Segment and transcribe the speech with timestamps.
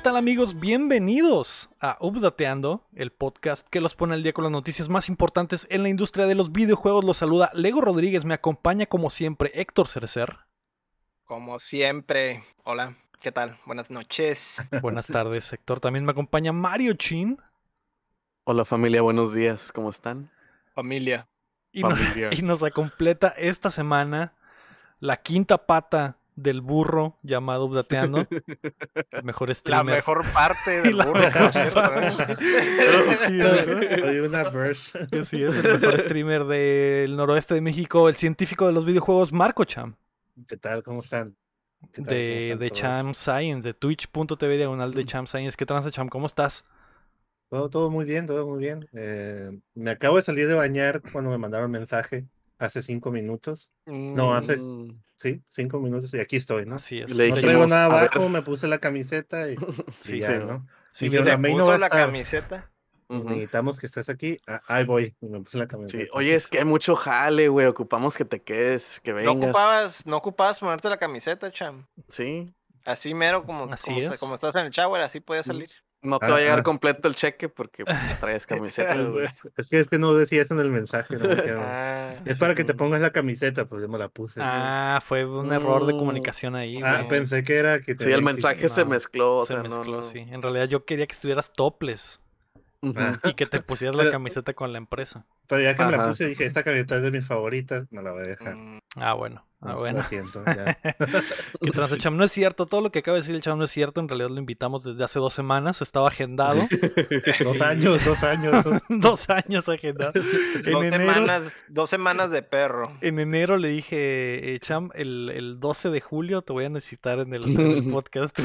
[0.00, 0.58] ¿Qué tal amigos?
[0.58, 5.66] Bienvenidos a Updateando, el podcast que los pone al día con las noticias más importantes
[5.68, 7.04] en la industria de los videojuegos.
[7.04, 10.38] Los saluda Lego Rodríguez, me acompaña como siempre Héctor Cercer.
[11.26, 12.42] Como siempre.
[12.64, 13.58] Hola, ¿qué tal?
[13.66, 14.66] Buenas noches.
[14.80, 15.80] Buenas tardes, Héctor.
[15.80, 17.36] También me acompaña Mario Chin.
[18.44, 20.30] Hola familia, buenos días, ¿cómo están?
[20.72, 21.28] Familia.
[21.72, 22.32] Y nos, Familiar.
[22.38, 24.32] y nos completa esta semana
[24.98, 28.26] la quinta pata del burro llamado Updateando.
[29.10, 29.96] El mejor La streamer.
[29.96, 31.80] mejor parte del La burro, mejor por cierto.
[34.04, 34.98] Soy una verse.
[35.20, 39.64] Así es, el mejor streamer del noroeste de México, el científico de los videojuegos Marco
[39.64, 39.96] Cham.
[40.46, 40.82] ¿Qué tal?
[40.82, 41.36] ¿Cómo están?
[41.92, 42.04] ¿Qué tal?
[42.04, 42.70] ¿Cómo de, están de?
[42.70, 45.56] Cham Science, de twitch.tv diagonal de Cham Science.
[45.56, 46.08] ¿Qué tranza, Cham?
[46.08, 46.64] ¿Cómo estás?
[47.48, 48.88] Todo, todo muy bien, todo muy bien.
[48.92, 52.26] Eh, me acabo de salir de bañar cuando me mandaron mensaje
[52.58, 53.70] hace cinco minutos.
[53.86, 56.76] No, hace, Mm, sí, cinco minutos y aquí estoy, ¿no?
[56.76, 57.14] Así es.
[57.14, 60.66] Le No traigo nada abajo, me puse la camiseta y, y Sí, ya, sí, ¿no?
[60.92, 62.70] Sí, Dijeron, "La May no va a la estar, camiseta.
[63.08, 64.38] necesitamos que estés aquí.
[64.46, 66.02] Ah, ahí voy, y me puse la camiseta.
[66.04, 67.66] Sí, Oye, es que hay mucho jale, güey.
[67.66, 69.34] Ocupamos que te quedes, que No vengas.
[69.36, 71.86] ocupabas, no ocupabas ponerte la camiseta, cham.
[72.08, 72.52] Sí.
[72.84, 74.18] Así mero como, Así como, es.
[74.20, 75.70] como estás en el shower, así puedes salir.
[76.02, 76.62] No te Ah, va a llegar ah.
[76.62, 79.26] completo el cheque porque pues, traes camiseta, güey.
[79.56, 81.16] Es que es que no decía eso en el mensaje.
[81.16, 81.28] ¿no?
[81.28, 84.40] No- Ah, es para que te pongas la camiseta, pues yo me la puse.
[84.42, 86.80] Ah, fue un error de comunicación ahí.
[86.82, 87.08] Ah, güey.
[87.08, 89.62] pensé que era que Sí, tenía el que- mensaje se no, mezcló, o Se sea,
[89.62, 90.02] no, mezcló, no.
[90.04, 90.18] sí.
[90.20, 92.20] En realidad yo quería que estuvieras topless
[92.82, 93.18] Ah.
[93.24, 95.26] y que te pusieras la Pero- camiseta con la empresa.
[95.46, 98.12] Pero ya que me la puse, dije, esta camiseta es de mis favoritas, me la
[98.12, 98.56] voy a dejar.
[98.56, 99.44] mm, Ah, bueno.
[99.62, 100.02] Ah, Lo bueno.
[100.04, 100.78] siento, ya.
[101.60, 102.16] ¿Qué tranza, Cham?
[102.16, 104.00] No es cierto, todo lo que acaba de decir el Cham no es cierto.
[104.00, 106.66] En realidad lo invitamos desde hace dos semanas, estaba agendado.
[107.44, 108.64] Dos años, dos años.
[108.88, 110.12] dos años agendado.
[110.14, 112.90] En dos, enero, semanas, dos semanas de perro.
[113.02, 117.18] en enero le dije, eh, Cham, el, el 12 de julio te voy a necesitar
[117.18, 118.38] en el, en el podcast.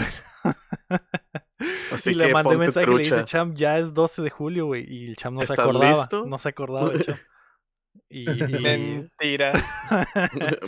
[1.92, 3.26] Así y le mandé mensaje y le dice.
[3.26, 4.86] Cham, ya es 12 de julio, güey.
[4.88, 5.98] Y el Cham no se ¿Estás acordaba.
[5.98, 6.26] listo?
[6.26, 7.18] No se acordaba el Cham.
[8.10, 9.54] Y, y- Mentira.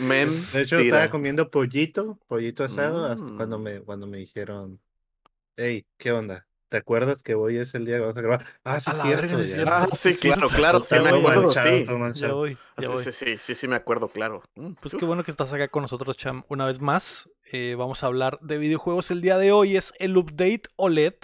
[0.00, 0.96] Men, De hecho, tira.
[0.96, 3.36] estaba comiendo pollito, pollito asado, hasta Mm.
[3.36, 4.80] cuando me, cuando me dijeron,
[5.56, 6.47] hey, ¿qué onda?
[6.68, 8.44] ¿Te acuerdas que hoy es el día que vamos a grabar?
[8.64, 9.38] Ah, sí, A es cierto.
[9.38, 9.72] sí cierto.
[9.72, 11.84] Ah, sí, Sí, claro, claro, sí Está me todo acuerdo, manchado, sí.
[11.84, 12.36] todo ya manchado.
[12.36, 13.04] voy, ya Sí, voy.
[13.04, 14.42] sí, sí, sí, sí, me acuerdo, claro.
[14.54, 15.00] Mm, Pues uf.
[15.00, 17.30] qué bueno que estás acá con nosotros, Cham, una vez más.
[17.50, 19.10] Eh, vamos a hablar de videojuegos.
[19.10, 21.14] El día de hoy es el update OLED.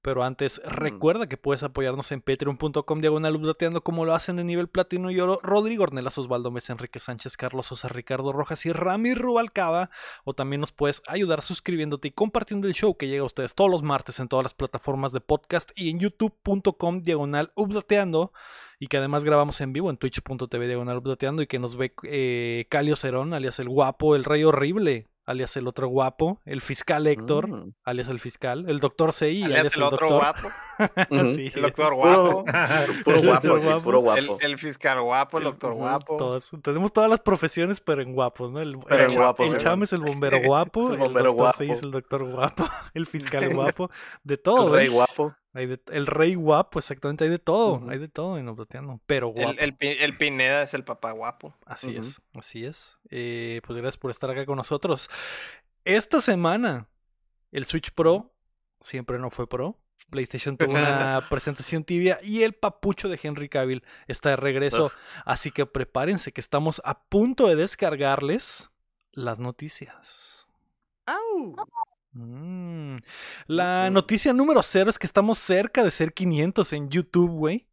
[0.00, 0.68] Pero antes, Mm.
[0.68, 5.18] recuerda que puedes apoyarnos en patreon.com diagonal updateando como lo hacen en nivel platino y
[5.20, 9.90] oro Rodrigo Ornelas, Osvaldo Mesa, Enrique Sánchez, Carlos Sosa, Ricardo Rojas y Rami Rubalcaba.
[10.24, 13.70] O también nos puedes ayudar suscribiéndote y compartiendo el show que llega a ustedes todos
[13.70, 18.32] los martes en todas las plataformas de podcast y en youtube.com diagonal updateando
[18.78, 22.66] y que además grabamos en vivo en twitch.tv diagonal updateando y que nos ve eh,
[22.68, 27.48] Calio Cerón, alias el guapo, el rey horrible, alias el otro guapo, el fiscal Héctor,
[27.48, 27.72] Mm.
[27.84, 30.20] alias el fiscal, el doctor CI, Alias alias el el, otro doctor.
[30.42, 30.48] guapo.
[31.34, 32.44] Sí, El doctor guapo.
[33.04, 33.82] Puro El guapo, guapo.
[33.82, 34.38] puro El, guapo.
[34.40, 36.16] el fiscal guapo, el doctor guapo.
[36.16, 36.50] todos.
[36.62, 38.60] Tenemos todas las profesiones, pero en guapos, ¿no?
[38.60, 39.18] El, Pero el en
[39.58, 41.84] Cham- el es el bombero guapo, Es el el, bombero doctor CI es guapo.
[41.86, 43.90] el doctor guapo, el fiscal guapo,
[44.22, 44.90] de todo, El rey ¿eh?
[44.90, 45.34] guapo.
[45.58, 49.28] Hay de- el rey guapo, exactamente, hay de todo, hay de todo en Updateando, pero
[49.28, 49.50] guapo.
[49.50, 51.54] El, el, Pi- el Pineda es el papá guapo.
[51.66, 52.98] Así es, así es.
[53.10, 55.10] Eh, pues gracias por estar acá con nosotros.
[55.84, 56.86] Esta semana,
[57.50, 58.32] el Switch Pro
[58.80, 59.76] siempre no fue Pro.
[60.10, 64.86] PlayStation tuvo una presentación tibia y el papucho de Henry Cavill está de regreso.
[64.86, 64.92] Ugh.
[65.26, 68.70] Así que prepárense que estamos a punto de descargarles
[69.12, 70.46] las noticias.
[71.04, 71.56] Au.
[72.12, 72.98] Mm.
[73.46, 77.68] La noticia número cero es que estamos cerca de ser 500 en YouTube, güey.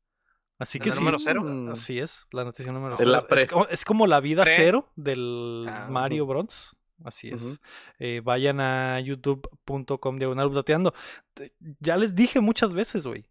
[0.57, 1.00] Así que ¿La sí.
[1.01, 1.44] número cero?
[1.72, 3.19] Así es, la noticia número cero.
[3.29, 4.56] Es, es como la vida Pre.
[4.56, 6.75] cero del Ah, Mario Bros.
[7.03, 7.59] Así es.
[8.00, 10.93] Eh, vayan a youtube.com diagonal updateando.
[11.34, 13.26] Te- Ya les dije muchas veces, güey.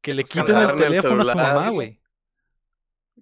[0.00, 2.00] Que le quiten el teléfono a su mamá, güey.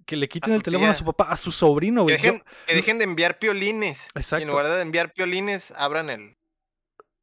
[0.04, 2.16] Que le quiten el teléfono a su papá, a su sobrino, Que güey.
[2.26, 4.06] Yo- dejen, que dejen de enviar piolines.
[4.06, 4.46] Y en Exacto.
[4.46, 6.36] lugar de enviar piolines, abran el.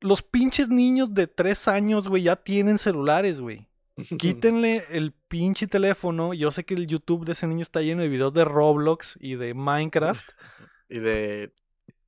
[0.03, 3.67] Los pinches niños de tres años, güey, ya tienen celulares, güey.
[4.19, 6.33] Quítenle el pinche teléfono.
[6.33, 9.35] Yo sé que el YouTube de ese niño está lleno de videos de Roblox y
[9.35, 10.29] de Minecraft.
[10.89, 11.51] Y de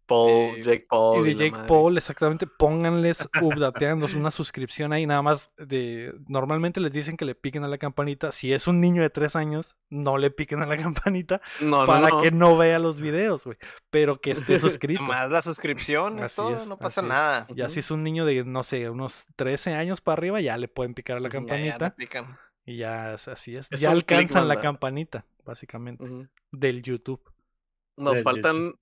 [0.08, 1.28] Paul, Y- Jake Paul.
[1.28, 1.68] y de Jake madre.
[1.68, 2.48] Paul, exactamente.
[2.48, 5.06] Pónganles updateando una suscripción ahí.
[5.06, 6.14] Nada más de.
[6.28, 8.32] Normalmente les dicen que le piquen a la campanita.
[8.32, 12.10] Si es un niño de tres años, no le piquen a la campanita No, para
[12.10, 12.22] no.
[12.22, 13.58] que no vea los videos, güey.
[13.90, 15.02] Pero que esté suscrito.
[15.04, 17.14] Más la suscripción, es Así todo, es, no pasa así es.
[17.14, 17.48] nada.
[17.56, 20.68] Ya si es un niño de, no sé, unos 13 años para arriba, ya le
[20.68, 21.38] pueden picar a la Ujú.
[21.38, 21.96] Ya, le campanita.
[21.96, 22.38] pican.
[22.68, 23.68] Y ya así es.
[23.72, 26.04] Es ya alcanzan la campanita, básicamente,
[26.52, 27.22] del YouTube.
[27.98, 28.74] Nos Del faltan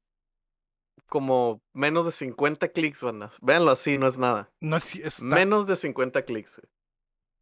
[1.08, 3.32] como menos de 50 clics, banda.
[3.42, 4.50] Véanlo así, no es nada.
[4.60, 6.60] No es, está- Menos de 50 clics.
[6.60, 6.70] güey.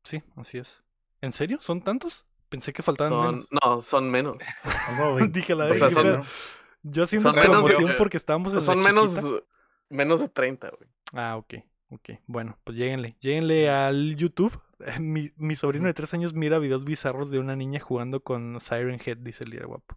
[0.04, 0.84] Sí, así es.
[1.22, 1.60] ¿En serio?
[1.62, 2.26] ¿Son tantos?
[2.50, 3.50] Pensé que faltaban Son, menos.
[3.52, 4.38] no, son menos.
[5.18, 6.24] Vein- Dije la O sea, ¿qué son-?
[6.84, 9.44] Yo haciendo son menos promoción porque estábamos en la Son menos, chiquita.
[9.90, 10.90] menos de 30, güey.
[11.14, 11.54] Ah, ok,
[11.92, 12.10] ok.
[12.26, 13.16] Bueno, pues lléguenle.
[13.20, 14.60] Lléguenle al YouTube.
[15.00, 19.00] Mi, mi sobrino de tres años mira videos bizarros de una niña jugando con Siren
[19.06, 19.96] Head, dice el día guapo.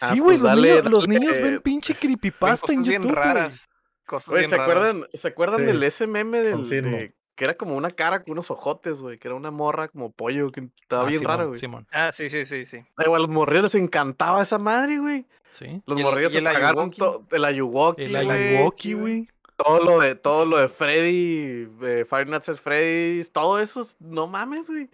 [0.00, 1.18] Ah, Sí, güey, pues los, niños, los dale.
[1.20, 2.88] niños ven pinche Ven creepypasta en cosas YouTube.
[2.88, 3.14] bien güey.
[3.14, 3.68] raras.
[4.06, 4.70] Cosas bien ¿se raras.
[4.74, 8.50] acuerdan, ¿se acuerdan Sí, del SMM del, de- que era como una cara con unos
[8.50, 9.18] ojotes, güey?
[9.18, 11.60] Que era una morra como pollo, que estaba Ah, bien raro, güey.
[11.90, 12.78] Ah, sí, sí, sí, sí.
[12.96, 15.26] Da igual, a los morrillos les encantaba esa madre, güey.
[15.50, 15.82] sí.
[15.86, 16.98] Los ¿Y morrillos y se el pagaron Ayuwoki?
[16.98, 18.16] to- el Ayuwoki, El.
[18.16, 19.28] Ayuwoki, güey.
[19.56, 23.96] Todo lo de, todo lo de Freddy, de Five Nights at Freddy's, todo eso, es-
[24.00, 24.90] no mames, güey.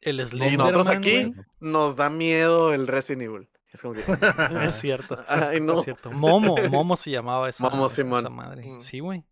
[0.00, 3.48] El Y Slenderman, nosotros aquí nos da miedo el Resident Evil.
[3.72, 4.02] Es como que,
[4.66, 5.22] Es cierto.
[5.28, 5.78] ay, no.
[5.80, 6.10] Es cierto.
[6.10, 8.32] Momo, Momo se llamaba esa, Momo, esa Simón.
[8.34, 8.66] madre.
[8.66, 8.80] Mm.
[8.80, 9.24] Sí, güey.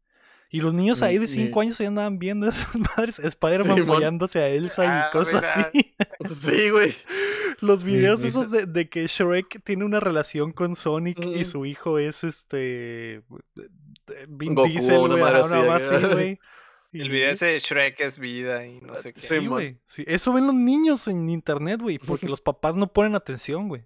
[0.48, 3.18] Y los niños ahí de Ni- 5 años ahí andaban viendo esas madres.
[3.18, 5.94] Spider-Man follándose a Elsa y Ah, cosas así.
[6.26, 6.94] Sí, güey.
[7.60, 11.44] Los videos esos de, de que Shrek tiene una relación con Sonic y Ujú.
[11.44, 13.22] su hijo es este.
[14.28, 15.20] Vin Goku, Diesel, una güey.
[15.22, 16.38] madre así, güey.
[16.92, 19.20] El video ese de Shrek es vida y no sé qué.
[19.20, 19.78] Sí, güey.
[19.88, 20.04] sí.
[20.06, 21.98] Eso ven los niños en internet, güey.
[21.98, 23.84] Porque los papás no ponen atención, güey.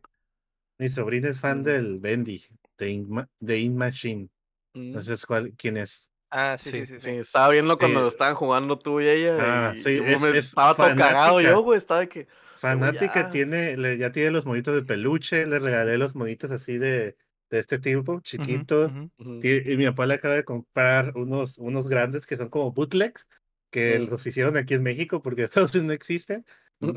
[0.81, 1.63] Mi sobrina es fan Mm.
[1.63, 2.43] del Bendy,
[2.79, 4.29] de In, Ma- de In Machine.
[4.75, 4.93] Mm.
[4.93, 6.11] No sé cuál, quién es.
[6.31, 6.95] Ah, sí, Sí, sí, sí.
[6.95, 7.11] Sí, sí.
[7.17, 8.03] estaba viendo cuando Sí.
[8.05, 9.37] lo estaban jugando tú y ella.
[9.39, 11.77] Ah, y sí, yo es- me- es estaba todo cagado yo, güey.
[11.79, 12.29] Estaba de que.
[12.57, 13.31] Fanática ya.
[13.31, 17.17] tiene, le- ya tiene los monitos de peluche, le regalé los monitos así de,
[17.51, 18.93] de este tipo, chiquitos.
[18.93, 19.11] ujú.
[19.19, 19.39] ujú.
[19.41, 23.27] Ti- Y mi papá le acaba de comprar unos, unos grandes que son como bootlegs,
[23.71, 24.09] que Mm.
[24.11, 26.47] los hicieron aquí en México porque Estados Unidos no existen,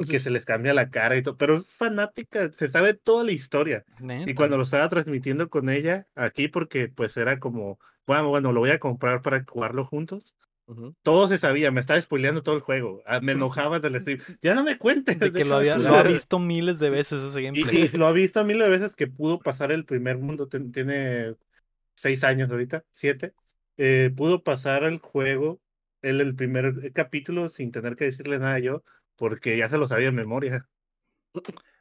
[0.09, 3.31] que se les cambia la cara y todo, pero es fanática, se sabe toda la
[3.31, 3.85] historia.
[4.25, 8.61] Y cuando lo estaba transmitiendo con ella aquí, porque pues era como, bueno, bueno, lo
[8.61, 10.35] voy a comprar para jugarlo juntos.
[11.01, 13.03] Todo se sabía, me estaba spoileando todo el juego.
[13.05, 14.19] ah, Me enojaba del stream.
[14.41, 15.19] Ya no me cuentes.
[15.19, 16.07] De que lo, había, lo jugar".
[16.07, 17.89] ha visto miles de veces ese gameplay.
[17.93, 20.47] y lo ha visto mil veces que pudo pasar el primer mundo.
[20.47, 21.35] ten- tiene
[21.95, 23.33] seis años ahorita, siete.
[23.77, 25.59] eh, pudo pasar el juego,
[26.01, 28.83] el, el primer capítulo sin tener que decirle nada yo,
[29.15, 30.67] porque ya se lo sabía en memoria.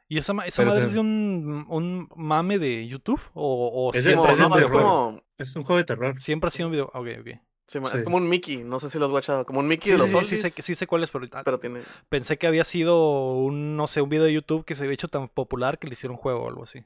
[0.07, 3.21] ¿Y esa, esa Pero madre se- es de un, un mame de YouTube?
[3.33, 5.23] ¿O, o Es de- siempre, no, es como.
[5.37, 6.21] Es un juego de terror.
[6.21, 6.85] siempre ha sido un video?
[6.93, 7.27] Ok, ok.
[7.67, 8.63] sí, Es como un Mickey.
[8.63, 9.45] No sé si lo has watchado.
[9.45, 11.41] Como un Mickey Sí, de los sí, sí, sé, sí sé cuál es, pero ah,
[11.43, 11.81] Pero tiene.
[12.09, 15.07] pensé que había sido un, no sé, un video de YouTube que se había hecho
[15.07, 16.83] tan popular que le hicieron juego o algo así.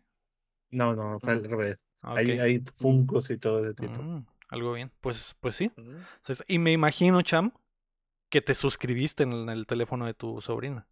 [0.70, 1.50] No, no, fue al Mm.
[1.50, 1.78] revés.
[2.02, 4.02] Hay, hay fungos y todo ese tipo.
[4.02, 4.92] Mm, algo bien.
[5.02, 5.72] Pues, pues sí.
[5.76, 7.52] Entonces, Y me imagino, Cham,
[8.30, 10.88] que te suscribiste en el teléfono de tu sobrina.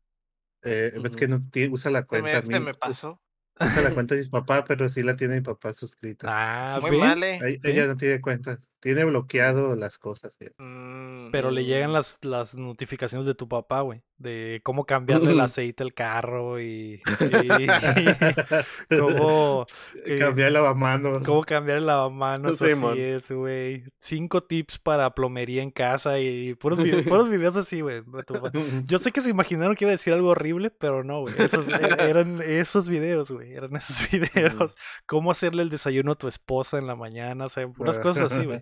[0.63, 1.19] Eh, ves Ujú.
[1.19, 2.41] que no tiene- usa la cuenta.
[2.41, 3.21] me, se me pasó.
[3.59, 6.27] Usa la cuenta de mi papá, pero sí la tiene mi papá suscrita.
[6.29, 7.59] Ah, Muy mal, eh.
[7.63, 8.59] Ella no tiene cuentas.
[8.85, 10.35] Tiene bloqueado las cosas.
[10.37, 10.45] sí.
[10.59, 11.93] Mm, Pero le llegan Mm.
[11.93, 14.03] las, las notificaciones de tu papá, güey.
[14.19, 15.45] De cómo cambiarle el Ujú.
[15.45, 17.01] aceite al carro y,
[17.59, 17.67] y
[18.99, 19.65] cómo,
[20.05, 21.23] eh, Cambiar el lavamanos.
[21.23, 22.57] cómo cambiar el lavamanos.
[22.59, 23.83] Sí, así es, güey.
[23.99, 28.03] Cinco tips para plomería en casa y puros, vide- puros videos así, güey.
[28.85, 31.33] Yo sé que se imaginaron que iba a decir algo horrible, pero no, güey.
[31.37, 33.53] Esos, e- eran esos videos, güey.
[33.53, 34.75] Eran esos videos.
[35.07, 38.45] Cómo hacerle el desayuno a tu esposa en la mañana, o sea, puras cosas así,
[38.45, 38.61] güey.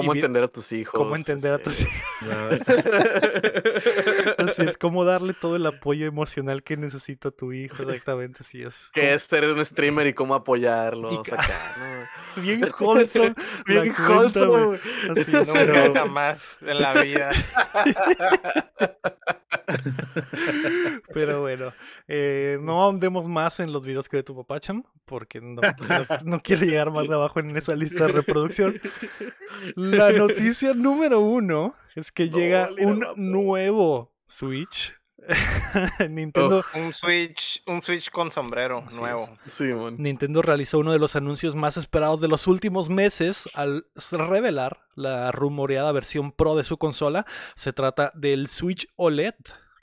[0.00, 0.92] Cómo entender a tus hijos.
[0.94, 1.90] Cómo entender a tus este,
[4.38, 8.62] No, Así es, cómo darle todo el apoyo emocional que necesita tu hijo, exactamente así
[8.62, 8.88] es.
[8.92, 11.12] ¿Qué es ser un streamer y cómo apoyarlo?
[11.12, 11.74] Y o ca- sea, acá,
[12.36, 12.40] ¿no?
[12.42, 13.34] Bien wholesome.
[13.66, 14.78] Bien wholesome.
[15.10, 17.30] Así Nunca pero- jamás en la vida.
[21.12, 21.72] Pero bueno,
[22.08, 26.06] eh, no ahondemos más en los videos que ve tu papá, Cham, porque no, no,
[26.24, 28.80] no quiero llegar más abajo en esa lista de reproducción.
[29.90, 34.94] La noticia número uno es que No, llega un nuevo Switch.
[36.08, 39.28] Nintendo, Un Switch, un Switch con sombrero Así nuevo.
[39.46, 39.64] Sí.
[39.98, 45.30] Nintendo realizó uno de los anuncios más esperados de los últimos meses al revelar la
[45.30, 47.26] rumoreada versión Pro de su consola.
[47.54, 49.34] Se trata del Switch OLED,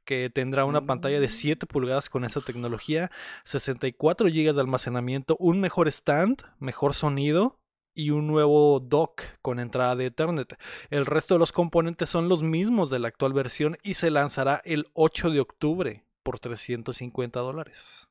[0.05, 1.31] que tendrá una pantalla de Mm.
[1.31, 3.11] 7 pulgadas con esa tecnología,
[3.43, 7.59] 64 GB de almacenamiento, un mejor stand, mejor sonido
[7.97, 10.55] y un nuevo dock con entrada de Ethernet.
[10.91, 14.61] El resto de los componentes son los mismos de la actual versión y se lanzará
[14.65, 18.07] el 8 de octubre por 350 dólares.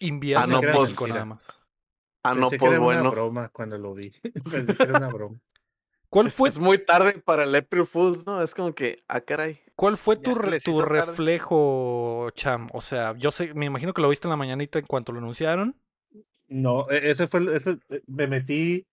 [0.00, 1.62] Invierno Ah, no, en pues, nada más.
[2.22, 3.10] Ah, no, Pensé que pues era una bueno.
[3.10, 4.10] broma cuando lo vi.
[4.50, 5.38] Pensé que era una broma.
[6.08, 8.40] ¿Cuál Es, fue, es muy tarde para el April Fools, ¿no?
[8.42, 9.60] Es como que, ah, caray.
[9.76, 12.68] cuál fue tu, re- tu reflejo, Cham?
[12.72, 15.18] O sea, yo sé, me imagino que lo viste en la mañanita en cuanto lo
[15.18, 15.76] anunciaron.
[16.54, 18.86] No, e- ese fue, el- ese, eh, me metí,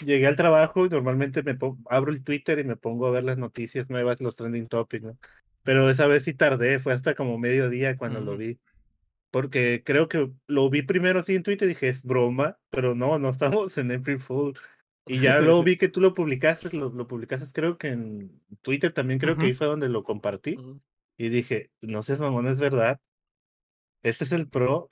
[0.00, 1.58] llegué al trabajo y normalmente me
[1.90, 5.18] abro el Twitter y me pongo a ver las noticias nuevas, los trending topics, ¿no?
[5.62, 8.60] Pero esa vez sí tardé, fue hasta como mediodía cuando lo vi.
[9.30, 13.18] Porque creo que lo vi primero así en Twitter y dije, es broma, pero no,
[13.18, 14.54] no estamos en April Fool.
[15.06, 18.92] Y ya luego vi que tú lo publicaste, lo, lo publicaste creo que en Twitter
[18.92, 20.62] también, creo que ahí fue donde lo compartí.
[21.18, 23.00] Y dije, no sé, mamón, es verdad.
[24.02, 24.88] Este es el Pro.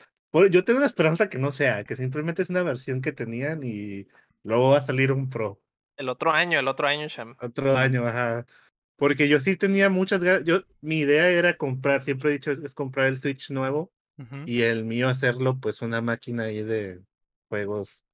[0.50, 4.08] Yo tengo una esperanza que no sea, que simplemente es una versión que tenían y
[4.42, 5.60] luego va a salir un Pro.
[5.96, 7.36] El otro año, el otro año, Sham.
[7.40, 8.44] Otro año, ajá.
[8.96, 10.44] Porque yo sí tenía muchas ganas.
[10.44, 13.92] Yo, mi idea era comprar, siempre he dicho, es comprar el Switch nuevo
[14.46, 17.00] y el mío hacerlo, pues, una máquina ahí de
[17.48, 18.04] juegos.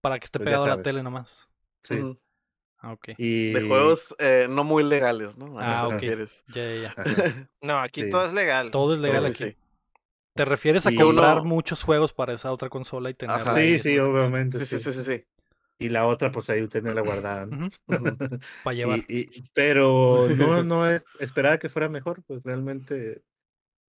[0.00, 1.48] Para que esté Pues pegado a la tele nomás.
[1.82, 2.00] Sí.
[2.78, 3.10] Ah, ok.
[3.16, 3.52] Y...
[3.52, 5.52] De juegos eh, no muy legales, ¿no?
[5.56, 6.02] Ah, ok.
[6.48, 6.94] Ya, ya, ya.
[7.60, 8.10] No, aquí Sí.
[8.10, 8.70] todo es legal.
[8.70, 9.52] Todo es legal Sí, aquí.
[9.52, 9.56] sí.
[10.38, 13.14] ¿Te refieres a Y comprar uno- muchos juegos para esa otra consola y
[13.56, 14.58] ahí, Sí, sí, obviamente.
[14.58, 15.24] Sí, sí, sí, sí, sí.
[15.80, 17.46] Y la otra, pues ahí tenerla guardada.
[17.46, 17.66] ¿no?
[17.66, 18.16] Ujú, Ujú.
[18.64, 18.98] Para llevar.
[19.08, 23.22] Y, y- pero no, no es, esperaba que fuera mejor, pues realmente,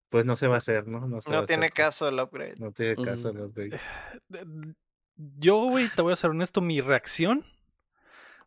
[0.08, 1.06] pues no se va a hacer, ¿no?
[1.06, 2.54] No, se va No a tiene hacer, caso el upgrade.
[2.58, 3.70] No tiene caso los güey.
[5.38, 7.44] Yo, güey, te voy a ser honesto, mi reacción,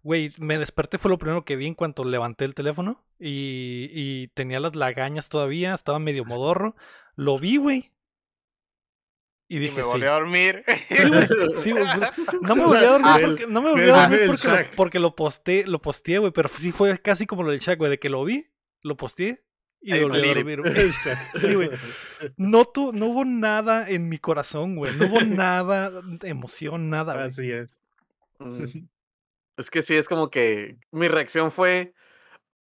[0.01, 4.27] güey, me desperté, fue lo primero que vi en cuanto levanté el teléfono y, y
[4.29, 6.75] tenía las lagañas todavía, estaba medio modorro,
[7.15, 7.91] lo vi, güey.
[9.47, 9.89] Y Y dije, me sí.
[9.89, 10.63] volví a dormir.
[10.87, 11.27] Sí, güey,
[11.57, 14.47] sí, güey, pues, No me volví a dormir porque, no me volví a dormir porque,
[14.47, 17.77] lo, porque lo posté, lo posteé, güey, pero sí fue casi como lo del Shaq,
[17.77, 18.47] güey, de que lo vi,
[18.81, 19.43] lo posteé
[19.83, 20.73] y me Ahí volví a dormir, güey.
[21.35, 21.69] Sí, güey.
[22.37, 24.95] No, tu, no hubo nada en mi corazón, güey.
[24.95, 27.25] No hubo nada de emoción, nada, güey.
[27.27, 27.69] Así es.
[28.39, 28.87] Mm.
[29.55, 31.93] Es que sí, es como que mi reacción fue,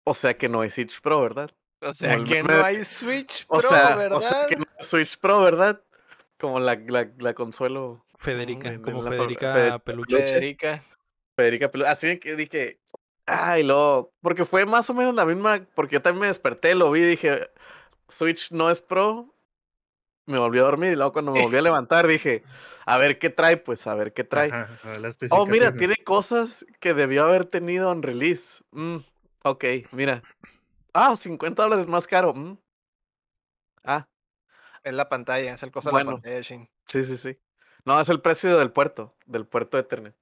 [0.04, 1.50] o sea que no es Switch Pro, ¿verdad?
[1.80, 4.18] O sea, que no hay Switch O Pro, sea, ¿verdad?
[4.18, 5.80] o sea que no es Switch Pro, ¿verdad?
[6.38, 10.16] Como la, la, la consuelo Federica, como Federica Fede- Peluche.
[10.16, 10.82] Federica.
[11.36, 12.80] Federica Pelu- Así que dije,
[13.26, 16.90] ay, luego, porque fue más o menos la misma, porque yo también me desperté, lo
[16.90, 17.50] vi y dije,
[18.08, 19.32] Switch no es Pro,
[20.26, 22.42] me volví a dormir y luego cuando me volví a levantar dije,
[22.86, 24.50] a ver qué trae, pues, a ver qué trae.
[24.50, 24.68] Ajá,
[25.30, 28.62] Oh, mira, tiene cosas que debió haber tenido en release.
[28.72, 28.96] Mm,
[29.44, 30.22] ok, mira.
[30.94, 32.34] Ah, 50 dólares más caro.
[32.34, 32.58] mm.
[33.84, 34.08] Ah,
[34.82, 36.68] Es la pantalla, es el costo de la pantalla, Shin.
[36.86, 37.38] sí, sí, sí.
[37.84, 40.14] No, es el precio del puerto, del puerto de Ethernet.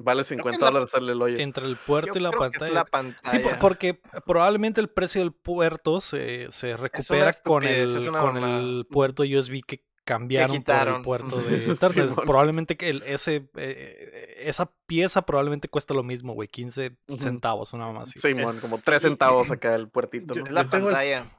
[0.00, 1.38] Vale 50 la- dólares sale el hoyo.
[1.38, 2.72] Entre el puerto Yo y la creo que es pantalla.
[2.74, 3.58] la Sí, pantalla.
[3.58, 9.62] porque probablemente el precio del puerto se, se recupera con, el, con el puerto USB
[9.66, 15.68] que cambiaron por el puerto de Sí, probablemente que el- ese, eh, esa pieza probablemente
[15.68, 17.18] cuesta lo mismo, güey, 15 Ujú.
[17.22, 18.18] centavos, una más así.
[18.18, 21.30] Simón, como 3 centavos acá el puertito, Yo- la Yo tengo el- pantalla.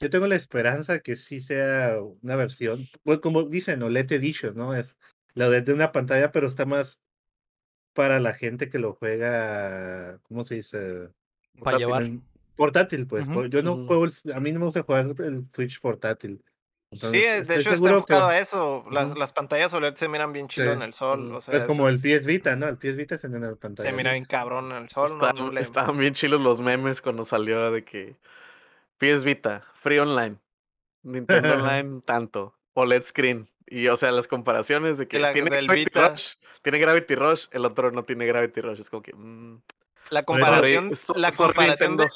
[0.00, 4.74] Yo tengo la esperanza que sí sea una versión, pues como dicen, OLED Edition, ¿no?
[4.74, 4.96] Es
[5.34, 6.98] la de de una pantalla, pero está más
[7.92, 11.08] para la gente que lo juega, ¿cómo se dice?
[11.62, 12.08] Para llevar.
[12.56, 13.26] Portátil, pues.
[13.50, 13.86] Yo no ujú.
[13.86, 16.42] juego, el- a mí no me gusta jugar el Switch portátil.
[16.92, 18.84] Sí, Entonces, es- de estoy hecho está que enfocado a eso.
[18.90, 20.72] Las, las pantallas OLED se miran bien chido Sí.
[20.72, 21.28] en el sol.
[21.28, 21.36] Ujú.
[21.36, 22.66] O sea, es como el es- PS Vita, ¿no?
[22.66, 23.88] El PS Vita se en la pantalla.
[23.88, 25.06] Se mira bien cabrón en el sol.
[25.16, 28.16] no- Estaban, no le- estaban bien chilos los memes cuando salió de que
[28.98, 30.36] PS Vita, Free Online,
[31.04, 31.28] Nintendo
[31.84, 33.48] Online, tanto, OLED Screen.
[33.68, 36.08] Y o sea, las comparaciones de que la tiene del Gravity Vita.
[36.08, 36.32] Rush,
[36.62, 38.80] tiene Gravity Rush, el otro no tiene Gravity Rush.
[38.80, 39.12] Es como que.
[39.14, 39.60] mm,
[40.10, 42.08] La comparación, la sorry, comparación de-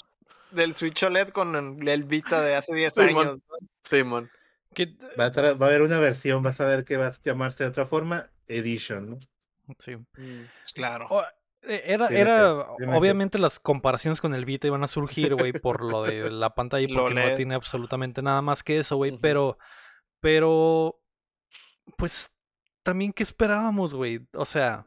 [0.50, 3.28] del Switch OLED con el el Vita de hace 10 Simón.
[3.28, 3.40] años.
[3.48, 3.68] ¿no?
[3.84, 4.30] Simón.
[4.74, 7.12] Que- Va, a tra- va a haber una versión, vas a ver que va a
[7.24, 9.18] llamarse de otra forma, Edition, ¿no?
[9.78, 9.96] sí.
[9.96, 10.42] Mm.
[10.74, 11.06] Claro.
[11.10, 11.22] O-
[11.62, 12.52] eh, Era, era,
[12.94, 16.86] obviamente las comparaciones con el Vita iban a surgir, güey, por lo de la pantalla
[16.94, 17.36] porque no LED.
[17.36, 19.56] tiene absolutamente nada más que eso, güey, pero,
[20.20, 21.00] pero,
[21.96, 22.30] pues,
[22.82, 24.20] también, ¿qué esperábamos, güey?
[24.34, 24.86] O sea,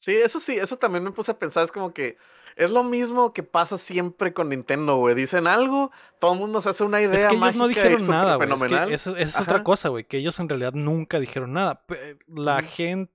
[0.00, 1.64] Sí, eso sí, eso también me puse a pensar.
[1.64, 2.16] Es como que
[2.58, 5.14] es lo mismo que pasa siempre con Nintendo, güey.
[5.14, 7.14] Dicen algo, todo el mundo se hace una idea.
[7.14, 10.18] es que ellos no mágica dijeron nada, güey, es que es otra cosa, güey, que
[10.18, 11.82] ellos en realidad nunca dijeron nada.
[11.86, 13.12] Pe- La gente,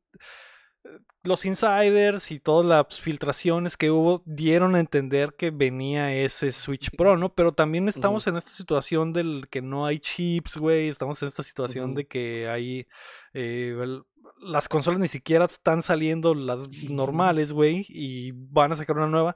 [1.24, 6.90] los insiders y todas las filtraciones que hubo dieron a entender que venía ese Switch
[6.98, 7.34] Pro, ¿no?
[7.34, 10.90] Pero también estamos en esta situación del que no hay chips, güey.
[10.90, 12.88] Estamos en esta situación de que hay...
[13.34, 14.04] eh, el-
[14.44, 19.36] las consolas ni siquiera están saliendo las normales, güey, y van a sacar una nueva.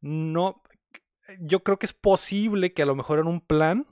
[0.00, 0.62] No,
[1.40, 3.86] yo creo que es posible que a lo mejor era un plan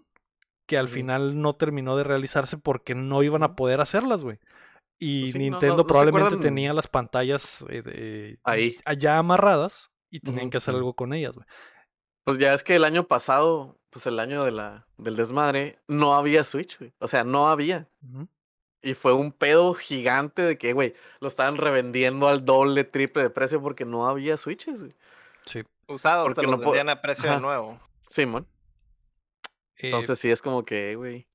[0.67, 4.39] que al final no terminó de realizarse porque no iban a poder hacerlas, güey.
[4.99, 8.77] Y Pues sí, no, no- Nintendo no probablemente tenía las pantallas eh, de- Ahí.
[8.85, 11.47] allá amarradas y tenían que hacer algo con ellas, güey.
[12.25, 16.15] Pues ya es que el año pasado, pues el año de la, del desmadre, no
[16.15, 16.95] había Switch, güey.
[17.01, 17.89] O sea, no había.
[18.85, 23.31] Y fue un pedo gigante de que, güey, lo estaban revendiendo al doble, triple de
[23.31, 24.93] precio porque no había switches, güey.
[25.47, 25.63] Sí.
[25.89, 27.37] Usados Porque te no los puedo- vendían a precio Ajá.
[27.37, 27.81] de nuevo.
[28.09, 28.47] Simón.
[29.77, 31.27] Eh, Entonces sí es como que, güey,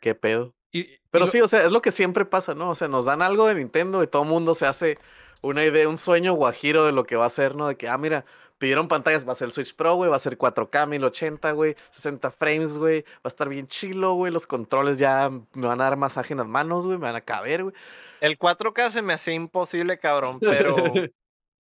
[0.00, 0.54] qué pedo.
[0.72, 2.70] y- y Pero lo- sí, o sea, es lo que siempre pasa, ¿no?
[2.70, 4.98] O sea, nos dan algo de Nintendo y todo el mundo se hace
[5.42, 7.66] una idea, un sueño guajiro de lo que va a ser, ¿no?
[7.68, 8.24] De que, ah, mira,
[8.60, 11.74] pidieron pantallas, va a ser el Switch Pro, güey, va a ser 4K, 1080, güey,
[11.90, 15.84] 60 frames, güey, va a estar bien chilo, güey, los controles ya me van a
[15.84, 17.74] dar masaje en las manos, güey, me van a caber, güey.
[18.20, 20.76] El 4K se me hacía imposible, cabrón, pero.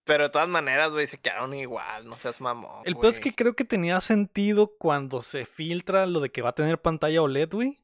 [0.05, 2.81] pero de todas maneras, güey, se quedaron igual, no seas mamón.
[2.83, 6.49] El peor es que creo que tenía sentido cuando se filtra lo de que va
[6.49, 7.79] a tener pantalla OLED, güey.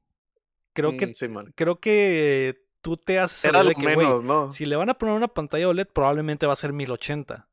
[0.73, 1.53] Creo que, Mm, Simón.
[1.55, 4.51] creo que tú te haces Era lo de que, güey, menos, ¿no?
[4.51, 7.47] si le van a poner una pantalla OLED, probablemente va a ser 1080.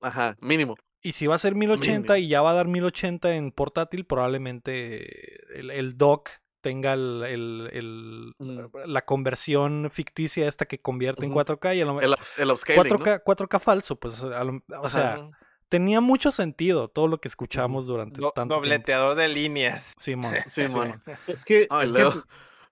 [0.00, 0.76] Ajá, mínimo.
[1.02, 2.16] Y si va a ser 1080 Mínimo.
[2.16, 6.28] y ya va a dar 1080 en portátil, probablemente el, el dock
[6.60, 8.60] tenga el, el- el- Mm.
[8.86, 11.40] la conversión ficticia esta que convierte en Ujú.
[11.40, 15.30] 4K y a lo El, el upscaling, 4K, 4K falso, pues a lo- o sea,
[15.70, 18.66] tenía mucho sentido todo lo que escuchamos durante Do- tanto tiempo.
[18.66, 19.92] dobleteador de líneas.
[19.98, 20.34] Simón.
[20.34, 20.40] ¿no?
[20.50, 21.02] Simón.
[21.26, 21.66] Es que.
[21.70, 22.20] Ay, es que-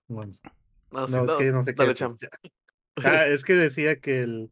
[0.09, 0.33] bueno,
[0.91, 1.95] No, sí, no, es no, que no sé qué dale.
[1.95, 2.17] Cham.
[3.05, 4.51] Ah, es que decía que el.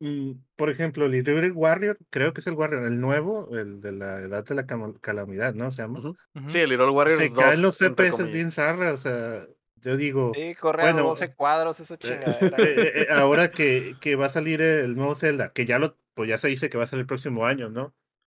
[0.00, 3.92] Mm, Por ejemplo, el Hyrule Warrior, creo que es el Warrior, el nuevo, el de
[3.92, 4.66] la edad de la
[5.00, 5.70] calamidad, ¿no?
[5.70, 6.00] Se llama.
[6.48, 7.38] Sí, el Hero Warriors Se 2.
[7.38, 10.32] caen los CPS bien zarra, o sea, yo digo.
[10.34, 12.56] Sí, corre a Bueno, 12 cuadros esa eh, chingadera.
[12.58, 16.28] eh, eh, ahora que, que va a salir el nuevo Zelda, que ya lo, pues
[16.28, 17.94] ya se dice que va a salir el próximo año, ¿no?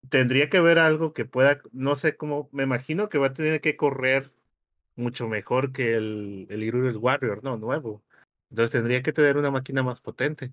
[0.09, 3.61] Tendría que haber algo que pueda, no sé cómo, me imagino que va a tener
[3.61, 4.33] que correr
[4.97, 7.57] mucho mejor que el, el Warrior, ¿no?
[7.57, 8.03] Nuevo.
[8.51, 10.53] Entonces tendría que tener una máquina más potente.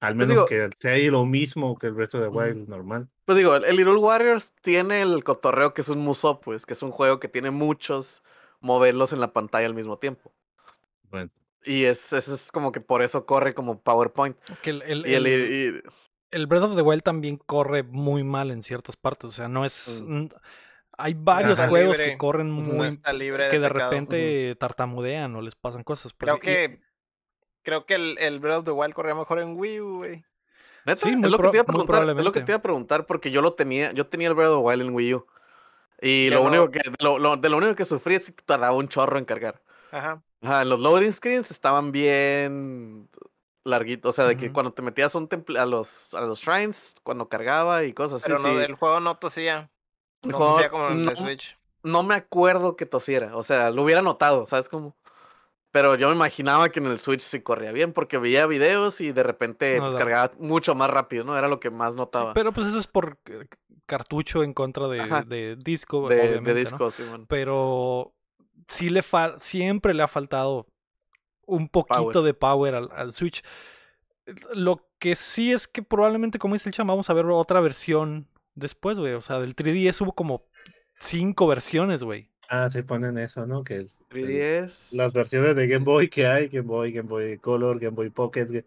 [0.00, 2.28] Al Pues menos digo- que sea ahí lo mismo que el resto de.
[2.28, 3.08] Wild normal.
[3.24, 6.82] Pues digo, el Hyrule Warriors tiene el cotorreo que es un Musou, pues, que es
[6.82, 8.22] un juego que tiene muchos
[8.60, 10.34] modelos en la pantalla al mismo tiempo.
[11.10, 11.30] Bueno,
[11.64, 14.36] Y es, es, es como que por eso corre como PowerPoint.
[14.62, 15.82] Que el, el- Y el, el- y-
[16.32, 19.30] el Breath of the Wild también corre muy mal en ciertas partes.
[19.30, 20.02] O sea, no es.
[20.06, 20.26] Mm.
[20.98, 22.88] Hay varios juegos que corren no muy.
[22.88, 23.90] está libre de que de pecado.
[23.90, 26.12] repente tartamudean o les pasan cosas.
[26.18, 26.80] Creo y- que.
[27.64, 30.24] Creo que el, el Breath of the Wild corría mejor en Wii U, güey.
[30.96, 32.08] Sí, es lo que te iba a preguntar.
[32.10, 34.50] Es lo que te iba a preguntar porque yo lo tenía, yo tenía el Breath
[34.50, 35.26] of the Wild en Wii U.
[36.02, 36.48] Y lo no.
[36.48, 39.24] único que, lo, lo- de lo único que sufrí es que tardaba un chorro en
[39.24, 39.62] cargar.
[39.90, 40.22] Ajá.
[40.42, 43.08] Ajá, los loading screens estaban bien
[43.64, 46.40] larguitos, o sea, de que cuando te metías a, un templ- a los a los
[46.40, 48.64] shrines, cuando cargaba y cosas así, Pero no, sí.
[48.66, 49.70] el juego no tosía.
[50.22, 51.56] El No juego tosía como en no- Switch.
[51.82, 54.94] no me acuerdo que tosiera, o sea, lo hubiera notado, ¿sabes cómo?
[55.74, 59.10] Pero yo me imaginaba que en el Switch sí corría bien porque veía videos y
[59.10, 61.36] de repente No, pues, da- cargaba mucho más rápido, ¿no?
[61.36, 63.18] Era lo que más Sí, notaba pero pues eso es por
[63.84, 66.54] cartucho en contra de, disco, de, ¿no?
[66.54, 67.26] disco, Simón.
[67.26, 68.14] Pero
[68.68, 70.68] sí le fal siempre le ha faltado
[71.44, 73.42] un poquito de power al, al Switch.
[74.52, 78.28] Lo que sí es que probablemente, como dice el chama, vamos a ver otra versión
[78.54, 79.14] después, güey.
[79.14, 80.44] O sea, del 3DS hubo como
[81.00, 82.30] cinco versiones, güey.
[82.48, 83.64] Ah, se ponen eso, ¿no?
[83.64, 84.92] Que el- el- 3DS.
[84.96, 88.46] las versiones de Game Boy que hay, Game Boy, Game Boy Color, Game Boy Pocket.
[88.46, 88.64] Ga-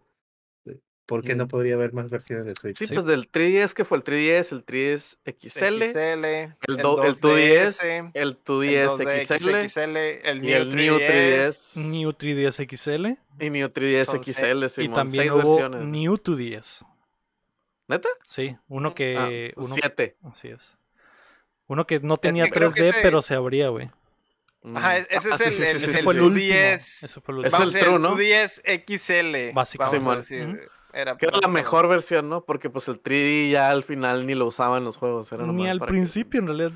[1.06, 1.48] ¿Por qué no Mm.
[1.48, 2.76] podría haber más versiones de Switch?
[2.76, 2.92] Sí, Sí.
[2.92, 6.24] pues del 3DS que fue el 3DS, el 3DS XL, XL,
[6.68, 11.76] el, do- el 2DS, el 2DS el 2D XL XL, el y el New 3DS
[11.80, 14.36] New 3DS XL y New 3DS Son seis.
[14.36, 15.90] XL, y Simón, también seis hubo versiones.
[15.90, 16.84] New 2DS.
[17.88, 18.08] ¿Neta?
[18.26, 18.94] Sí, uno Mm.
[18.94, 19.16] que...
[19.56, 20.16] Ah, uno, siete.
[20.24, 20.76] Así es.
[21.68, 23.90] Uno que no tenía que creo 3D, que ese- pero se abría, güey.
[24.74, 25.06] Ajá, Mm.
[25.08, 26.24] ese Ah, es el, sí, el, sí, es sí, Ese el fue el 2DS.
[26.24, 27.08] último.
[27.08, 27.58] Ese fue el Es último.
[27.60, 28.08] Vamos, el True, ¿no?
[28.16, 29.52] 2DS XL.
[29.54, 29.98] Básicamente.
[29.98, 30.70] vamos a decir,
[31.00, 32.40] Era Que era la mejor versión, ¿no?
[32.44, 35.30] Porque pues el 3D ya al final ni lo usaban los juegos.
[35.30, 36.72] Era Ni al que- principio, en realidad,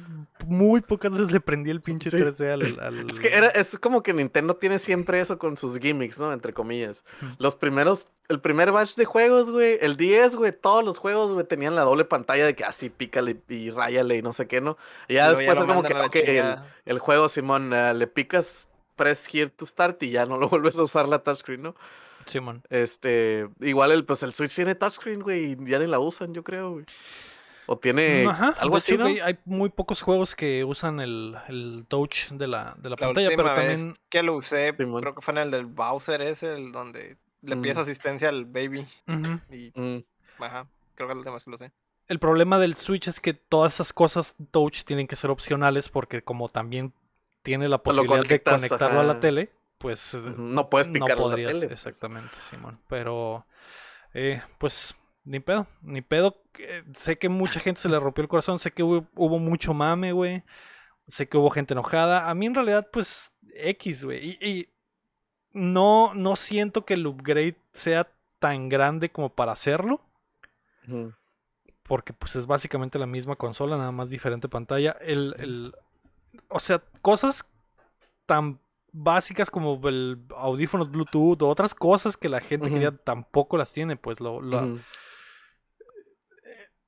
[0.47, 2.17] muy pocas veces le prendí el pinche Sí.
[2.19, 5.77] 3D al, al- Es que era, es como que Nintendo tiene siempre eso con sus
[5.81, 6.33] gimmicks, ¿no?
[6.33, 7.05] Entre comillas.
[7.39, 11.45] Los primeros, el primer batch de juegos, güey, el 10, güey, todos los juegos, güey,
[11.45, 14.77] tenían la doble pantalla de que así pícale y ráyale y no sé qué, ¿no?
[15.09, 18.07] Y ya después lo es como que, a la ok, el, juego, Simón, eh, le
[18.07, 21.75] picas press here to start y ya no lo vuelves a usar la touchscreen, ¿no?
[22.27, 22.63] Simón.
[22.71, 26.43] Este, igual el, pues el Switch tiene touchscreen, güey, y ya ni la usan, yo
[26.43, 26.85] creo, güey.
[27.67, 32.49] O tiene Ajá, algo así, hay muy pocos juegos que usan el, el touch de
[32.49, 33.93] la, de la La pantalla, pero también...
[34.09, 35.01] que lo usé, Simón.
[35.01, 37.81] creo que fue en el del Bowser ese, el donde le pides Mm.
[37.81, 38.87] asistencia al baby.
[39.07, 39.41] Ujú.
[39.55, 40.05] Y, Mm,
[40.43, 41.71] ajá, creo que es última vez que lo usé.
[42.09, 46.21] El problema del Switch es que todas esas cosas touch tienen que ser opcionales porque
[46.23, 46.93] como también
[47.43, 49.51] tiene la posibilidad de conectarlo a la tele,
[49.83, 50.15] pues...
[50.15, 51.67] eh, no puedes no picar la podrías, tele.
[51.69, 51.73] pues.
[51.81, 52.79] exactamente, Simón.
[52.89, 53.45] Pero,
[54.15, 56.41] eh, pues, ni pedo, ni pedo.
[56.59, 59.75] eh, Sé que mucha gente se le rompió el corazón, sé que hubo, hubo mucho
[59.75, 60.43] mame, güey.
[61.09, 62.31] Sé que hubo gente enojada.
[62.31, 64.39] A mí en realidad, pues, X, güey.
[64.41, 64.69] Y, y
[65.53, 70.01] no, no siento que el upgrade sea tan grande como para hacerlo.
[71.85, 74.97] Porque pues es básicamente la misma consola, nada más diferente pantalla.
[75.01, 75.75] El, el-
[76.49, 77.45] o sea, cosas
[78.27, 78.59] tan
[78.93, 82.75] básicas como el audífonos Bluetooth o otras cosas que la gente Ujú.
[82.75, 84.81] quería tampoco las tiene, pues lo, lo- Ujú.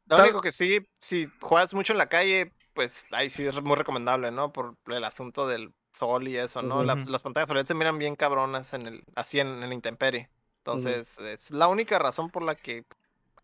[0.07, 3.75] Lo único que sí, si juegas mucho en la calle, pues ahí sí es muy
[3.77, 4.53] recomendable, ¿no?
[4.53, 6.85] Por el asunto del sol y eso, ¿no?
[6.85, 10.29] Las, las pantallas OLED se miran bien cabronas en el, así en, en la intemperie.
[10.59, 12.85] Entonces, es la única razón por la que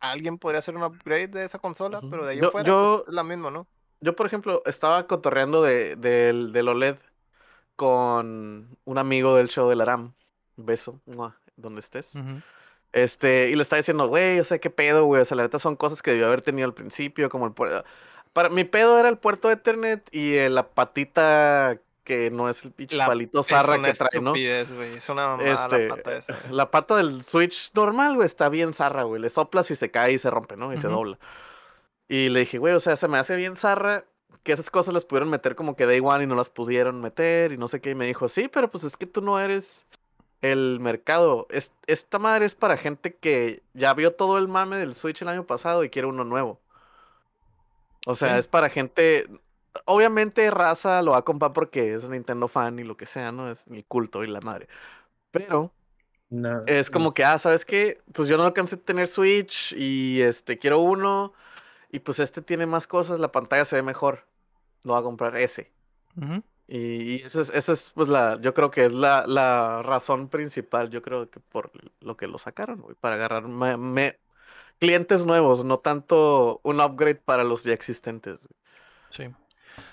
[0.00, 2.96] alguien podría hacer un upgrade de esa consola, pero de ahí en Yo- fuera yo-
[2.98, 3.66] pues, es la misma, ¿no?
[4.02, 6.96] Yo, por ejemplo, estaba cotorreando de, del, del OLED
[7.80, 10.12] con un amigo del show del Aram.
[10.56, 11.00] Beso,
[11.56, 12.12] donde estés.
[12.92, 15.22] Este, y le estaba diciendo, güey, o sea, qué pedo, güey.
[15.22, 17.82] O sea, la neta son cosas que debió haber tenido al principio, como el puerto.
[18.34, 22.72] Para mi pedo era el puerto Ethernet y eh, la patita que no es el
[22.72, 24.34] pinche La- palito Es zarra una que trae, ¿no?
[24.34, 26.38] Es una mamada Este, la pata esa.
[26.50, 29.22] la pata del Switch normal, güey, está bien zarra, güey.
[29.22, 30.74] Le soplas y se cae y se rompe, ¿no?
[30.74, 31.18] Y se dobla.
[32.08, 34.04] Y le dije, güey, o sea, se me hace bien zarra
[34.42, 37.52] que esas cosas las pudieron meter como que day one y no las pudieron meter
[37.52, 37.90] y no sé qué.
[37.90, 39.86] Y me dijo, sí, pero pues es que tú no eres
[40.42, 41.46] el mercado.
[41.50, 45.28] Es, esta madre es para gente que ya vio todo el mame del Switch el
[45.28, 46.60] año pasado y quiere uno nuevo.
[48.06, 48.38] O sea, Sí.
[48.38, 49.28] es para gente.
[49.84, 53.50] Obviamente, raza lo va a comprar porque es Nintendo fan y lo que sea, ¿no?
[53.50, 54.68] Es el culto y la madre.
[55.30, 55.72] Pero
[56.30, 58.02] No, es como que, ah, ¿sabes qué?
[58.12, 61.34] Pues yo no alcancé a tener Switch y este quiero uno.
[61.90, 64.26] Y pues este tiene más cosas, la pantalla se ve mejor.
[64.84, 65.72] Lo voy a comprar ese.
[66.68, 70.28] Y, y esa es, esa es, pues la, yo creo que es la, la razón
[70.28, 74.18] principal, yo creo que por lo que lo sacaron, güey, para agarrar me- me-
[74.78, 78.46] clientes nuevos, no tanto un upgrade para los ya existentes.
[78.46, 78.58] güey.
[79.10, 79.34] Sí.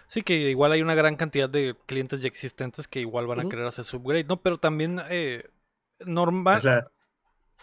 [0.08, 3.44] Sí, que igual hay una gran cantidad de clientes ya existentes que igual van a
[3.50, 4.38] querer hacer su upgrade, ¿no?
[4.42, 5.50] Pero también eh,
[6.06, 6.62] normal.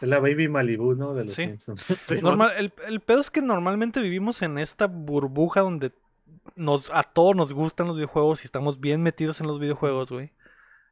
[0.06, 1.14] La Baby Malibu, ¿no?
[1.14, 1.42] De los Sí.
[1.44, 1.84] Simpsons.
[2.06, 5.92] Sí, Normal, el, el pedo es que normalmente vivimos en esta burbuja donde
[6.56, 10.32] nos, a todos nos gustan los videojuegos y estamos bien metidos en los videojuegos, güey.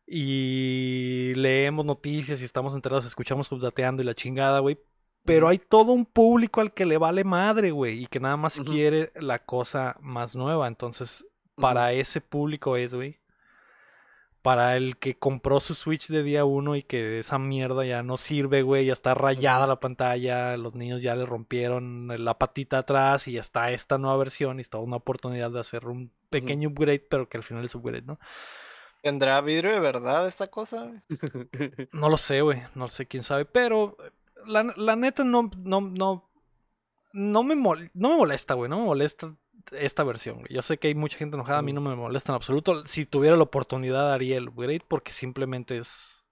[0.07, 4.79] Y leemos noticias y estamos enterados, escuchamos updateando y la chingada, güey.
[5.25, 8.61] Pero hay todo un público al que le vale madre, güey, y que nada más
[8.61, 10.66] quiere la cosa más nueva.
[10.66, 13.20] Entonces, para ese público es, güey.
[14.43, 18.17] Para el que compró su Switch de día uno y que esa mierda ya no
[18.17, 23.29] sirve, güey, ya está rayada la pantalla, los niños ya le rompieron la patita atrás
[23.29, 27.07] y ya está esta nueva versión y está una oportunidad de hacer un pequeño upgrade,
[27.09, 28.19] pero que al final es upgrade, ¿no?
[29.01, 30.91] ¿Tendrá vidrio de verdad esta cosa?
[31.93, 34.11] No lo sé, güey, no sé quién sabe, pero eh,
[34.47, 36.29] la, la neta no, no, no,
[37.13, 39.35] no me, mol- no me molesta, güey, no me molesta
[39.72, 40.53] esta versión, güey.
[40.53, 42.87] Yo sé que hay mucha gente enojada, a mí no me molesta en absoluto.
[42.87, 46.25] Si tuviera la oportunidad haría el upgrade porque simplemente es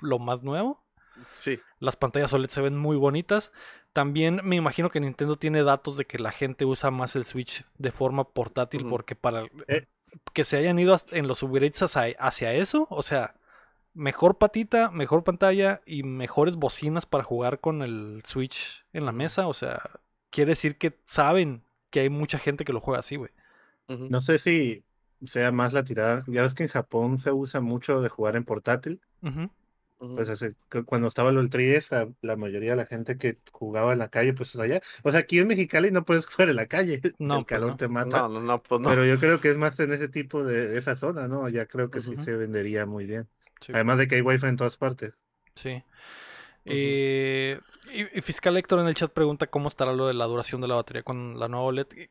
[0.00, 0.84] lo más nuevo.
[1.32, 1.58] Sí.
[1.80, 3.52] Las pantallas OLED se ven muy bonitas.
[3.92, 7.64] También me imagino que Nintendo tiene datos de que la gente usa más el Switch
[7.78, 9.86] de forma portátil porque para Eh.
[10.32, 13.34] que se hayan ido en los upgrades hacia, hacia eso, o sea,
[13.94, 19.48] mejor patita, mejor pantalla y mejores bocinas para jugar con el Switch en la mesa,
[19.48, 23.30] o sea, quiere decir que saben que hay mucha gente que lo juega así, güey.
[23.88, 24.84] No sé si
[25.24, 26.24] sea más la tirada.
[26.26, 29.00] Ya ves que en Japón se usa mucho de jugar en portátil.
[29.98, 33.92] Pues hace- cu- cuando estaba el 3 a- la mayoría de la gente que jugaba
[33.92, 34.80] en la calle, pues allá.
[35.02, 37.00] O sea, aquí en Mexicali no puedes jugar en la calle.
[37.18, 37.76] No, el pues calor no.
[37.76, 38.18] te mata.
[38.20, 38.88] No, no, no, pues no.
[38.88, 41.48] Pero yo creo que es más en ese tipo de esa zona, ¿no?
[41.48, 43.26] Ya creo que sí se vendería muy bien.
[43.60, 43.72] Sí.
[43.74, 45.14] Además de que hay wifi en todas partes.
[45.54, 45.82] Sí.
[46.70, 47.60] Eh,
[47.92, 50.68] y, y Fiscal Héctor en el chat pregunta cómo estará lo de la duración de
[50.68, 51.86] la batería con la nueva OLED.
[51.96, 52.10] Eh,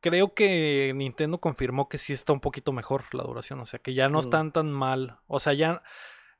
[0.00, 3.92] Creo que Nintendo confirmó que sí está un poquito mejor la duración, o sea que
[3.92, 4.20] ya no Mm.
[4.20, 5.18] están tan mal.
[5.26, 5.82] O sea, ya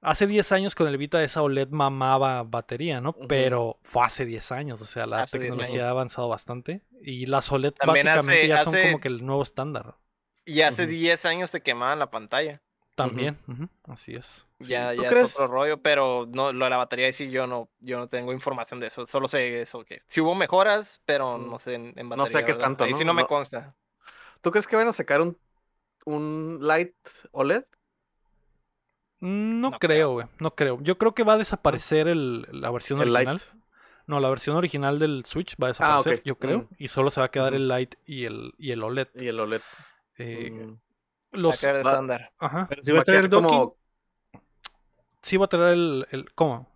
[0.00, 3.12] hace 10 años con el Vita esa OLED mamaba batería, ¿no?
[3.28, 6.80] Pero fue hace 10 años, o sea, la Hace 10 tecnología ha avanzado bastante.
[7.02, 9.96] Y las OLED También básicamente hace- ya son como que el nuevo estándar.
[10.46, 10.92] Y hace Ujú.
[10.92, 12.62] 10 años se quemaban la pantalla.
[12.96, 13.38] También,
[13.84, 14.46] así es.
[14.58, 15.28] Ya, ¿tú ya crees?
[15.28, 18.32] es otro rollo, pero no, lo de la batería sí yo no, yo no tengo
[18.32, 19.06] información de eso.
[19.06, 21.50] Solo sé eso que sí hubo mejoras, pero Mm.
[21.50, 22.26] no sé en, en No batería.
[22.40, 22.64] sé qué ¿verdad?
[22.64, 23.08] tanto, Ahí sí ¿no?
[23.12, 23.28] no me No.
[23.28, 23.74] consta.
[24.40, 25.36] ¿Tú crees que van a sacar un,
[26.06, 26.94] un Light
[27.32, 27.64] OLED?
[29.20, 30.26] No, No creo, güey.
[30.40, 30.78] No creo.
[30.82, 33.40] Yo creo que va a desaparecer el, la versión ¿El original.
[34.06, 36.58] No, la versión original del Switch va a Ah, desaparecer, yo creo.
[36.60, 36.68] Mm.
[36.78, 39.08] Y solo se va a quedar el Lite y el, y el OLED.
[39.14, 39.62] Y el OLED.
[40.18, 40.78] Eh, Mm.
[41.36, 42.32] Los, Acá de va- estándar.
[42.38, 42.66] ajá.
[42.68, 43.76] Pero si va Va a traer como- docking.
[45.22, 46.68] Sí va a traer el, el- ¿Cómo?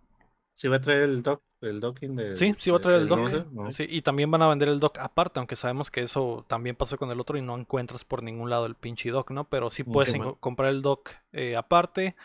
[0.53, 2.37] Si va a traer el dock, el docking de.
[2.37, 3.19] Sí, sí va a traer el del dock.
[3.19, 3.71] 11, ¿no?
[3.71, 6.97] Sí, y también van a vender el dock aparte, aunque sabemos que eso también pasó
[6.97, 9.45] con el otro y no encuentras por ningún lado el pinche dock, ¿no?
[9.45, 12.15] Pero sí puedes comprar el dock eh, aparte.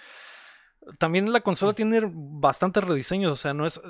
[0.99, 3.81] También la consola tiene bastantes rediseños, o sea, no es,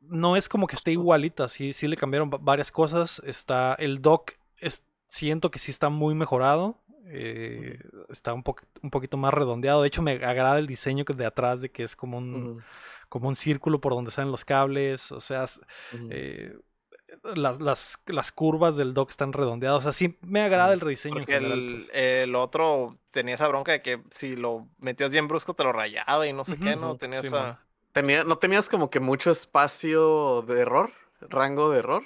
[0.00, 3.20] no es como que esté igualita, sí, sí le cambiaron va- varias cosas.
[3.24, 7.78] Está el dock, es, siento que sí está muy mejorado, eh,
[8.10, 9.82] está un, po- un poquito más redondeado.
[9.82, 12.64] De hecho, me agrada el diseño que de atrás, de que es como un,
[13.08, 15.44] como un círculo por donde salen los cables, o sea,
[16.08, 16.56] eh,
[17.34, 21.22] las, las, las curvas del dock están redondeadas, o sea, sí me agrada el rediseño
[21.22, 21.64] en Porque general.
[21.64, 21.92] el, pues.
[21.92, 26.26] el otro tenía esa bronca de que si lo metías bien brusco te lo rayaba
[26.26, 26.96] y no sé qué, ¿no?
[26.96, 27.30] ujú, Tenía sí, esa...
[27.30, 27.58] man.
[27.92, 30.92] Tenía, ¿No tenías como que mucho espacio de error?
[31.20, 32.04] ¿Rango de error?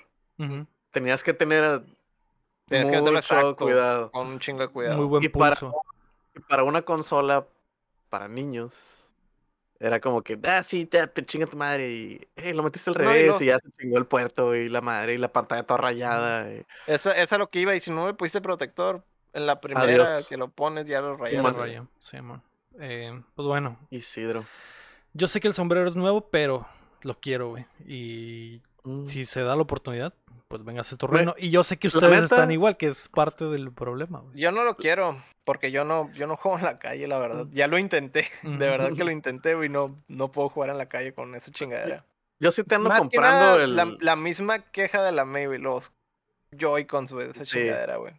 [0.93, 1.83] Tenías que tener
[2.71, 4.11] Tenías que meterlo mucho exacto, cuidado.
[4.11, 4.97] con un chingo de cuidado.
[4.97, 5.83] Muy buen Y para- pulso.
[6.35, 7.47] Y para una consola
[8.09, 9.05] para niños,
[9.79, 11.91] era como que, ah, sí, ya, te chinga tu madre.
[11.91, 14.69] Y "Eh, lo metiste al No, y revés y ya se chingó el puerto y
[14.69, 16.51] la madre y la pantalla toda rayada.
[16.53, 19.03] y- Esa, esa es lo que iba, y si no le pusiste protector,
[19.33, 20.29] en la primera Adiós.
[20.29, 21.57] que lo pones ya lo Se rayas.
[21.57, 22.43] raya, sí, man.
[22.81, 24.45] Eh, pues bueno, Isidro.
[25.13, 26.67] yo sé que el sombrero es nuevo, pero
[27.03, 27.67] lo quiero, güey.
[27.87, 29.07] Y Mm.
[29.07, 30.15] si se da la oportunidad,
[30.49, 31.35] pues venga a tu reino.
[31.39, 34.23] Y yo sé que ustedes neta- están igual, que es parte del problema.
[34.35, 37.47] Yo no lo quiero, porque yo no, yo no juego en la calle, la verdad.
[37.53, 40.87] Ya lo intenté, de verdad que lo intenté, güey, no, no puedo jugar en la
[40.87, 42.05] calle con esa chingadera.
[42.41, 43.77] Yo sí te ando Más que comprando nada, el.
[43.77, 45.93] la, la misma queja de la May, güey, los
[46.53, 47.59] Joy-Cons, güey, de esa Sí.
[47.59, 48.15] chingadera, güey.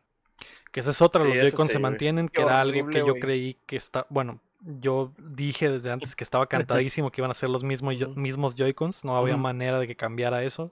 [0.71, 3.00] Que esa es otra, Sí, los eso Joy-Con sí, se mantienen, que era algo que
[3.00, 6.45] yo creí que está, bueno, yo dije desde antes que estaba
[6.89, 9.95] cantadísimo que iban a ser los mismos, yo- mismos Joy-Cons, no había manera de que
[9.95, 10.71] cambiara eso.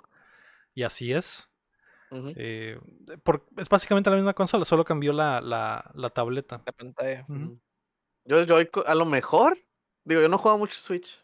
[0.75, 1.49] Y así es.
[2.35, 2.79] Eh,
[3.23, 6.61] por- es básicamente la misma consola, solo cambió la, la, la tableta.
[6.65, 7.25] La pantalla.
[7.27, 7.33] Ujú.
[7.43, 7.59] Ujú.
[8.25, 9.57] Yo, yo a lo mejor,
[10.03, 11.19] digo, yo no juego mucho Switch.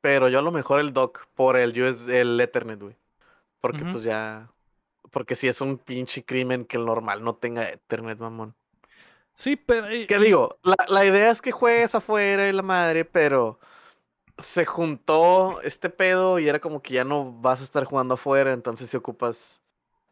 [0.00, 2.96] Pero yo a lo mejor el dock por el US, el Ethernet, güey.
[3.60, 4.50] Porque pues ya.
[5.10, 8.54] Porque si es un pinche crimen que el normal no tenga Ethernet, mamón.
[9.34, 9.86] Sí, pero...
[10.06, 10.58] ¿Qué y- digo?
[10.62, 13.58] La, la idea es que juegues afuera y la madre, pero
[14.38, 18.52] se juntó este pedo y era como que ya no vas a estar jugando afuera,
[18.52, 19.62] entonces si ocupas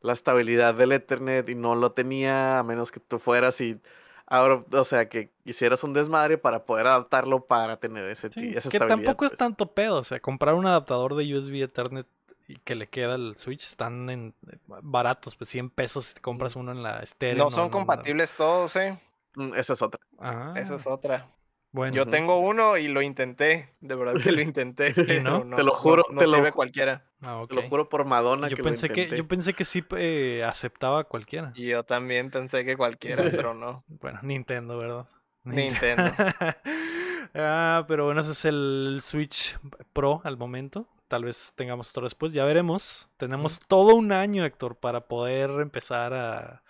[0.02, 3.80] la estabilidad del Ethernet y no lo tenía, a menos que tú fueras y
[4.26, 8.68] ahora, o sea, que hicieras un desmadre para poder adaptarlo para tener ese, Sí, esa
[8.68, 8.88] que estabilidad.
[8.88, 9.38] tampoco es pues.
[9.38, 12.06] tanto pedo, o sea, comprar un adaptador de USB Ethernet
[12.46, 16.20] y que le queda el Switch están en eh, baratos, pues 100 pesos si te
[16.20, 17.44] compras uno en la estéreo.
[17.44, 18.98] No son compatibles todos, eh.
[19.34, 20.00] Mm, Esa es otra.
[20.18, 21.28] Ah, Esa es otra.
[21.72, 21.94] bueno.
[21.96, 22.10] Yo Ujú.
[22.10, 24.94] tengo uno y lo intenté, de verdad que lo intenté.
[24.96, 25.40] ¿Y no?
[25.44, 27.04] pero Te lo juro, no, te lo sirve cualquiera.
[27.22, 29.84] Ah, Te lo juro por Madonna Yo que pensé lo que, yo pensé que sí
[29.96, 31.52] eh, aceptaba a cualquiera.
[31.54, 33.84] Y yo también pensé que cualquiera, pero no.
[33.88, 35.06] Bueno, Nintendo, ¿verdad?
[35.44, 36.04] Nintendo.
[37.34, 39.58] ah, pero bueno, ese es el Switch
[39.92, 40.86] Pro al momento.
[41.08, 43.08] Tal vez tengamos otro después, ya veremos.
[43.16, 46.62] Tenemos todo un año, Héctor, para poder empezar a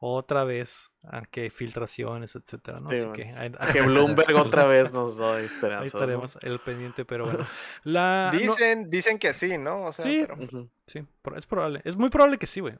[0.00, 2.88] otra vez a que filtraciones, etcétera, ¿no?
[2.90, 5.84] Sí, Así que ahí, Que Bloomberg otra vez nos da ahí esperanza.
[5.84, 7.46] estaremos el pendiente, pero bueno.
[7.84, 9.84] La, no- Dicen, dicen que sí, ¿no?
[9.84, 10.26] O sea, Sí.
[10.26, 11.00] pero sí,
[11.36, 11.80] es probable.
[11.84, 12.74] Es muy probable que sí, güey.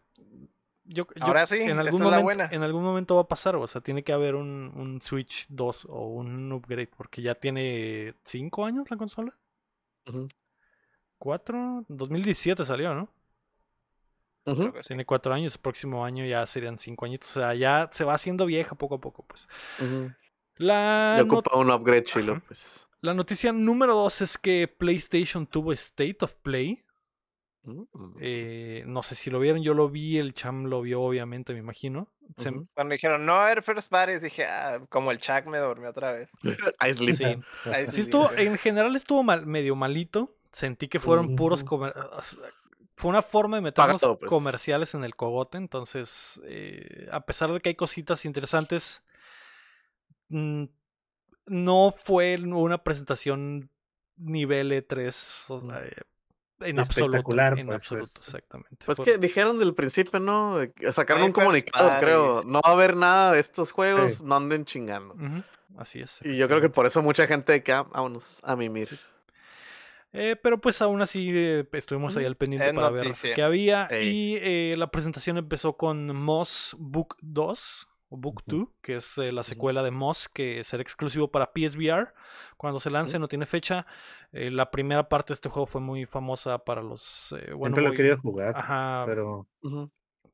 [0.86, 2.48] Yo, yo- Ahora sí, en esta algún, es la momento, buena.
[2.52, 5.86] en algún momento va a pasar, o sea, tiene que haber un, un Switch 2
[5.88, 9.34] o un upgrade, porque ya tiene 5 años la consola.
[11.18, 11.84] ¿4?
[11.88, 13.08] 2017 salió, ¿no?
[14.46, 14.70] Sí.
[14.88, 18.14] Tiene 4 años, el próximo año ya serían 5 añitos, o sea, ya se va
[18.14, 19.48] haciendo vieja poco a poco, pues.
[20.56, 22.86] La, not- ocupa un upgrade chilo, pues.
[23.00, 26.80] la noticia número 2 es que PlayStation tuvo State of Play.
[27.64, 27.82] Mm.
[28.20, 31.60] Eh, no sé si lo vieron, yo lo vi, el cham lo vio, obviamente, me
[31.60, 32.12] imagino.
[32.36, 32.52] Se-.
[32.74, 36.12] Cuando dijeron, no, a ver, First Parties, dije, ah, como el Chuck me dormí otra
[36.12, 36.30] vez.
[36.86, 37.16] I sleep.
[37.16, 38.00] Sí.
[38.00, 40.36] Estuvo, en general estuvo mal, medio malito.
[40.52, 41.94] Sentí que fueron puros comer-
[42.96, 44.28] Fue una forma de meternos todo, pues.
[44.28, 45.58] comerciales en el cogote.
[45.58, 49.02] Entonces, eh, a pesar de que hay cositas interesantes,
[50.28, 50.64] mm,
[51.46, 53.70] no fue una presentación
[54.16, 55.92] nivel E3 o sea, eh,
[56.60, 57.12] en absoluto.
[57.16, 58.86] Espectacular, En pues, absoluto, es- exactamente.
[58.86, 60.58] Pues que dijeron del principio, ¿no?
[60.58, 62.42] De Sacaron Ay, un comunicado, creo.
[62.44, 64.24] No va a haber nada de estos juegos, Sí.
[64.24, 65.16] no anden chingando.
[65.76, 66.20] Así es.
[66.22, 69.00] Y yo creo que por eso mucha gente que ah, vámonos a mimir.
[70.16, 73.34] Eh, pero pues aún así eh, estuvimos ahí al pendiente para ver noticia.
[73.34, 73.86] qué había.
[73.90, 74.08] Ey.
[74.08, 79.32] Y eh, la presentación empezó con Moss Book 2 o Book 2, que es eh,
[79.32, 82.14] la secuela de Moss, que será exclusivo para PSVR.
[82.56, 83.86] Cuando se lance, no tiene fecha.
[84.32, 87.32] Eh, la primera parte de este juego fue muy famosa para los.
[87.32, 89.02] eh, bueno, Siempre lo he querido jugar, Ajá.
[89.06, 89.48] pero.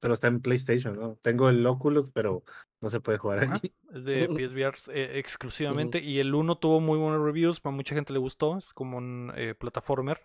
[0.00, 1.16] Pero está en PlayStation, ¿no?
[1.22, 2.42] Tengo el Oculus, pero
[2.80, 3.72] no se puede jugar allí.
[3.94, 4.26] Es de.
[4.48, 6.00] PSVR eh, exclusivamente.
[6.00, 7.60] Y el 1 tuvo muy buenos reviews.
[7.64, 8.58] A mucha gente le gustó.
[8.58, 10.20] Es como un eh, plataformer.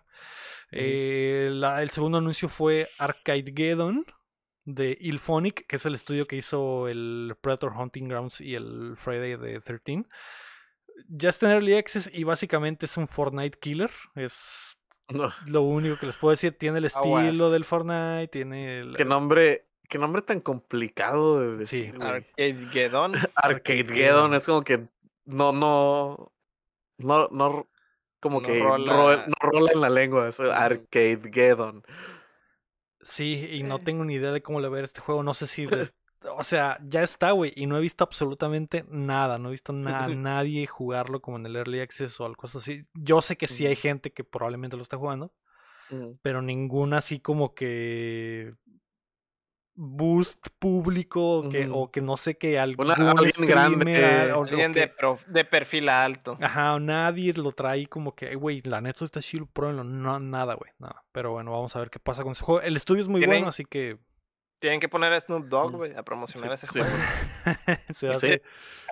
[0.72, 4.04] Eh, la- el segundo anuncio fue Arcadegeddon
[4.64, 9.38] de Ilphonic, que es el estudio que hizo el Predator Hunting Grounds y el Friday
[9.38, 10.04] the 13.
[11.08, 13.90] ya está en Early Access y básicamente es un Fortnite killer.
[14.16, 14.76] Es
[15.08, 16.56] No, lo único que les puedo decir.
[16.58, 17.50] Tiene el estilo Aguas.
[17.52, 18.96] del Fortnite, tiene el...
[18.96, 21.82] qué nombre, qué nombre tan complicado de Sí.
[21.82, 22.08] decir, güey.
[22.08, 23.12] Arcade Gedon.
[23.36, 24.88] Arcade Geddon es como que
[25.26, 26.32] no, no,
[26.98, 27.66] no, no,
[28.20, 28.92] como No que rola.
[28.96, 31.84] ro- no rola en la lengua, es Arcade Geddon.
[33.02, 33.80] Sí, y no Eh.
[33.84, 35.22] tengo ni idea de cómo le ver este juego.
[35.22, 35.66] No sé si...
[35.66, 35.90] de-
[36.36, 39.38] O sea, ya está, güey, y no he visto absolutamente nada.
[39.38, 42.84] No he visto na- nadie jugarlo como en el Early Access o algo así.
[42.94, 45.32] Yo sé que sí hay gente que probablemente lo está jugando.
[46.22, 48.54] Pero ninguna así como que
[49.78, 54.42] boost público o que, o que no sé que algún alguien grande, streamer, o- o
[54.44, 56.38] Alguien que- de, prof- de perfil alto.
[56.40, 59.84] Ajá, o nadie lo trae como que, güey, la neta está chido, pruébenlo.
[59.84, 61.04] No, nada, güey, nada.
[61.12, 62.62] Pero bueno, vamos a ver qué pasa con ese juego.
[62.62, 63.98] El estudio es muy bueno, así que
[64.58, 65.76] Tienen que poner a Snoop Dogg, Mm.
[65.76, 66.78] güey, a promocionar Sí, ese sí.
[66.80, 66.96] juego.
[67.94, 68.06] se Sí.
[68.06, 68.42] hace.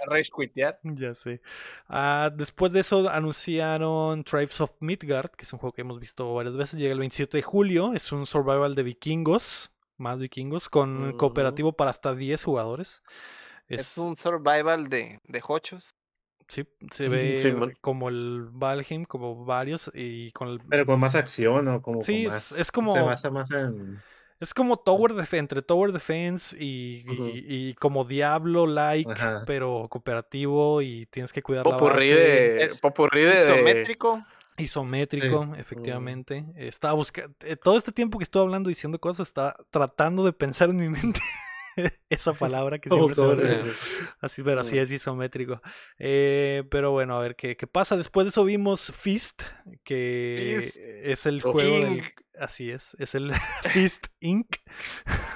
[0.03, 0.79] A rage quitear.
[0.83, 1.41] Ya sé.
[1.89, 6.35] Ah, después de eso anunciaron Tribes of Midgard, que es un juego que hemos visto
[6.35, 6.79] varias veces.
[6.79, 7.93] Llega el 27 de julio.
[7.95, 13.03] Es un survival de vikingos, más vikingos, con cooperativo para hasta 10 jugadores.
[13.67, 15.95] Es, un survival de, de hochos.
[16.47, 20.61] Sí, se ve como el Valheim, como varios, y con el...
[20.69, 22.61] Pero con más acción o como Sí, con es- más.
[22.61, 24.03] es como- Se basa más en.
[24.45, 27.31] Es como Tower Defense, entre Tower Defense y, y- Ujú.
[27.35, 29.43] y como Diablo-like, Ajá.
[29.47, 32.21] pero cooperativo y tienes que cuidar la Popurrí base.
[32.21, 34.25] de, Es popurrí de, de- Isométrico.
[34.57, 36.45] Isométrico, efectivamente.
[36.57, 37.35] Estaba buscando.
[37.63, 41.21] todo este tiempo que estuve hablando diciendo cosas, estaba tratando de pensar en mi mente
[42.11, 43.73] esa palabra que siempre se me
[44.21, 44.79] Así, pero así Mm.
[44.79, 45.61] es isométrico.
[45.99, 47.97] Eh, pero bueno, a ver qué, qué pasa.
[47.97, 49.43] Después de eso vimos Fist,
[49.85, 50.79] que Fist.
[50.85, 51.93] es el juego del.
[51.99, 52.05] Inc.
[52.39, 53.33] Así es, es el
[53.73, 54.57] Fist Inc.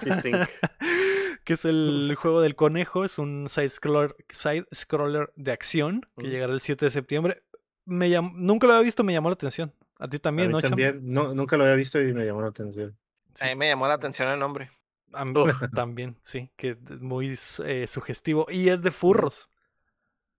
[0.02, 0.34] Fisting.
[1.44, 3.04] que es el juego del conejo.
[3.04, 6.30] Es un side scroller, side scroller de acción que Mm.
[6.30, 7.42] llegará el 7 de septiembre.
[7.84, 9.72] Me llam- Nunca lo había visto, me llamó la atención.
[10.00, 12.42] A ti A también, mí ¿no, también, no, nunca lo había visto y me llamó
[12.42, 12.96] la atención.
[13.34, 13.44] Sí.
[13.44, 14.70] A mí me llamó la atención el nombre.
[15.12, 15.50] A mí Uf.
[15.74, 18.46] también, sí, que es muy eh, sugestivo.
[18.50, 19.50] Y es de furros.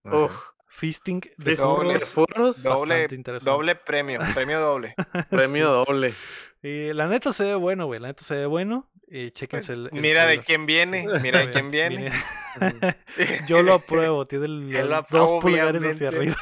[0.04, 0.32] Uf,
[0.68, 2.64] Fisting de Doble- furros.
[2.64, 3.08] Doble,
[3.42, 4.96] doble premio, premio doble.
[5.30, 6.14] premio doble.
[6.62, 8.00] Y la neta se ve bueno, güey.
[8.00, 8.90] La neta se ve bueno.
[9.12, 12.12] Y Pues, chéquense el, el mira de quién viene, Sí, mira de quién viene.
[12.60, 12.98] viene-
[13.48, 14.26] Yo lo apruebo.
[14.26, 14.70] Tiene el-
[15.10, 16.38] dos pulgares hacia arriba.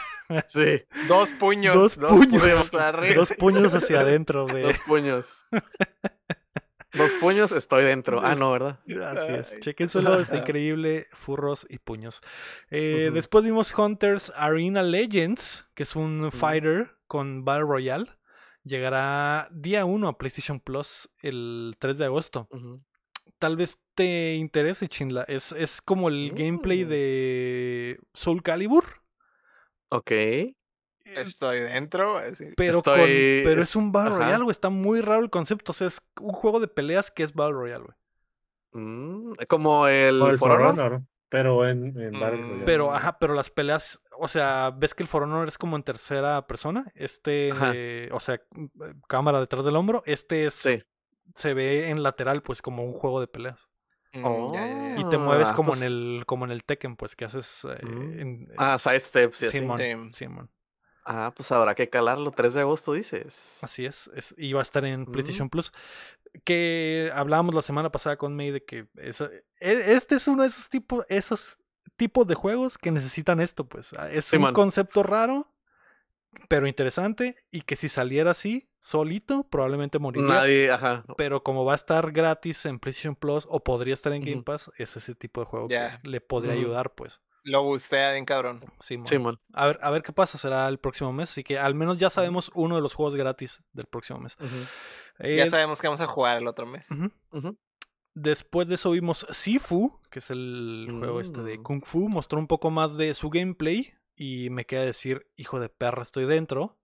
[0.47, 2.41] Sí, Dos puños, Dos dos, puños.
[2.41, 3.15] puños arriba.
[3.15, 4.45] Dos puños hacia adentro.
[4.47, 4.61] De...
[4.63, 5.45] dos puños.
[6.93, 8.21] Dos puños, estoy dentro.
[8.23, 8.79] Ah, no, ¿verdad?
[9.17, 9.53] Así es.
[9.53, 9.59] Ay.
[9.59, 11.07] Chéquenselo, está increíble.
[11.11, 12.21] Furros y puños.
[12.71, 13.11] Eh.
[13.13, 18.07] Después vimos Hunters Arena Legends, que es un fighter con Battle Royale.
[18.63, 22.47] Llegará día 1 a PlayStation Plus el 3 de agosto.
[23.39, 25.23] Tal vez te interese, Chinla.
[25.27, 26.89] Es, es como el gameplay Mm.
[26.89, 28.85] de Soul Calibur.
[29.89, 30.11] Ok.
[31.15, 32.17] Estoy dentro.
[32.17, 32.45] así.
[32.55, 34.23] Pero, con- pero es- es un Battle ajá.
[34.25, 34.51] Royale, güey.
[34.51, 35.71] Está muy raro el concepto.
[35.71, 37.95] O sea, es un juego de peleas que es Battle Royale, güey.
[38.73, 40.69] Mm, como el, el For For Honor.
[40.91, 42.65] Honor, pero en, en Battle Mm, Royale.
[42.65, 45.83] Pero, ajá, pero las peleas, o sea, ves que el For Honor es como en
[45.83, 46.91] tercera persona.
[46.95, 50.03] Este, eh, o sea, mm, eh, cámara detrás del hombro.
[50.05, 50.83] Este es, Sí.
[51.35, 53.67] se ve en lateral, pues, como un juego de peleas.
[54.13, 54.99] Mm.
[54.99, 57.65] Y te mueves Ah, como pues- en el, como en el Tekken, pues, que haces
[57.65, 58.19] eh, Mm.
[58.19, 59.59] en- Ah, side steps y así.
[60.13, 60.49] Simón.
[61.09, 62.31] Ah, pues habrá que calarlo.
[62.31, 63.59] 3 de agosto, dices.
[63.63, 65.11] Así es, es- y va a estar en Mm.
[65.11, 65.71] PlayStation Plus.
[66.43, 70.49] Que hablábamos la semana pasada con May de que esa- e- este es uno de
[70.49, 71.59] esos tipos, esos
[71.95, 73.93] tipos de juegos que necesitan esto, pues.
[73.93, 74.53] Ah, Es Sí, un man.
[74.53, 75.51] concepto raro,
[76.49, 80.27] pero interesante, y que si saliera así, solito, probablemente moriría.
[80.27, 81.03] Nadie, ajá.
[81.17, 84.43] Pero como va a estar gratis en PlayStation Plus o podría estar en Game.
[84.43, 87.21] Pass, es ese tipo de juego que le podría ayudar, pues.
[87.49, 88.59] Lo bustea bien cabrón.
[88.79, 89.05] Simón.
[89.07, 89.39] Simón.
[89.53, 91.29] A ver, a ver qué pasa, será el próximo mes.
[91.29, 94.35] Así que al menos ya sabemos uno de los juegos gratis del próximo mes.
[95.19, 96.87] Eh, Ya sabemos que vamos a jugar el otro mes.
[98.13, 101.63] Después de eso vimos Sifu, que es el juego este de Mm.
[101.63, 102.09] Kung Fu.
[102.09, 106.25] Mostró un poco más de su gameplay y me queda decir, hijo de perra, estoy
[106.25, 106.77] dentro.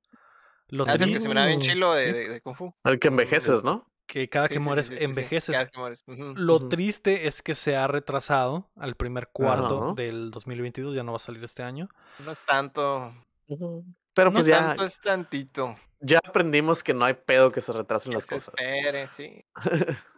[0.68, 2.12] Lo Ah, es el que se miraba bien Mm, chilo de, sí.
[2.14, 2.74] de- de Kung Fu.
[2.84, 3.92] El que envejeces, ¿no?
[4.06, 5.06] Que cada Sí, que sí, sí, mueres sí, sí, sí.
[5.06, 5.54] envejeces.
[5.54, 6.04] Cada vez que mueres.
[6.08, 6.34] Ujú.
[6.36, 11.18] Lo triste es que se ha retrasado al primer cuarto del 2022, ya no va
[11.18, 11.90] a salir este año.
[12.20, 13.14] No es tanto.
[13.48, 15.76] Pero No pues ya, tanto, es tantito.
[16.00, 18.54] ya aprendimos que no hay pedo que se retrasen Que las se cosas.
[18.58, 19.46] espere, sí.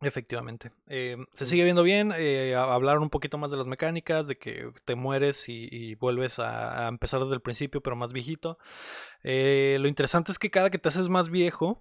[0.00, 0.72] Efectivamente.
[0.88, 2.12] Eh, se sigue viendo bien.
[2.16, 6.40] eh, hablaron un poquito más de las mecánicas, de que te mueres y, y vuelves
[6.40, 8.58] a, a empezar desde el principio, pero más viejito.
[9.22, 11.80] Eh, lo interesante es que cada que te haces más viejo,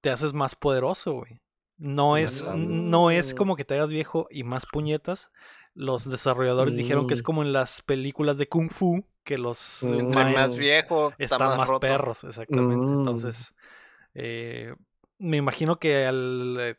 [0.00, 1.40] te haces más poderoso, güey.
[1.76, 5.30] No es, no es como que te hagas viejo y más puñetas.
[5.74, 9.94] Los desarrolladores dijeron que es como en las películas de Kung Fu, que los Mm.
[9.94, 11.80] Entre más maestros viejo, está están más, más roto.
[11.80, 12.84] perros, exactamente.
[12.84, 12.98] Mm.
[12.98, 13.54] Entonces,
[14.14, 14.74] eh,
[15.18, 16.76] me imagino que al, eh,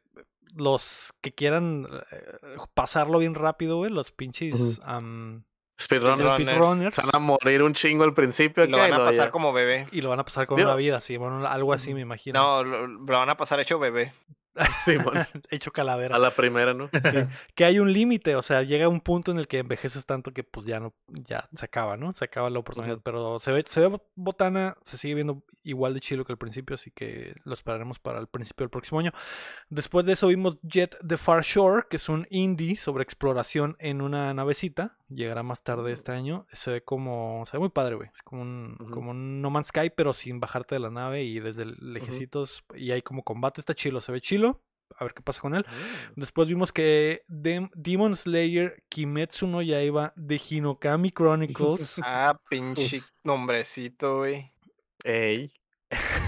[0.54, 5.46] los que quieran eh, pasarlo bien rápido, güey, los pinches am,
[5.82, 6.96] Speedrunners Speedrunners.
[6.96, 9.32] se van a morir un chingo al principio Y lo van a pasar ya.
[9.32, 9.88] como bebé.
[9.92, 12.40] y lo van a pasar con Digo- una vida, sí, bueno, algo así me imagino.
[12.42, 14.14] No, lo, lo van a pasar hecho bebé.
[14.86, 14.95] Sí,
[15.49, 16.16] Hecho calavera.
[16.16, 16.89] a la primera, ¿no?
[17.56, 20.43] que hay un límite, o sea, llega un punto en el que envejeces tanto que
[20.43, 22.12] pues ya no, ya se acaba, ¿no?
[22.14, 25.99] Se acaba la oportunidad, pero se ve, se ve botana, se sigue viendo igual de
[25.99, 29.12] chilo que al principio, así que lo esperaremos para el principio del próximo año.
[29.70, 34.02] Después de eso vimos Jet the Far Shore, que es un indie sobre exploración en
[34.02, 38.10] una navecita, llegará más tarde este año, se ve como, se ve muy padre, güey,
[38.14, 41.39] es como un, como un No Man's Sky, pero sin bajarte de la nave y
[41.39, 44.41] desde lejecitos, y hay como combate, está chilo, se ve chilo,
[44.98, 45.66] a ver qué pasa con él.
[46.16, 54.18] Después vimos que Dem- Demon Slayer Kimetsu no Yaiba de Hinokami Chronicles Ah, pinche nombrecito,
[54.20, 54.52] güey.
[55.04, 55.52] Ey.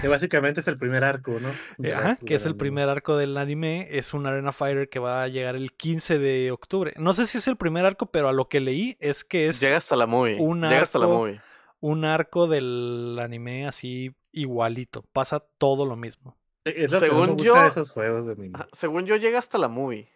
[0.02, 1.48] Que básicamente es el primer arco, ¿no?
[1.78, 4.98] De eh, ajá, que es el primer arco del anime, es un Arena Fighter que
[4.98, 6.92] va a llegar el 15 de octubre.
[6.98, 9.60] No sé si es el primer arco, pero a lo que leí es que es
[9.60, 10.36] Llega hasta la movie.
[10.38, 11.40] un Llega hasta la movie.
[11.80, 15.02] un arco del anime así igualito.
[15.14, 16.36] Pasa todo lo mismo.
[16.64, 18.50] Es lo que no Según me gusta yo- de esos juegos de anime.
[18.54, 20.08] Ajá, Según yo, llega hasta la movie.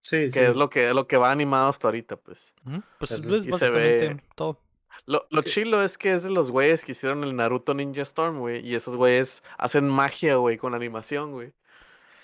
[0.00, 0.32] Sí, sí.
[0.32, 2.52] Que es lo que, lo que va animado hasta ahorita, pues.
[2.98, 4.60] Pues Es- es y se básicamente ve- todo.
[5.06, 8.38] Lo, lo chilo es que es de los güeyes que hicieron el Naruto Ninja Storm,
[8.38, 8.66] güey.
[8.66, 11.52] Y esos güeyes hacen magia, güey, con animación, güey.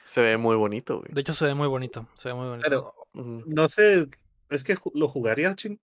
[0.05, 1.09] Se ve muy bonito, güey.
[1.12, 2.07] De hecho, se ve muy bonito.
[2.14, 2.64] Se ve muy bonito.
[2.68, 2.94] Pero
[3.46, 4.09] no sé,
[4.51, 5.78] es que lo jugarías, ching,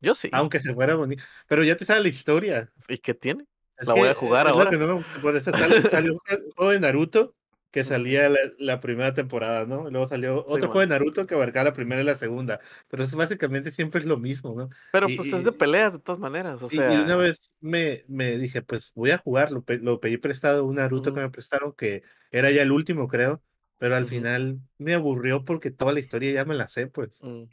[0.00, 0.28] Yo sí.
[0.32, 1.22] aunque se fuera bonito.
[1.46, 2.70] Pero ya te sabe la historia.
[2.88, 3.44] ¿Y qué tiene?
[3.80, 4.64] La voy a jugar es ahora.
[4.64, 6.18] Lo que no me gusta, por eso sale- salió un
[6.56, 7.34] juego de Naruto
[7.70, 9.90] que salía la, la primera temporada, ¿no?
[9.90, 12.60] Luego salió otro juego de Naruto que abarcaba la primera y la segunda.
[12.88, 14.70] Pero eso básicamente siempre es lo mismo, ¿no?
[14.90, 16.62] Pero Y- pues y- es de peleas de todas maneras.
[16.62, 16.92] O sea.
[16.94, 20.64] y, una vez me, me dije, pues voy a jugar, lo, pe- lo pedí prestado,
[20.64, 23.42] un Naruto que me prestaron, que era ya el último, creo,
[23.76, 27.18] pero al final me aburrió porque toda la historia ya me la sé, pues.
[27.22, 27.44] mm,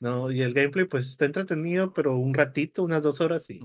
[0.00, 3.58] No, y el gameplay pues está entretenido, pero un ratito, unas dos horas y.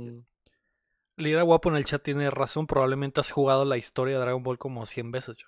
[1.18, 2.68] Lira Guapo en el chat tiene razón.
[2.68, 5.36] Probablemente has jugado la historia de Dragon Ball como 100 veces.
[5.38, 5.48] yo.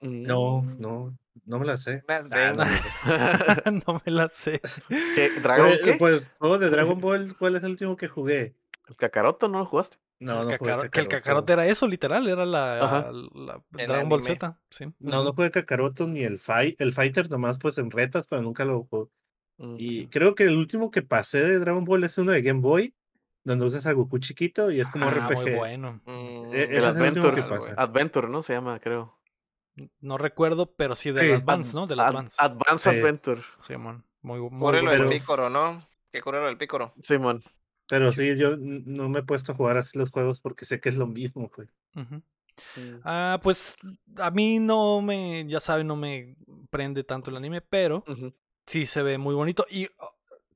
[0.00, 0.80] no, Mm.
[0.80, 2.02] no, no me la sé.
[2.08, 2.64] Ah, no, veinte.
[3.70, 3.82] no.
[3.94, 4.60] no me la sé.
[4.88, 5.30] ¿Qué?
[5.42, 5.94] ¿Dragón Eh, qué?
[5.94, 8.54] Pues juego de Dragon Ball, ¿cuál es el último que jugué?
[8.88, 9.96] ¿El Kakaroto no lo jugaste?
[10.20, 11.52] No, El no jugué que el Kakaroto.
[11.52, 12.26] Era eso, literal.
[12.28, 13.10] Era la,
[13.70, 14.22] Dragon Ball.
[14.22, 14.58] Z.
[14.70, 14.86] Sí.
[15.00, 18.64] No, no jugué Kakaroto ni el Fight, el Fighter nomás pues en retas, pero nunca
[18.64, 19.10] lo jugué.
[19.58, 20.08] Mm, Y sí.
[20.10, 22.94] creo que el último que pasé de Dragon Ball es uno de Game Boy,
[23.44, 25.36] donde usas a Goku chiquito y es como Ah, RPG.
[25.36, 26.00] muy bueno.
[26.06, 27.72] Mm, Eh, El ese es el Adventure, güey.
[27.76, 28.42] Adventure, ¿no?
[28.42, 29.18] Se llama, creo.
[30.00, 31.32] No recuerdo, pero sí del Sí.
[31.32, 31.86] Advance, Ad- ¿no?
[31.86, 32.36] Del Ad- Advance.
[32.38, 32.98] Advance Sí.
[32.98, 33.42] Adventure.
[33.60, 34.04] Simón.
[34.22, 34.90] Muy, muy bueno.
[34.90, 35.78] del pero- pícoro, ¿no?
[36.12, 36.94] Que cúrelo del pícoro.
[37.00, 37.42] Simón.
[37.88, 40.88] Pero sí, yo no me he puesto a jugar así los juegos porque sé que
[40.88, 41.68] es lo mismo, pues.
[41.96, 42.22] Ujú.
[42.76, 43.00] Mm.
[43.04, 43.76] Ah, pues
[44.16, 46.36] a mí no me, ya saben, no me
[46.70, 48.04] prende tanto el anime, pero
[48.64, 49.66] sí se ve muy bonito.
[49.68, 49.88] Y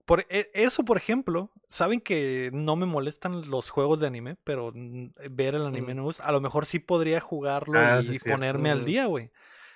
[0.09, 4.72] por e- eso, por ejemplo, saben que no me molestan los juegos de anime, pero
[4.74, 6.24] ver el anime gusta.
[6.24, 9.30] A lo mejor sí podría jugarlo Ah, y sí, ponerme al día, güey.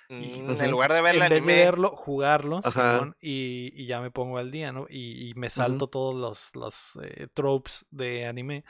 [0.09, 0.59] Mm.
[0.59, 2.63] En lugar de ver el En vez de verlo, jugarlo.
[2.63, 4.87] Simón, y, y ya me pongo al día, ¿no?
[4.89, 8.63] Y, y me salto todos los, los eh, tropes de anime.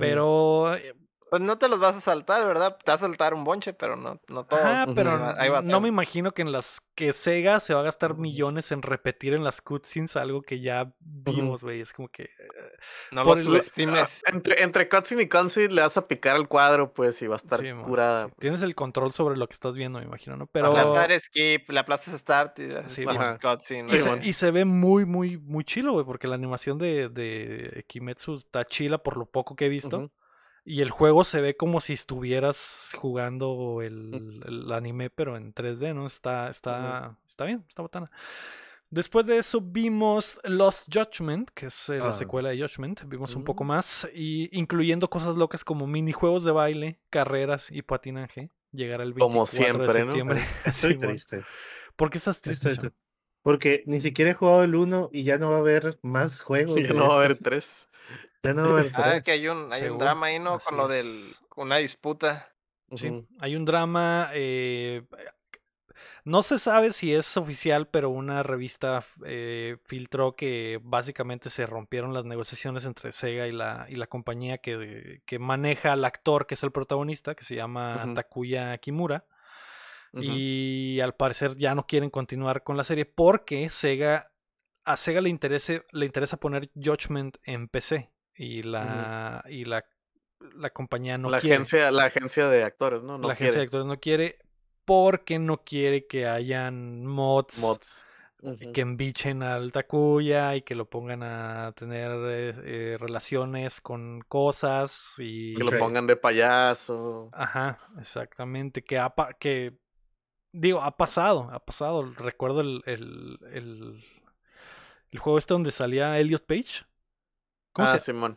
[0.00, 0.94] Pero eh,
[1.30, 2.76] pues no te los vas a saltar, ¿verdad?
[2.84, 4.84] Te vas a saltar un bonche, pero no, no todos.
[4.84, 4.94] Ujú.
[4.94, 5.80] pero Ahí va- ahí va a no ser.
[5.80, 9.44] me imagino que en las que Sega se va a gastar millones en repetir en
[9.44, 11.80] las cutscenes algo que ya vimos, güey.
[11.80, 12.24] Es como que.
[12.24, 12.28] eh,
[13.12, 14.22] No lo el- subestimes.
[14.26, 17.34] Ah, Entre, entre cutscene y cutscene le vas a picar al cuadro, pues, y va
[17.34, 18.24] a estar sí, curada.
[18.24, 18.28] sí.
[18.30, 18.40] pues.
[18.40, 20.46] Tienes el control sobre lo que estás viendo, me imagino, ¿no?
[20.46, 20.72] Pero.
[20.72, 23.04] La aplastar skip, la aplastas start y la Sí,
[23.40, 23.86] cutscene.
[23.86, 24.24] Y, Sí, se, mon.
[24.24, 28.64] y se ve muy, muy, muy chilo, güey, porque la animación de, de Kimetsu está
[28.64, 29.98] chila por lo poco que he visto.
[29.98, 30.10] Ujú.
[30.68, 35.94] Y el juego se ve como si estuvieras jugando el, el anime, pero en 3D,
[35.94, 36.06] ¿no?
[36.06, 38.10] Está, está, está bien, está botana.
[38.90, 42.12] Después de eso vimos Lost Judgment, que es eh, la ah.
[42.12, 43.04] secuela de Judgment.
[43.06, 43.66] Vimos un poco mm.
[43.66, 48.50] más, y incluyendo cosas locas como minijuegos de baile, carreras y patinaje.
[48.70, 50.40] Llegar al 24 como siempre, de septiembre.
[50.40, 50.46] ¿no?
[50.70, 51.44] Estoy sí, triste.
[51.96, 52.72] ¿Por qué estás triste?
[52.72, 53.08] Estoy triste.
[53.40, 56.78] Porque ni siquiera he jugado el 1 y ya no va a haber más juegos.
[56.82, 57.44] Ya no va a haber este.
[57.44, 57.88] 3.
[58.40, 59.22] Turnover ah, 3.
[59.22, 60.58] que hay un, hay un drama ahí, ¿no?
[60.60, 61.06] Con lo del.
[61.56, 62.48] Una disputa.
[62.94, 64.30] Sí, hay un drama.
[64.32, 65.02] Eh,
[66.24, 72.12] no se sabe si es oficial, pero una revista eh, filtró que básicamente se rompieron
[72.12, 76.54] las negociaciones entre Sega y la, y la compañía que, que maneja al actor que
[76.54, 78.14] es el protagonista, que se llama uh.
[78.14, 79.24] Takuya Kimura.
[80.12, 84.30] Y al parecer ya no quieren continuar con la serie porque Sega
[84.84, 89.84] a Sega le, interese, le interesa poner Judgment en PC y la, y la,
[90.54, 91.56] la compañía no la quiere.
[91.56, 93.18] agencia, la agencia de actores, ¿no?
[93.18, 94.38] No la agencia de actores no quiere
[94.84, 98.06] porque no quiere que hayan mods, mods.
[98.72, 105.14] Que embichen al Takuya y que lo pongan a tener eh, eh, relaciones con cosas
[105.18, 107.30] y Que lo pongan de payaso.
[107.32, 108.84] Ajá, exactamente.
[108.84, 109.76] Que ha que
[110.52, 112.04] digo, ha pasado, ha pasado.
[112.12, 114.04] Recuerdo el, el, el,
[115.10, 116.84] el juego este donde salía Elliot Page.
[117.78, 118.36] ¿Cómo ah, se Simón.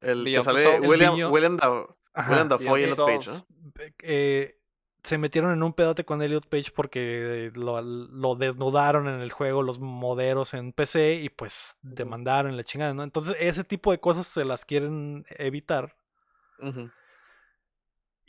[0.00, 0.80] El que Beyond sale.
[0.80, 1.58] William, Beyond- William,
[2.14, 3.28] Ajá, William Dafoe y Elliot Page.
[3.28, 3.46] ¿no?
[4.02, 4.56] eh,
[5.04, 9.62] se metieron en un pedote con Elliot Page porque lo, lo desnudaron en el juego
[9.62, 13.02] los moderos en PC y pues demandaron la chingada, ¿no?
[13.02, 15.94] Entonces ese tipo de cosas se las quieren evitar.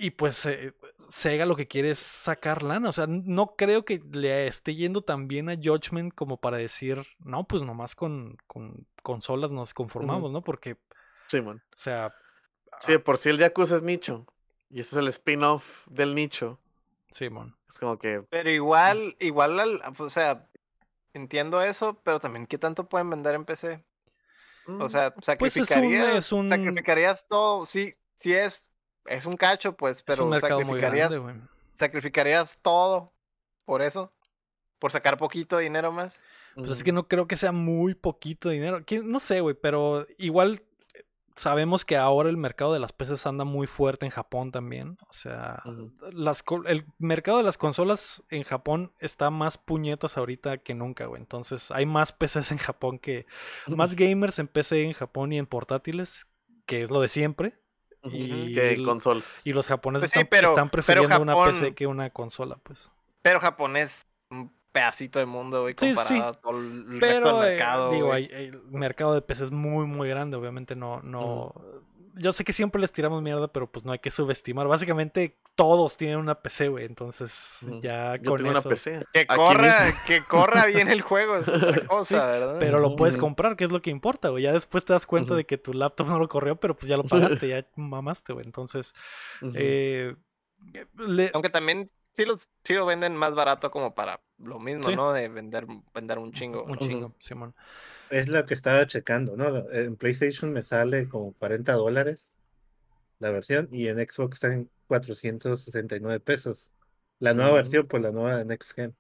[0.04, 0.74] Y pues eh,
[1.12, 2.89] Sega lo que quiere es sacar lana.
[2.89, 7.02] O sea, no creo que le esté yendo tan bien a Judgment como para decir,
[7.20, 10.41] no, pues nomás con, con consolas nos conformamos, ¿no?
[10.43, 10.78] Porque,
[11.28, 11.62] Simón.
[11.74, 12.14] o sea,
[12.80, 14.26] Sí, de por si el Yakuza es nicho.
[14.72, 16.60] Y ese es el spin-off del nicho.
[17.12, 17.56] Simón.
[17.70, 18.24] Es como que.
[18.30, 20.47] Pero igual, igual, al- o sea,
[21.14, 23.84] entiendo eso, pero también qué tanto pueden vender en PC.
[24.66, 25.28] O mm, sea, Pues
[25.58, 28.64] es un- sacrificarías, es un- sacrificarías todo, sí, sí es,
[29.06, 31.41] es un cacho, pues, es pero sacrificarías, grande,
[31.76, 33.12] sacrificarías todo
[33.66, 34.12] por eso,
[34.80, 36.20] por sacar poquito dinero más.
[36.56, 38.84] Pues es que no creo que sea muy poquito dinero.
[38.86, 41.06] ¿Quién- No sé, güey, pero igual eh,
[41.38, 44.97] sabemos que ahora el mercado de las PCs anda muy fuerte en Japón también.
[45.08, 45.64] O sea,
[46.12, 51.22] las, el mercado de las consolas en Japón está más puñetas ahorita que nunca, güey.
[51.22, 53.26] Entonces hay más PCs en Japón que...
[53.68, 56.28] Más gamers en PC en Japón y en portátiles,
[56.66, 57.58] que es lo de siempre.
[58.04, 59.45] Y Que el- consoles.
[59.45, 62.58] Y los japoneses Pues sí, están, pero- están pero prefiriendo una PC que una consola,
[62.64, 62.89] pues.
[63.22, 67.39] Pero Japón es un pedacito de mundo, güey, Sí, sí, comparado a todo el resto
[67.41, 70.38] del eh, mercado, digo, hay- el mercado de PC es muy, muy grande.
[70.38, 71.53] Obviamente no, no.
[72.15, 74.67] Yo sé que siempre les tiramos mierda, pero pues no hay que subestimar.
[74.67, 76.86] Básicamente todos tienen una PC, güey.
[76.86, 78.67] Entonces ya Yo con tengo eso.
[78.67, 79.05] una PC.
[79.13, 79.74] Que corra,
[80.07, 82.57] que corra bien el juego es otra cosa, ¿verdad?
[82.59, 84.43] Pero lo puedes comprar, que es lo que importa, güey.
[84.43, 86.97] Ya después te das cuenta de que tu laptop no lo corrió, pero pues ya
[86.97, 88.45] lo pagaste, ya mamaste, güey.
[88.45, 88.93] Entonces,
[89.55, 90.13] eh,
[90.97, 91.89] le- Aunque también
[92.22, 94.95] sí, los, sí lo venden más barato como para lo mismo, Sí.
[94.95, 95.11] ¿no?
[95.13, 96.63] De vender, vender un chingo.
[96.63, 96.78] un ¿no?
[96.78, 97.53] chingo, Simón.
[98.09, 99.69] Es lo que estaba checando, ¿no?
[99.72, 102.32] En PlayStation me sale como 40 dólares
[103.19, 106.72] la versión y en Xbox está en 469 pesos.
[107.19, 107.55] La nueva Mm.
[107.55, 108.95] versión, pues la nueva de Next Gen.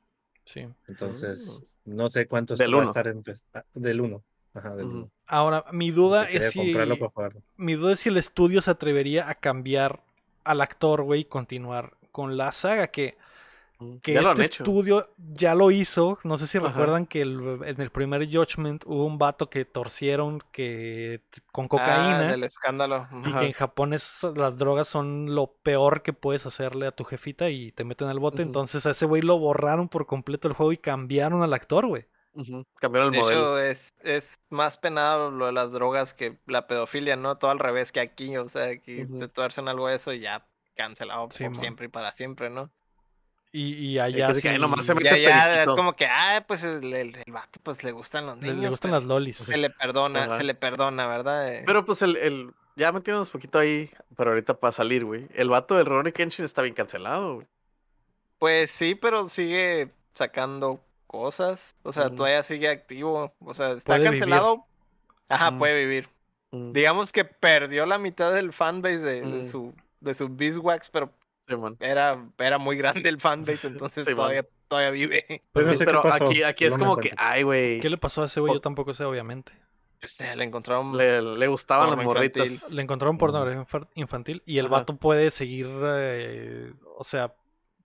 [0.45, 0.67] Sí.
[0.87, 4.23] Entonces, no sé cuánto Del va a estar en ah, del 1.
[4.53, 4.95] Ajá, del Ujú.
[4.97, 5.11] 1.
[5.27, 6.59] Ahora, mi duda es si.
[6.59, 7.41] comprarlo para jugarlo.
[7.57, 10.01] Mi duda es si el estudio se atrevería a cambiar
[10.43, 12.87] al actor, güey, y continuar con la saga.
[12.87, 13.17] Que,
[14.03, 16.19] que Ya este estudio ya lo hizo.
[16.23, 16.67] No sé si Ajá.
[16.67, 21.69] recuerdan que el- en el primer Judgment hubo un vato que torcieron que con Ah,
[21.69, 22.23] cocaína.
[22.31, 23.07] del escándalo.
[23.25, 27.03] Y que en Japón es, las drogas son lo peor que puedes hacerle a tu
[27.05, 28.43] jefita y te meten al bote.
[28.43, 32.05] Entonces a ese güey lo borraron por completo el juego y cambiaron al actor, güey.
[32.33, 32.63] Ujú.
[32.79, 33.59] Cambiaron el De modelo.
[33.59, 37.37] hecho, es, es más penado lo de las drogas que la pedofilia, ¿no?
[37.37, 39.19] Todo al revés que aquí, o sea, aquí Ujú.
[39.19, 40.45] te tuercen algo de eso y ya
[40.75, 42.69] cancelado Sí, por siempre y para siempre, ¿no?
[43.53, 46.43] Y, y Y allá que sí nomás se mete Ya, ya, es como que, ah,
[46.47, 48.71] pues el, el, el vato, pues le gustan los Le- le niños.
[48.71, 49.37] gustan las lolis.
[49.37, 50.37] Se le perdona, Ajá.
[50.37, 51.53] se le perdona, ¿verdad?
[51.53, 55.27] Eh, Pero pues el, el ya metiéndonos poquito ahí, pero ahorita para salir, güey.
[55.33, 57.47] El vato del Ronnie Kenshin está bien cancelado, güey.
[58.39, 61.75] Pues sí, pero sigue sacando cosas.
[61.83, 63.33] O sea, todavía sigue activo.
[63.41, 64.19] O sea, está Puede vivir.
[64.21, 64.65] cancelado.
[65.27, 65.59] Ajá, Mm.
[65.59, 66.09] puede vivir.
[66.51, 69.45] Mm, Digamos que perdió la mitad del fanbase de, de Mm.
[69.45, 71.13] su de su Beeswax, pero
[71.47, 75.43] sí, era, era muy grande el fanbase, entonces Sí, todavía, todavía vive.
[75.53, 75.85] Pero no sé
[76.23, 77.79] aquí, aquí es no como que, ay, güey.
[77.79, 78.53] ¿Qué le pasó a ese güey?
[78.53, 79.51] Yo tampoco sé, obviamente.
[80.03, 80.97] O sea, le encontraron.
[80.97, 82.71] Le, le gustaban las morritas.
[82.71, 84.75] Le encontraron pornografía infa- infantil y el Ajá.
[84.77, 87.33] vato puede seguir, eh, o sea,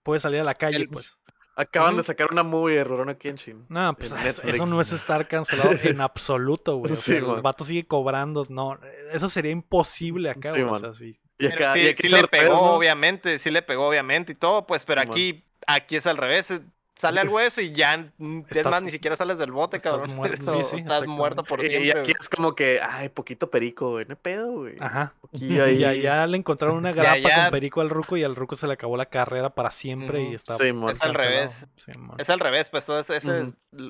[0.03, 1.19] puede salir a la calle, El- pues.
[1.59, 3.65] Acaban de sacar una movie de Rurouni Kenshin.
[3.71, 6.93] No, pues eso, no es estar cancelado en absoluto, güey.
[6.93, 7.43] O Sí, sea, el man.
[7.43, 8.45] vato sigue cobrando.
[8.51, 8.79] No,
[9.11, 10.65] eso sería imposible acá, Sí, güey.
[10.65, 10.81] o man.
[10.83, 11.19] sea, sí.
[11.39, 12.61] Y acá, sí, y aquí sí es le pegó, ¿no?
[12.75, 16.51] obviamente, sí le pegó, obviamente, y todo, pues, pero aquí, aquí es al revés.
[16.51, 16.61] eh,
[16.99, 20.15] Sale algo eso y ya, mm, es más, ni siquiera sales del bote, estás cabrón.
[20.17, 20.43] muerto.
[20.43, 21.85] Eso, Sí, sí, estás muerto por siempre.
[21.85, 24.07] Y aquí es como que, ay, poquito perico, güey.
[24.07, 24.77] No hay pedo, güey.
[24.81, 25.13] Ajá.
[25.21, 25.67] Poquillo.
[25.69, 27.43] Y allá le encontraron una Ya, grapa ya.
[27.43, 30.35] con perico al ruco y al ruco se le acabó la carrera para siempre y
[30.35, 30.55] está.
[30.55, 31.69] Es al revés.
[32.17, 33.19] Es al revés, pues, todo ese,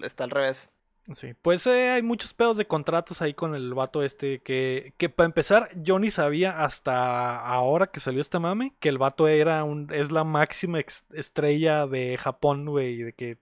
[0.03, 0.69] está al revés.
[1.15, 5.09] Sí, pues eh, hay muchos pedos de contratos ahí con el vato este que, que
[5.09, 9.63] para empezar yo ni sabía hasta ahora que salió este mame que el vato era
[9.63, 10.81] un, es la máxima
[11.15, 13.39] estrella de Japón, güey, de que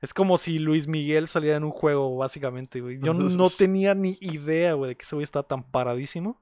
[0.00, 2.98] Es como si Luis Miguel saliera en un juego, básicamente, güey.
[3.00, 6.40] Yo no tenía ni idea, güey, de que ese güey estaba tan paradísimo.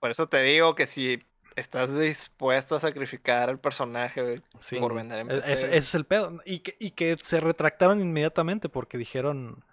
[0.00, 1.20] Por eso te digo que si
[1.56, 5.94] estás dispuesto a sacrificar al personaje, güey, Sí, por vender en PC, Ese, ese es
[5.94, 6.40] el pedo.
[6.44, 9.64] Y que, y que se retractaron inmediatamente porque dijeron.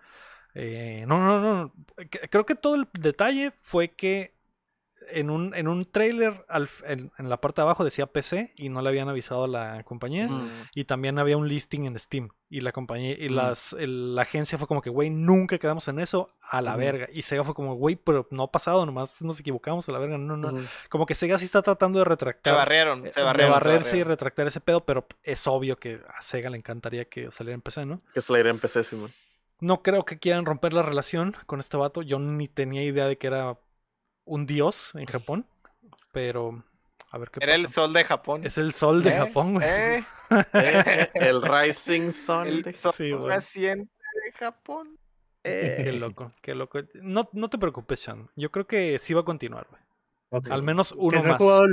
[0.55, 1.73] Eh, no, no, no.
[2.29, 4.33] Creo que todo el detalle fue que
[5.13, 8.69] en un, en un trailer al en, en la parte de abajo decía PC y
[8.69, 10.27] no le habían avisado a la compañía.
[10.27, 10.49] Mm.
[10.75, 12.29] Y también había un listing en Steam.
[12.49, 13.33] Y la compañía y Mm.
[13.33, 17.07] las, el- la agencia fue como que, güey, nunca quedamos en eso a la verga.
[17.11, 20.17] Y Sega fue como, güey, pero no ha pasado, nomás nos equivocamos a la verga.
[20.17, 20.61] No, no.
[20.89, 23.53] Como que Sega sí está tratando de Se retractar barrieron, eh, se de barrieron.
[23.61, 27.31] se barrerse y retractar ese pedo, pero es obvio que a Sega le encantaría que
[27.31, 28.01] saliera en PC, ¿no?
[28.13, 29.11] Que se irá en PC, Simón.
[29.61, 32.01] No creo que quieran romper la relación con este vato.
[32.01, 33.57] Yo ni tenía idea de que era
[34.25, 35.47] un dios en Japón,
[36.11, 36.63] pero
[37.11, 38.45] a ver qué Era el sol de Japón.
[38.45, 39.17] Es el sol de ¿Eh?
[39.17, 39.67] Japón, güey.
[39.69, 40.03] ¿Eh?
[40.53, 42.47] Eh, el Rising Sun.
[42.47, 43.91] El de- sol Sí, naciente
[44.25, 44.97] de Japón.
[45.43, 46.79] Qué Eh, loco, qué loco.
[47.01, 48.29] No, no te preocupes, Chan.
[48.35, 50.43] Yo creo que sí va a continuar, güey.
[50.51, 51.37] Al menos que uno he más.
[51.37, 51.63] jugado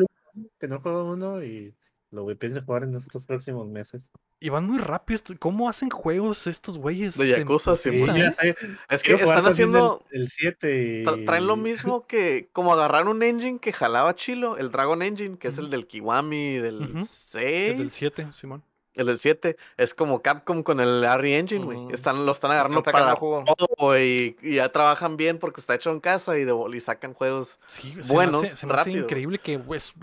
[0.58, 1.74] que no he jugado uno y
[2.10, 4.08] lo voy pienso jugar en estos próximos meses.
[4.40, 5.20] Y van muy rápido.
[5.38, 7.18] ¿Cómo hacen juegos estos güeyes?
[7.18, 8.54] De Yakuza, sí, eh?
[8.88, 10.04] es que están haciendo.
[10.10, 11.04] el, el 7 y...
[11.04, 12.48] tra- Traen lo mismo que.
[12.52, 16.58] Como agarraron un engine que jalaba chilo, el Dragon Engine, que es el del Kiwami,
[16.58, 17.02] del.
[17.02, 17.70] 6.
[17.72, 18.62] El del 7, Simón.
[18.98, 21.92] El del 7 es como Capcom con el RE Engine, güey.
[21.92, 25.90] Están, lo están agarrando Están para todo y, y ya trabajan bien porque está hecho
[25.90, 27.60] en casa y, de, y sacan juegos.
[27.68, 29.94] Sí, se Buenos, me hace, se me hace increíble que es,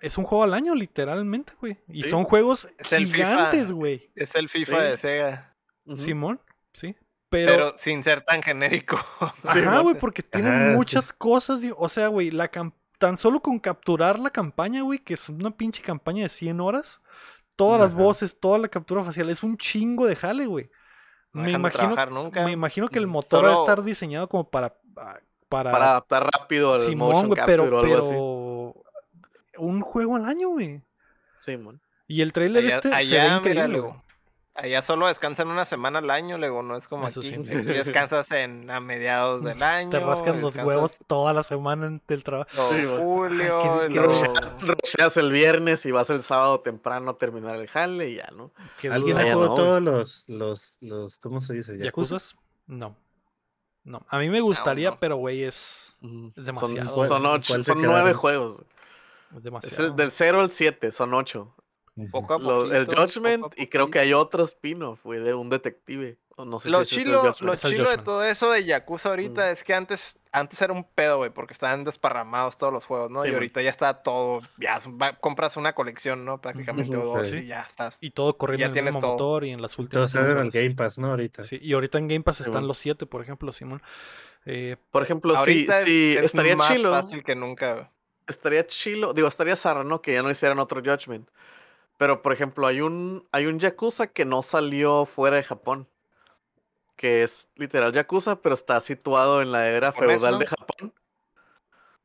[0.00, 1.78] es un juego al año, literalmente, güey.
[1.88, 2.10] Y Sí.
[2.10, 4.10] son juegos Es gigantes, güey.
[4.14, 4.82] Es el FIFA Sí.
[4.82, 5.54] de Sega.
[5.96, 6.40] Simón,
[6.72, 6.96] sí.
[7.28, 8.98] Pero, Pero, sin ser tan genérico.
[9.52, 10.76] Sí, ajá, güey, porque tienen Ajá, sí.
[10.76, 11.62] muchas cosas.
[11.62, 12.50] y- O sea, güey, la
[12.98, 17.00] tan solo con capturar la campaña, güey, que es una pinche campaña de 100 horas,
[17.64, 20.70] todas las voces, toda la captura facial, es un chingo de jale, güey.
[21.32, 22.44] No Me imagino, nunca.
[22.44, 24.74] me imagino que el Mm, motor va a estar diseñado como para.
[24.96, 28.10] ah, Para, Para adaptar rápido al Simón, motion pero, o algo así.
[28.10, 28.74] pero
[29.58, 30.80] un juego al año, güey.
[31.38, 31.80] Simón.
[32.08, 33.94] Y el trailer Allá, este se ve allá, increíble
[34.60, 37.36] allá solo descansan una semana al año, luego no es como Eso aquí.
[37.38, 39.90] Descansas en, a mediados del año.
[39.90, 42.50] Te rascan los huevos toda la semana del trabajo.
[42.98, 43.88] Julio.
[44.60, 48.52] Rocheas el viernes y vas el sábado temprano a terminar el jale y ya, ¿no?
[48.90, 51.78] ¿Alguien ha jugado todos los, los, los, ¿cómo se dice?
[51.78, 52.34] ¿Yacuzas?
[52.66, 52.96] No.
[53.82, 57.08] No, a mí me ah, gustaría, pero güey, es demasiado.
[57.08, 58.62] Son, ocho, son nueve juegos.
[59.34, 59.88] Es demasiado.
[59.88, 61.54] Es del 0 al 7, son 8.
[62.10, 65.34] Poco a Lo- el Judgment poco a y creo que hay otro spin-off, güey, de
[65.34, 66.16] un detective.
[66.38, 67.40] No sé Lo si el chilo, Judgment.
[67.42, 69.52] lo Es el chilo de todo eso de Yakuza ahorita Mm.
[69.52, 73.22] es que antes, antes era un pedo, güey, porque estaban desparramados todos los juegos, ¿no?
[73.22, 73.34] Sí, y man.
[73.40, 76.40] ahorita ya está todo, ya va- compras una colección, ¿no?
[76.40, 77.38] Prácticamente o dos sí.
[77.40, 77.98] y ya estás.
[78.00, 79.10] Y todo corriendo ya en el mismo todo.
[79.12, 80.10] motor y en las últimas.
[80.12, 80.54] salen al consolas.
[80.54, 81.08] Game Pass, ¿no?
[81.10, 81.44] Ahorita.
[81.44, 82.68] Sí, y ahorita en Game Pass están bueno.
[82.68, 83.82] los 7, por ejemplo, Simón.
[84.46, 86.90] Eh, Por ejemplo, sí, ahorita es- sí, es, estaría más chilo.
[86.92, 87.90] fácil que nunca.
[88.26, 89.12] Estaría chilo.
[89.12, 90.00] Digo, estaría zarra, ¿no?
[90.00, 91.28] Que ya no hicieran otro Judgment.
[92.00, 95.86] Pero, por ejemplo, hay un, hay un Yakuza que no salió fuera de Japón.
[96.96, 100.94] Que es literal Yakuza, pero está situado en la era ¿Japonés, feudal de Japón.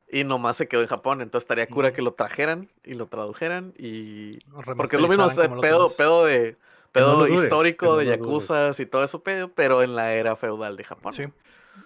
[0.10, 1.22] Y nomás se quedó en Japón.
[1.22, 1.94] Entonces estaría cura Mm.
[1.94, 3.74] que lo trajeran y lo tradujeran.
[3.78, 4.40] Y.
[4.76, 6.58] Porque es lo mismo, o sea, pedo, pedo de.
[6.92, 10.76] Pedo histórico no de lo Yakuzas y todo eso, pedo, pero en la era feudal
[10.76, 11.14] de Japón.
[11.14, 11.24] Sí.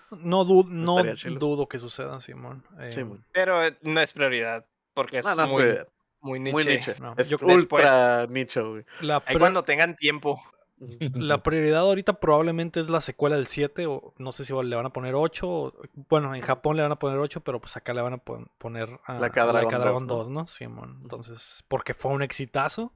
[0.10, 1.04] No, du- no
[1.38, 2.64] dudo que suceda, Simón.
[2.80, 3.02] Eh, Sí.
[3.32, 5.86] Pero eh, no es prioridad, porque es No, no es
[6.22, 6.54] muy, niche.
[6.54, 6.96] Muy niche.
[7.00, 8.86] No, Es yo- ultra nicho, güey.
[9.02, 10.42] la, Ahí cuando tengan tiempo.
[11.16, 14.86] la prioridad ahorita probablemente es la secuela del 7, o no sé si le van
[14.86, 15.74] a poner 8.
[16.10, 18.48] Bueno, en Japón le van a poner 8, pero pues acá le van a pon-
[18.58, 20.08] poner a Like a Dragon Like a 2, ¿no?
[20.16, 20.48] 2, ¿no?
[20.48, 21.00] Simón.
[21.02, 22.94] Entonces, porque fue un exitazo,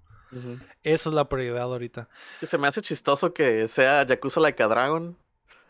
[0.81, 2.07] esa es la prioridad ahorita.
[2.41, 5.17] Se me hace chistoso que sea Yakuza Like a Dragon.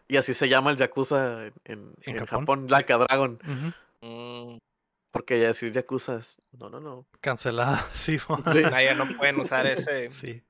[0.08, 2.40] Y así se llama el Yakuza en, en- ¿En en Japón?
[2.42, 3.40] Japón, Like a Dragon.
[4.02, 4.58] Mm,
[5.14, 6.42] Porque ya decir Yakuza es.
[6.52, 7.06] No, no, no.
[7.22, 8.44] Cancelada, Simón.
[8.52, 8.64] Sí.
[8.66, 10.10] ah, ya no pueden usar ese.
[10.10, 10.42] Sí.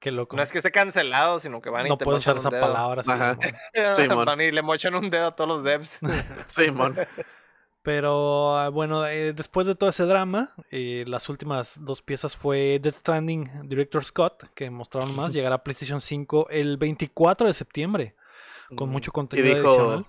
[0.00, 0.36] Qué loco.
[0.36, 2.60] No es que esté cancelado, sino que van y no te puedo usar esa dedo.
[2.60, 3.04] palabra.
[3.06, 3.38] Ajá.
[3.94, 4.24] Simón.
[4.24, 6.00] Van y le mochan un dedo a todos los devs.
[6.48, 6.96] Simón.
[7.82, 12.80] Pero ah, bueno, eh, después de todo ese drama, eh, las últimas dos piezas fue
[12.82, 18.16] Death Stranding Director Scott, que mostraron más, llegará a PlayStation 5 el 24 de septiembre,
[18.74, 20.06] con mucho y contenido dijo, adicional.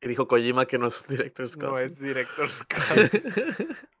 [0.00, 1.70] Y dijo Kojima que no es Director Scott.
[1.70, 3.12] no es Director Scott.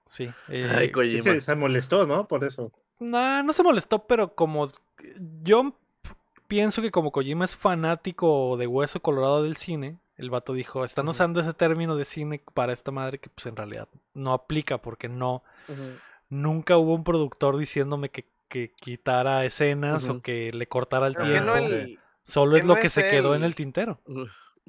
[0.06, 0.30] Sí.
[0.48, 1.22] Ay, eh, Kojima.
[1.22, 2.26] Se, se molestó, ¿no?
[2.28, 2.72] Por eso.
[2.98, 4.70] nah, no se molestó, pero como
[5.42, 5.74] yo
[6.46, 11.08] pienso que como Kojima es fanático de hueso colorado del cine, el vato dijo, están
[11.08, 15.08] usando ese término de cine para esta madre que pues en realidad no aplica porque
[15.08, 15.42] no,
[16.28, 21.24] nunca hubo un productor diciéndome que, que quitara escenas o que le cortara el ¿Por
[21.24, 21.46] qué tiempo.
[21.50, 24.00] no el, Solo es ¿Quién lo no que es se quedó en el tintero.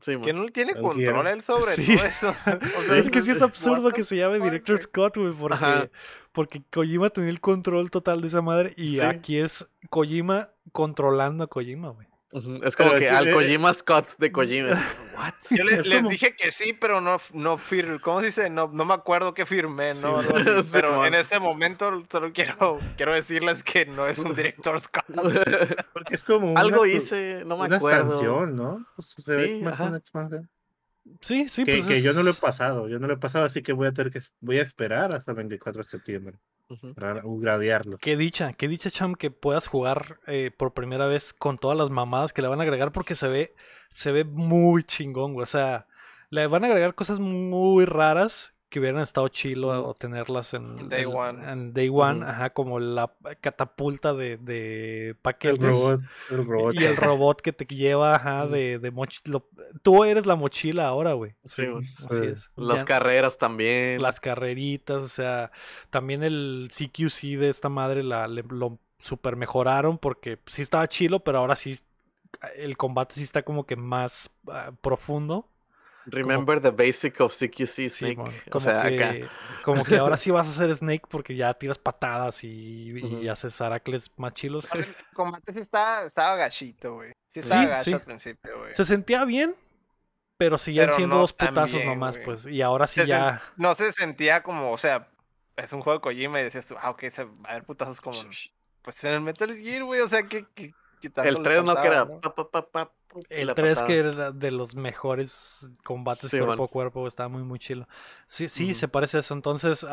[0.01, 1.27] Sí, Que no tiene No control quiero.
[1.27, 1.95] él sobre Sí.
[1.95, 2.35] todo eso.
[2.77, 4.81] O sea, es que sí es absurdo que se llame Director.
[4.81, 5.89] Scott, güey, porque, Ajá.
[6.31, 9.01] porque Kojima tenía el control total de esa madre y Sí.
[9.01, 12.07] aquí es Kojima controlando a Kojima, güey.
[12.31, 14.69] Es como Pero que que- al eh, Kojima Scott de Kojima.
[15.17, 15.33] What?
[15.49, 17.99] Yo le- Es les como- dije que sí, pero no, no firmé.
[17.99, 18.49] ¿Cómo se dice?
[18.51, 20.21] No, no me acuerdo qué firmé, Sí, ¿no?
[20.63, 25.05] Sí, pero en este momento solo quiero, quiero decirles que no es un director Scott.
[25.93, 28.03] Porque es como una, Algo hice, no me una acuerdo.
[28.03, 28.85] expansión, ¿no?
[28.95, 29.83] Pues se ve Sí, más ajá.
[29.85, 30.49] una expansión.
[31.21, 33.45] Sí, sí, que, pues que yo no lo he pasado, yo no lo he pasado,
[33.45, 36.37] así que voy a tener que voy a esperar hasta el 24 de septiembre
[36.95, 37.97] Para gradearlo.
[37.97, 41.89] Qué dicha, qué dicha, Cham, que puedas jugar eh, por primera vez con todas las
[41.89, 43.55] mamadas que le van a agregar porque se ve,
[43.91, 45.43] se ve muy chingón, güey.
[45.43, 45.87] O sea,
[46.29, 51.07] le van a agregar cosas muy raras que hubieran estado chilo tenerlas en Day en-
[51.15, 51.51] one.
[51.51, 53.11] en Day One, ajá, como la
[53.41, 55.59] catapulta de, de El paquetes.
[55.59, 56.75] robot, el robot.
[56.75, 59.41] Y el robot que te lleva, ajá, de, de mochila.
[59.81, 61.33] Tú eres la mochila ahora, güey.
[61.45, 61.63] Sí.
[62.09, 62.49] Así es.
[62.55, 64.01] Las Ya- carreras también.
[64.01, 65.51] las carreritas, o sea,
[65.89, 71.21] también el CQC de esta madre la, le- lo super mejoraron porque sí estaba chilo,
[71.21, 71.79] pero ahora sí
[72.55, 75.47] el combate sí está como que más ah, profundo.
[76.11, 78.19] Remember the basic of CQC Sí, Snake.
[78.51, 79.31] o sea, que, acá.
[79.63, 84.11] como que ahora sí vas a hacer Snake porque ya tiras patadas y, haces aracles
[84.17, 84.67] más chilos.
[84.73, 87.11] El combate sí estaba, estaba gachito, güey.
[87.29, 87.93] Sí estaba Sí, gacho sí.
[87.93, 88.73] al principio, güey.
[88.73, 89.55] Se sentía bien,
[90.37, 92.45] pero seguían Pero siendo no dos putazos bien, nomás, pues.
[92.45, 93.41] Y ahora sí Se ya.
[93.57, 95.07] No se sentía como, o sea,
[95.57, 97.99] es un juego de Kojima y decías tú, ah, ok, se va a haber putazos
[98.01, 98.19] como,
[98.81, 101.87] pues en el Metal Gear, güey, o sea, que, que, El le 3 no que
[101.87, 102.05] era.
[102.05, 102.21] ¿no?
[102.21, 102.91] pa, pa, pa,
[103.29, 103.87] El la 3 patada.
[103.87, 106.65] que era de los mejores combates Sí, cuerpo man.
[106.65, 107.87] a cuerpo, estaba muy muy chilo.
[108.27, 109.33] Sí, sí, se parece a eso.
[109.33, 109.85] Entonces,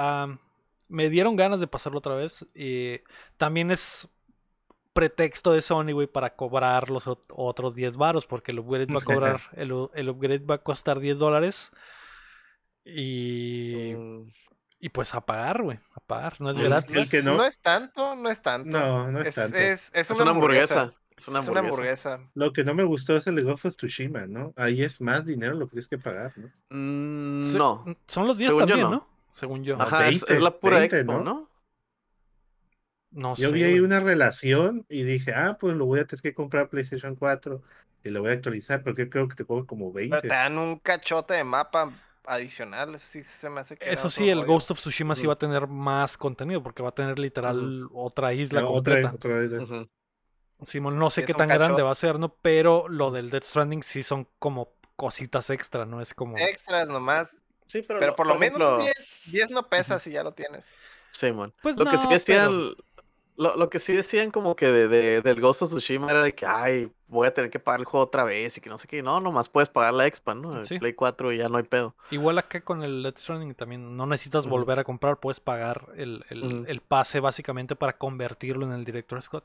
[0.88, 2.46] me dieron ganas de pasarlo otra vez.
[2.54, 3.00] Y
[3.36, 4.08] también es
[4.92, 9.00] pretexto de Sony, güey, para cobrar los ot- otros 10 varos, porque el upgrade va
[9.00, 11.72] a cobrar, el, el upgrade va a costar 10 dólares.
[12.84, 14.30] Y, Mm,
[14.78, 16.94] y pues a pagar, güey, a pagar, no es gratis.
[16.94, 18.70] No es, no- no es tanto, no es tanto.
[18.70, 19.58] No, no es, es, tanto.
[19.58, 20.80] es, es Es una una hamburguesa.
[20.82, 21.05] hamburguesa.
[21.16, 22.20] Es una Es una hamburguesa.
[22.34, 24.52] Lo que no me gustó es el de Ghost of Tsushima, ¿no?
[24.56, 26.48] Ahí es más dinero lo que tienes que pagar, ¿no?
[26.70, 27.96] Mm, No.
[28.06, 28.96] Son los días Según yo, también, no.
[28.96, 29.08] ¿no?
[29.32, 29.80] Según yo.
[29.80, 31.22] Ajá, es, 20, es la pura 20, expo, ¿no?
[31.24, 31.50] ¿no?
[33.12, 33.54] No Yo sé.
[33.54, 37.16] vi ahí una relación y dije, ah, pues lo voy a tener que comprar PlayStation
[37.16, 37.62] 4
[38.04, 40.20] y lo voy a actualizar, porque creo que te cobra como Pero 20.
[40.20, 41.92] te dan un cachote de mapa
[42.24, 42.94] adicional.
[42.94, 43.90] Eso sí se me hace que.
[43.90, 44.52] Eso sí, el rollo.
[44.52, 45.28] Ghost of Tsushima sí Ujú.
[45.28, 49.60] va a tener más contenido porque va a tener literal otra isla No, otra, vez.
[49.60, 49.88] Ujú.
[50.64, 52.30] Simón, no sé qué tan grande va a ser, ¿no?
[52.42, 56.00] Pero lo del Death Stranding sí son como cositas extra, ¿no?
[56.00, 56.36] Es como...
[56.38, 57.28] Extras nomás.
[57.66, 60.66] Sí, pero, Pero por lo ejemplo, menos 10, 10 no pesa si ya lo tienes.
[61.10, 61.52] Sí, man.
[61.62, 62.76] Pues lo que sí no, decían, pero-
[63.38, 66.34] lo, lo que sí decían como que de, de- del Ghost of Tsushima era de
[66.34, 68.88] que, ay, voy a tener que pagar el juego otra vez y que no sé
[68.88, 69.02] qué.
[69.02, 70.56] No, nomás puedes pagar la expa, ¿no?
[70.56, 70.78] El Sí.
[70.78, 71.94] Play 4 y ya no hay pedo.
[72.10, 76.24] Igual acá con el Death Stranding también no necesitas volver a comprar, puedes pagar el,
[76.30, 76.64] el- Ujú.
[76.66, 79.44] el pase básicamente para convertirlo en el Director Scott.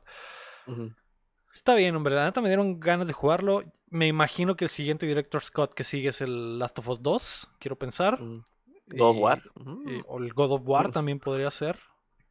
[1.54, 3.64] Está bien, hombre, la neta me dieron ganas de jugarlo.
[3.90, 7.50] Me imagino que el siguiente Director Scott que sigue es el Last of Us 2,
[7.60, 8.22] quiero pensar.
[8.22, 8.46] Ujú.
[8.88, 9.44] God of Y- War.
[9.88, 11.78] y- o el God of War también podría ser.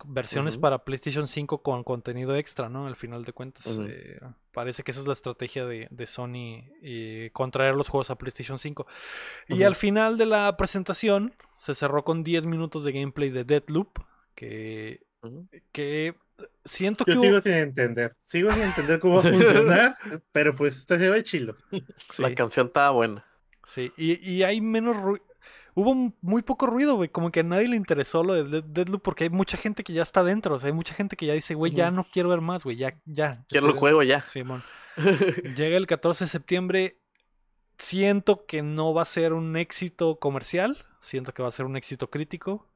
[0.03, 2.87] Versiones para PlayStation 5 con contenido extra, ¿no?
[2.87, 3.79] Al final de cuentas.
[3.87, 4.19] Eh,
[4.51, 8.59] parece que esa es la estrategia de, de Sony y contraer los juegos a PlayStation
[8.59, 8.87] 5.
[9.49, 13.99] Y al final de la presentación se cerró con 10 minutos de gameplay de Deadloop.
[14.35, 15.03] Que,
[15.73, 16.15] que
[16.65, 19.97] siento que Yo hubo- sigo sin entender, sigo sin entender cómo va a funcionar,
[20.33, 21.57] pero pues está se ve chilo.
[21.71, 22.23] sí.
[22.23, 23.25] La canción estaba buena.
[23.69, 25.25] Sí, y, y hay menos ruido.
[25.75, 27.09] Hubo muy poco ruido, güey.
[27.09, 29.93] Como que a nadie le interesó lo de Dead- Deadloop porque hay mucha gente que
[29.93, 30.57] ya está dentro.
[30.57, 32.77] O sea, hay mucha gente que ya dice, güey, ya no quiero ver más, güey.
[32.77, 33.45] Ya, ya.
[33.49, 34.27] Quiero el estoy- juego ya.
[34.27, 34.65] Simón.
[35.57, 36.99] Llega el 14 de septiembre.
[37.79, 40.85] Siento que no va a ser un éxito comercial.
[41.01, 42.69] Siento que va a ser un éxito crítico.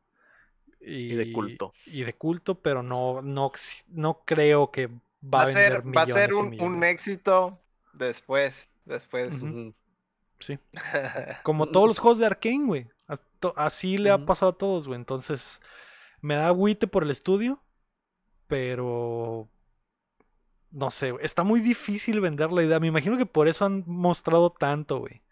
[0.87, 1.72] Y, Y de culto.
[1.87, 3.53] Y de culto, pero no, no,
[3.89, 7.59] no creo que va, Va a vender ser, va a ser un, un éxito
[7.93, 8.68] después.
[8.85, 9.43] Después.
[10.39, 10.59] Sí.
[11.43, 12.87] Como todos los juegos de Arkane, güey.
[13.57, 14.99] Así le ha pasado a todos, güey.
[14.99, 15.61] Entonces,
[16.20, 17.61] me da agüite por el estudio,
[18.47, 19.49] pero
[20.70, 22.80] no sé, güey, está muy difícil vender la idea.
[22.80, 25.22] Me imagino que por eso han mostrado tanto, güey.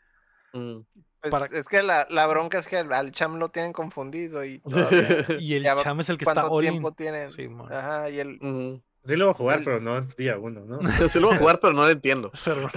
[0.53, 0.81] Mm.
[1.23, 4.45] Pues para- Es que la, la bronca es que al, al cham lo tienen confundido
[4.45, 5.25] y todavía.
[5.41, 6.71] Y el cham es el que está ¿Cuánto all in.
[6.73, 7.31] tiempo tienen?
[7.31, 7.73] Sí, man.
[7.73, 8.83] Ajá, y el.
[9.05, 10.79] Sí lo voy a jugar, El- pero no día uno, ¿no?
[11.09, 12.31] Sí lo voy a jugar, pero no lo entiendo.
[12.45, 12.69] Pero-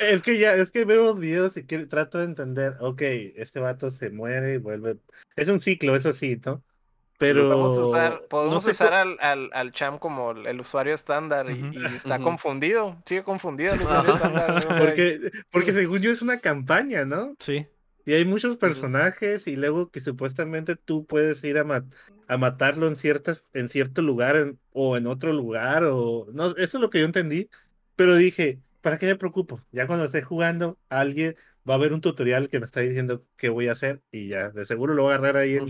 [0.00, 3.02] es que ya, es que veo los videos y quiero- trato de entender, ok,
[3.36, 4.96] este vato se muere y vuelve.
[5.36, 6.62] Es un ciclo, eso sí, ¿no?
[7.20, 10.58] Pero Podemos usar, no podemos sé usar co- al, al, al Cham como el el
[10.58, 14.64] usuario estándar y, está confundido, sigue confundido el usuario estándar.
[14.78, 17.36] porque, porque según yo es una campaña, ¿no?
[17.38, 17.66] Sí.
[18.06, 21.84] Y hay muchos personajes y luego que supuestamente tú puedes ir a, ma-
[22.26, 26.78] a matarlo en ciertas, en cierto lugar en- o en otro lugar o no, eso
[26.78, 27.50] es lo que yo entendí.
[27.96, 29.60] Pero dije, ¿para qué me preocupo?
[29.72, 31.36] Ya cuando esté jugando, alguien
[31.68, 34.48] va a ver un tutorial que me está diciendo qué voy a hacer y ya,
[34.48, 35.68] de seguro lo voy a agarrar ahí en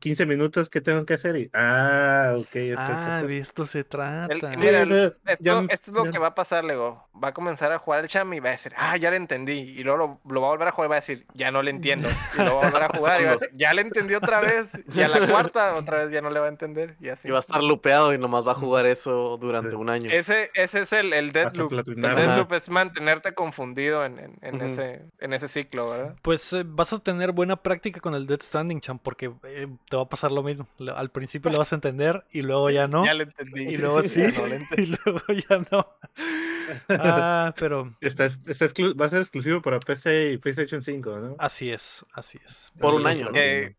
[0.00, 3.26] 15 minutos qué tengo que hacer y ah, ok, esto, Ah, esto.
[3.28, 4.28] de esto se el- trata.
[4.56, 4.94] mira, el- Sí,
[5.24, 7.08] no, esto, ya- esto es lo ya- que va a pasar, luego.
[7.22, 9.52] Va a comenzar a jugar el Cham y va a decir, ah, ya le entendí.
[9.52, 11.62] Y luego lo, lo va a volver a jugar y va a decir, ya no
[11.62, 12.08] le entiendo.
[12.34, 14.40] Y luego va a volver a jugar y va a decir, ya le entendí otra
[14.40, 14.70] vez.
[14.94, 16.96] Y a la cuarta, otra vez ya no le va a entender.
[17.00, 17.26] Y así.
[17.28, 20.10] Y va a estar lupeado y nomás va a jugar eso durante un año.
[20.10, 21.72] Ese, ese es el, el Hasta Deathloop.
[21.72, 22.00] El.
[22.00, 24.64] Deathloop es mantenerte confundido en, en, en Ujú.
[24.66, 26.14] ese, en ese ciclo, ¿verdad?
[26.22, 29.96] Pues eh, vas a tener buena práctica con el Dead Standing, Cham, porque eh, te
[29.96, 30.66] va a pasar lo mismo.
[30.94, 33.04] Al principio lo vas a entender y luego ya no.
[33.04, 33.62] Ya le entendí.
[33.62, 34.46] Y luego sí, no
[34.76, 35.86] y luego ya no.
[36.88, 41.36] Ah, pero Está, está exclu- va a ser exclusivo para PC y PlayStation 5, ¿no?
[41.38, 42.72] así es, así es.
[42.78, 43.38] Por un año, ¿no?
[43.38, 43.74] Eh,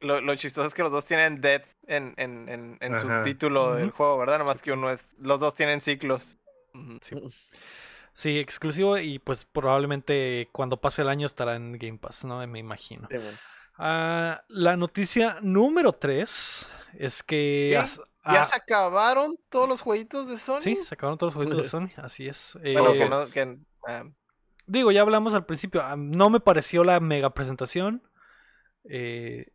[0.00, 3.74] Lo, lo chistoso es que los dos tienen Death en, en, en, en su título
[3.74, 4.38] del juego, ¿verdad?
[4.38, 5.08] Nomás que uno es.
[5.18, 6.36] Los dos tienen ciclos.
[6.74, 6.98] Ujú.
[8.14, 12.46] Sí, exclusivo y pues probablemente cuando pase el año estará en Game Pass, ¿no?
[12.46, 13.08] Me imagino.
[13.10, 13.38] Sí, man.
[13.78, 16.68] Ah, la noticia número 3
[16.98, 17.70] es que...
[17.72, 17.86] ¿Ya
[18.24, 20.60] ah, se acabaron todos los jueguitos de Sony?
[20.60, 22.58] Sí, se acabaron todos los juegos de Sony, así es.
[22.60, 23.18] Bueno, Eh, que no.
[23.32, 24.04] Que, ah,
[24.66, 28.02] Digo, ya hablamos al principio, no me pareció la mega presentación.
[28.88, 29.46] Eh,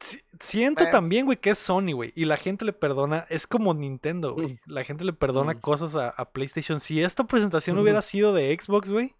[0.00, 3.74] si- siento también, güey, que es Sony, güey, y la gente le perdona, es como
[3.74, 4.60] Nintendo, güey.
[4.66, 5.60] La gente le perdona Mm.
[5.60, 6.78] cosas a, a PlayStation.
[6.78, 9.14] Si esta presentación hubiera sido de Xbox, güey,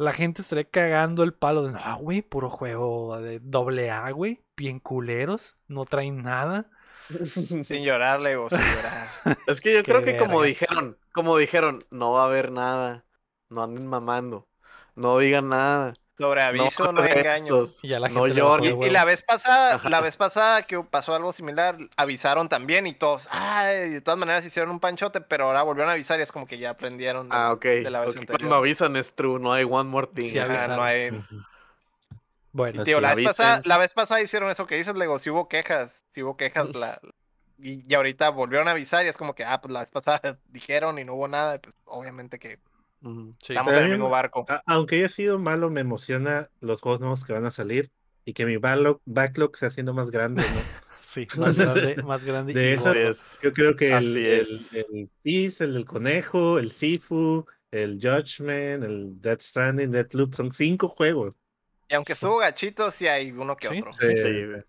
[0.00, 4.42] la gente estaría cagando el palo de, no, güey, puro juego de doble A, güey,
[4.56, 6.70] bien culeros, no traen nada.
[7.68, 9.08] sin llorarle o sin llorar.
[9.46, 13.04] Es que yo Qué creo que como dijeron, como dijeron, no va a haber nada.
[13.50, 14.48] No anden mamando.
[14.94, 15.92] No digan nada.
[16.20, 17.62] Sobre aviso, no, haber engaño.
[17.82, 18.76] Y ya la no gente.
[18.82, 19.88] Y, y la vez pasada, Ajá.
[19.88, 24.44] la vez pasada que pasó algo similar, avisaron también y todos, ay, de todas maneras
[24.44, 27.34] hicieron un panchote, pero ahora volvieron a avisar y es como que ya aprendieron de,
[27.34, 27.64] Ah, ok.
[27.64, 28.38] de la vez ok, anterior.
[28.38, 30.30] Cuando avisan es true, no hay one more thing.
[30.30, 30.76] Sí, avisaron.
[30.76, 31.24] no hay-.
[32.52, 35.48] Bueno, Tío, la, vez pasada, la vez pasada hicieron eso que dices, Lego, si hubo
[35.48, 37.00] quejas, si hubo quejas, la,
[37.58, 40.36] y, y ahorita volvieron a avisar y es como que, ah, pues la vez pasada
[40.48, 42.58] dijeron y no hubo nada, y pues obviamente que.
[43.40, 43.52] Sí.
[43.52, 44.46] estamos en el mismo barco.
[44.66, 47.90] Aunque haya sido malo, me emociona los juegos nuevos que van a salir
[48.24, 50.60] y que mi backlog, backlog sea haciendo más grande, ¿no?
[51.10, 52.52] Sí, más grande, más grande.
[52.52, 53.10] De y esas- Así gordo.
[53.10, 53.38] es.
[53.42, 59.20] Yo creo que el, el, el Peace, el del conejo, el Sifu, el Judgment, el
[59.20, 61.34] Death Stranding, Deathloop, son cinco juegos.
[61.88, 63.92] Y aunque estuvo gachito, sí hay uno que Sí, otro.
[63.92, 64.16] sí.
[64.16, 64.62] Sí.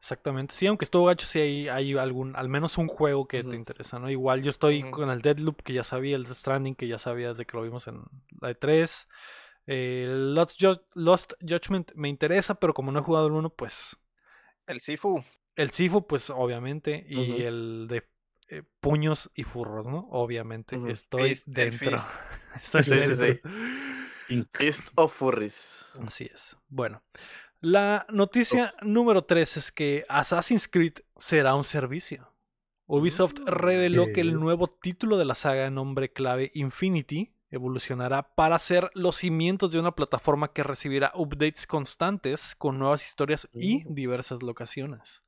[0.00, 0.54] Exactamente.
[0.54, 3.98] Sí, aunque estuvo gacho, sí hay, hay algún, al menos un juego que te interesa,
[3.98, 4.08] ¿no?
[4.10, 7.28] Igual yo estoy con el Deadloop que ya sabía, el Death Stranding que ya sabía
[7.28, 8.00] desde que lo vimos en
[8.40, 9.08] la de 3.
[9.66, 13.98] el Lost, Ju- Lost Judgment me interesa, pero como no he jugado el 1, pues
[14.66, 15.22] El Sifu.
[15.56, 18.08] el Sifu, pues obviamente, y el de
[18.48, 20.08] eh, puños y furros, ¿no?
[20.10, 21.98] Obviamente, estoy Fist, dentro.
[22.64, 23.40] Estoy Sí, sí, sí.
[23.40, 23.50] dentro.
[24.30, 24.48] Inc.
[24.56, 25.86] Fist of Furries.
[26.00, 26.56] Así es.
[26.68, 27.02] Bueno,
[27.60, 32.32] la noticia número 3 es que Assassin's Creed será un servicio.
[32.86, 38.58] Ubisoft reveló que el nuevo título de la saga de nombre clave Infinity evolucionará para
[38.58, 43.94] ser los cimientos de una plataforma que recibirá updates constantes con nuevas historias y Mm.
[43.94, 45.22] diversas locaciones.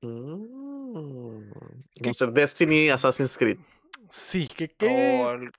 [0.00, 1.50] Mm.
[2.04, 3.58] Va a ser Destiny Assassin's Creed.
[4.10, 5.52] Sí, que O que el-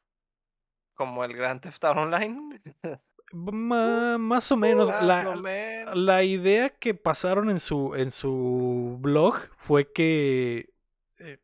[0.95, 2.61] como el Grand Theft Auto Online.
[3.36, 5.97] más o menos Más la, o menos.
[5.97, 10.69] La idea que pasaron en su, en su blog fue que
[11.17, 11.39] eh,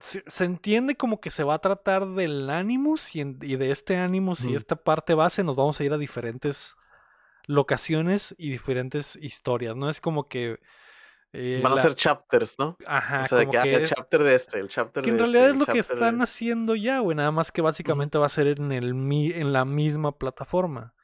[0.00, 3.70] se, se entiende como que se va a tratar del Animus y, en- y de
[3.70, 6.74] este Animus y esta parte base nos vamos a ir a diferentes
[7.46, 9.76] locaciones y diferentes historias.
[9.76, 10.60] No es como que...
[11.32, 12.76] eh, Van a la- ser chapters, ¿no?
[12.86, 15.10] Ajá, o sea, de como que, ah, que el chapter de este, el chapter que
[15.10, 16.24] en de este, realidad es lo que están de...
[16.24, 17.16] haciendo ya, güey.
[17.16, 20.94] Nada más que básicamente va a ser en, el, mi- en la misma plataforma.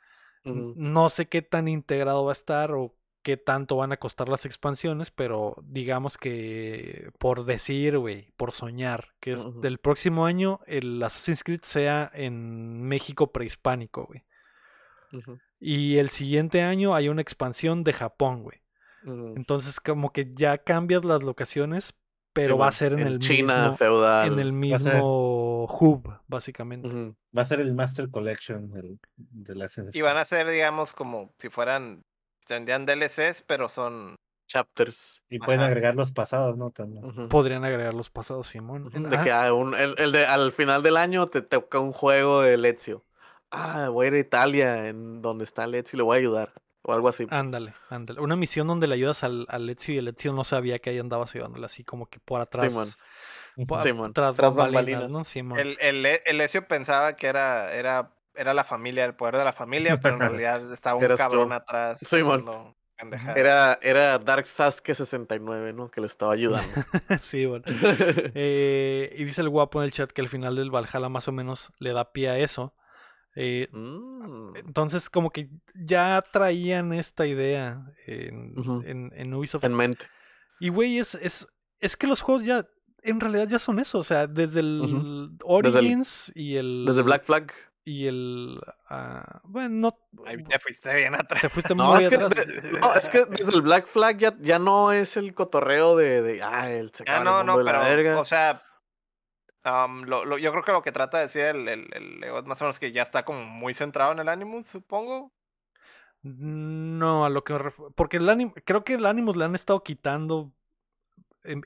[0.45, 4.47] No sé qué tan integrado va a estar o qué tanto van a costar las
[4.47, 11.03] expansiones, pero digamos que por decir, güey, por soñar, que es del próximo año el
[11.03, 14.25] Assassin's Creed sea en México prehispánico, güey.
[15.59, 18.63] Y el siguiente año hay una expansión de Japón, güey.
[19.03, 21.95] Entonces como que ya cambias las locaciones,
[22.33, 24.33] pero Sí, va a ser en, el China, mismo feudal.
[24.33, 24.79] en el Va
[25.67, 26.89] hub, básicamente.
[27.37, 31.33] Va a ser el Master Collection el- de la Y van a ser, digamos, como
[31.39, 32.03] si fueran,
[32.47, 34.17] tendrían DLCs, pero son
[34.49, 35.23] chapters.
[35.31, 35.69] Y pueden Ajá.
[35.69, 36.71] agregar los pasados, ¿no?
[36.71, 37.29] También.
[37.29, 38.91] Podrían agregar los pasados, Simón.
[38.91, 41.93] De ah, que ah, un- el, el de, al final del año te toca un
[41.93, 43.05] juego de Ezio.
[43.53, 46.53] Ah, voy a ir a Italia, en donde está Ezio, y le voy a ayudar.
[46.83, 47.27] O algo así.
[47.27, 47.39] pues.
[47.39, 48.21] Ándale, ándale.
[48.21, 50.99] Una misión donde le ayudas al, al Ezio y el Ezio no sabía que ahí
[50.99, 52.73] andabas ayudándole, así como que por atrás.
[52.73, 52.89] Simón.
[53.83, 55.11] Simón, tras, tras bambalinas, bambalinas.
[55.11, 55.25] ¿no?
[55.25, 55.59] Simón.
[55.59, 59.53] El, el, el Ezio pensaba que era, era, era la familia, el poder de la
[59.53, 61.55] familia, pero en realidad estaba un Eras cabrón tú.
[61.55, 61.99] atrás.
[62.99, 63.37] Pendejadas.
[63.39, 65.91] Era, era Dark Sasuke 69, ¿no?
[65.91, 66.69] Que le estaba ayudando.
[67.23, 67.65] sí, bueno.
[68.35, 71.33] Eh, y dice el guapo en el chat que al final del Valhalla más o
[71.33, 72.75] menos le da pie a eso.
[73.37, 78.55] Eh, Mm, entonces, como que ya traían esta idea en,
[78.85, 79.65] en- en Ubisoft.
[79.65, 80.05] en mente.
[80.59, 81.49] Y, güey, es, es,
[81.79, 82.67] es que los juegos ya,
[83.03, 83.99] en realidad ya son eso.
[83.99, 86.85] O sea, desde el Desde el- Origins y el...
[86.87, 87.53] Desde Black Flag.
[87.85, 88.61] Y el...
[88.89, 89.69] ah, bueno,
[90.15, 90.25] no...
[90.27, 91.41] Ahí te fuiste bien atrás.
[91.43, 92.31] Te fuiste No, muy es que, atrás.
[92.31, 96.23] de- no, es que desde el Black Flag ya, ya no es el cotorreo de,
[96.23, 98.21] de ah, el se Ah, no, el no, pero, verga.
[98.21, 98.63] o sea,
[99.65, 101.89] am, lo, lo- yo creo que lo que trata de decir el, el,
[102.45, 105.33] más o menos que ya está como muy centrado en el Animus, supongo.
[106.23, 109.55] No, a lo que me ref- Porque el ánimo, creo que el Animus le han
[109.55, 110.53] estado quitando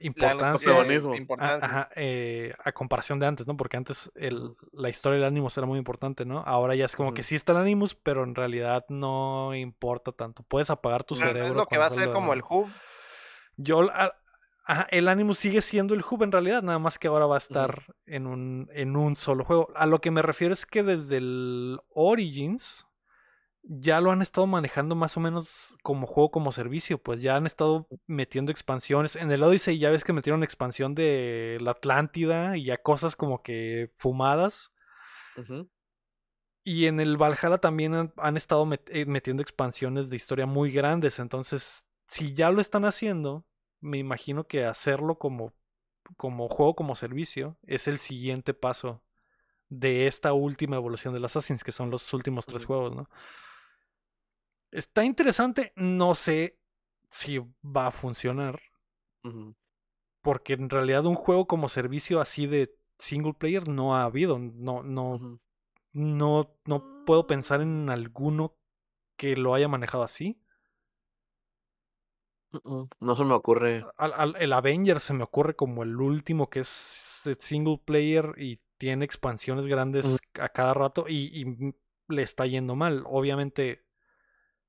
[0.01, 0.71] importancia.
[0.71, 1.13] eh, protagonismo.
[1.13, 1.67] a, importancia.
[1.67, 3.57] ajá, eh, a comparación de antes, ¿no?
[3.57, 6.41] Porque antes el, la historia del Animus era muy importante, ¿no?
[6.47, 10.43] Ahora ya es como que sí está el Animus, pero en realidad no importa tanto.
[10.45, 11.49] Puedes apagar tu Bueno, cerebro.
[11.51, 12.69] es lo que va a ser como el hub.
[13.57, 14.15] Yo, a-
[14.67, 17.39] ajá, el Animus sigue siendo el hub en realidad, nada más que ahora va a
[17.39, 19.71] estar en, un, en un solo juego.
[19.75, 22.87] A lo que me refiero es que desde el Origins
[23.67, 27.47] ya lo han estado manejando más o menos como juego como servicio, pues ya han
[27.47, 29.17] estado metiendo expansiones.
[29.17, 33.43] En el Odyssey ya ves que metieron expansión de la Atlántida y ya cosas como
[33.43, 34.73] que fumadas.
[36.63, 40.71] Y en el Valhalla también han, han estado met- eh, metiendo expansiones de historia muy
[40.71, 41.19] grandes.
[41.19, 43.45] Entonces, si ya lo están haciendo,
[43.81, 45.53] me imagino que hacerlo como,
[46.17, 49.03] como juego, como servicio, es el siguiente paso
[49.69, 53.09] de esta última evolución del Assassin's, que son los últimos tres juegos, ¿no?
[54.75, 56.59] Está interesante, no sé
[57.09, 58.61] si va a funcionar,
[60.21, 64.83] porque en realidad un juego como servicio así de single player no ha habido, no,
[64.83, 65.41] no,
[65.93, 68.57] no, no puedo pensar en alguno
[69.17, 70.41] que lo haya manejado así.
[73.01, 73.85] No se me ocurre.
[73.97, 78.61] Al- al- el Avenger se me ocurre como el último que es single player y
[78.77, 81.73] tiene expansiones grandes a cada rato y,
[82.09, 83.05] le está yendo mal.
[83.07, 83.84] Obviamente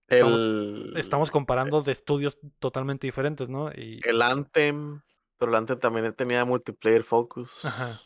[0.07, 3.71] El, estamos comparando de estudios totalmente diferentes, ¿no?
[3.71, 5.01] Y, el Anthem,
[5.37, 7.65] pero el Anthem también tenía multiplayer focus.
[7.65, 7.99] Ajá,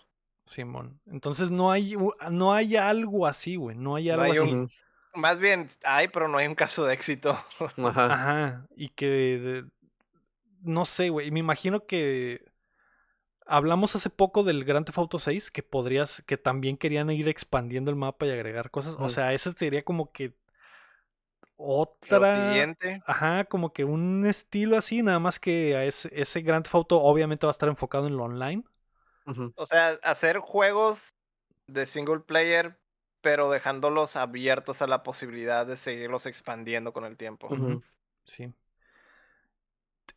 [0.45, 0.99] Simón.
[1.07, 1.95] Entonces no hay,
[2.31, 3.75] no hay algo así, güey.
[3.75, 4.39] No hay No algo hay así.
[4.39, 4.71] un-
[5.13, 7.37] Más bien, hay, pero no hay un caso de éxito.
[7.77, 8.05] Ajá.
[8.13, 9.65] Ajá, y que de-
[10.61, 12.45] no sé, güey, me imagino que
[13.45, 17.89] hablamos hace poco del Grand Theft Auto 6 que podrías que también querían ir expandiendo
[17.91, 20.33] el mapa y agregar cosas, o sea, ese sería como que
[21.59, 22.73] otra.
[23.05, 27.01] Ajá, como que un estilo así, nada más que a ese, ese Grand Theft Auto
[27.01, 28.63] obviamente va a estar enfocado en lo online.
[29.55, 31.13] O sea, hacer juegos
[31.67, 32.79] de single player,
[33.21, 37.49] pero dejándolos abiertos a la posibilidad de seguirlos expandiendo con el tiempo.
[38.25, 38.53] Sí.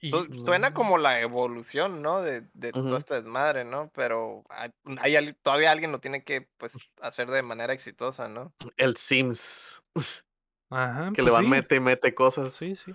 [0.01, 0.11] Y
[0.45, 2.23] Suena como la evolución, ¿no?
[2.23, 2.83] De, de Ujú.
[2.89, 3.91] todo este desmadre, ¿no?
[3.95, 4.73] Pero hay,
[5.43, 8.53] todavía alguien lo tiene que, pues, hacer de manera exitosa, ¿no?
[8.77, 9.81] El Sims.
[10.75, 11.51] ajá, Que pues le van sí.
[11.51, 12.53] mete y mete cosas.
[12.53, 12.95] Sí, sí.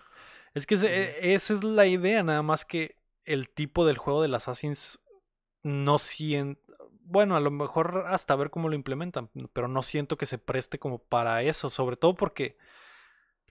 [0.54, 4.22] Es que ese- e- esa es la idea, nada más que el tipo del juego
[4.22, 5.00] del Assassin's
[5.64, 6.62] no siento.
[7.02, 10.78] Bueno, a lo mejor hasta ver cómo lo implementan, pero no siento que se preste
[10.80, 12.58] como para eso, sobre todo porque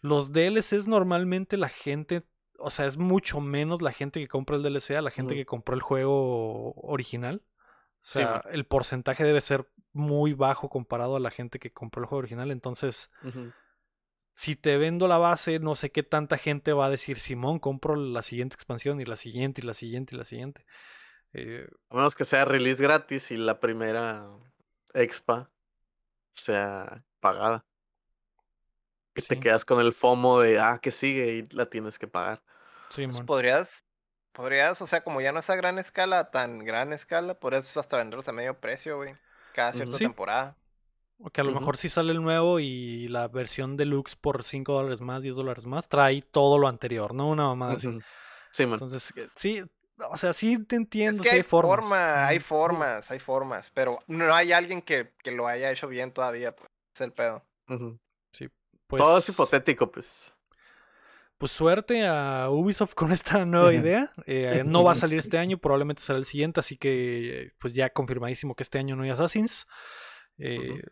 [0.01, 2.23] los DLCs normalmente la gente,
[2.59, 5.47] o sea, es mucho menos la gente que compra el DLC a la gente que
[5.47, 7.43] compró el juego original.
[7.45, 12.03] O Sí, sea, el porcentaje debe ser muy bajo comparado a la gente que compró
[12.03, 13.11] el juego original, entonces.
[14.37, 17.97] Si te vendo la base, no sé qué tanta gente va a decir, Simón, compro
[17.97, 20.67] la siguiente expansión y la siguiente y la siguiente y la siguiente.
[21.33, 24.29] Eh, A menos que sea release gratis y la primera
[24.95, 25.51] expa
[26.35, 27.67] sea pagada.
[29.15, 29.41] Que te Sí.
[29.41, 32.43] quedas con el FOMO de, ah, que sigue y la tienes que pagar.
[33.09, 33.25] Pues Simón.
[33.25, 33.87] podrías,
[34.33, 37.99] podrías, o sea, como ya no es a gran escala, tan gran escala, podrías hasta
[37.99, 39.19] venderlos a medio precio, güey.
[39.53, 39.77] Cada Ujú.
[39.77, 40.05] cierta Sí.
[40.05, 40.59] temporada.
[41.19, 44.75] O que a lo mejor si sale el nuevo y la versión deluxe por 5
[44.75, 47.29] dólares más, 10 dólares más, trae todo lo anterior, ¿no?
[47.31, 47.89] Una mamada así.
[47.89, 48.01] Ujú.
[48.53, 48.75] Sí, man.
[48.75, 49.63] Entonces, eh, sí,
[50.11, 51.81] o sea, sí te Es entiendo, que sí hay hay formas.
[51.81, 56.13] forma, hay formas, hay formas, pero no hay alguien que, que lo haya hecho bien
[56.13, 57.43] todavía, pues, es el pedo.
[58.87, 60.33] Pues, Todo es hipotético, pues.
[61.39, 64.11] pues suerte a Ubisoft con esta nueva idea.
[64.27, 67.91] Eh, no va a salir este año, probablemente será el siguiente, así que pues ya
[67.91, 69.67] confirmadísimo que este año no hay Assassins.
[70.39, 70.83] Eh,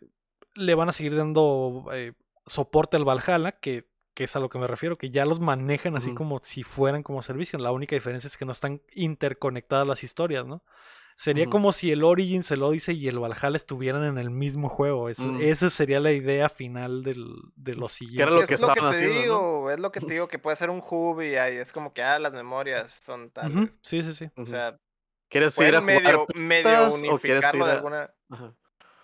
[0.55, 2.13] Le van a seguir dando eh,
[2.45, 5.95] soporte al Valhalla, que, que es a lo que me refiero, que ya los manejan
[5.97, 7.59] así como si fueran como servicio.
[7.59, 10.63] La única diferencia es que no están interconectadas las historias, ¿no?
[11.17, 15.07] Sería como si el Origins, el Odyssey y el Valhalla estuvieran en el mismo juego.
[15.07, 15.39] Es- Mm.
[15.41, 18.33] Esa sería la idea final del, de los era siguientes.
[18.35, 19.21] lo es que lo que te haciendo, ¿no?
[19.21, 21.93] digo, es lo que te digo que puede ser un hub y ahí es como
[21.93, 23.79] que ah, las memorias son tales.
[23.81, 24.29] Sí, sí, sí.
[24.35, 24.77] O sea,
[25.29, 28.53] ¿Quieres ir a pueden jugar medio, medio unificarlo de alguna, Ajá.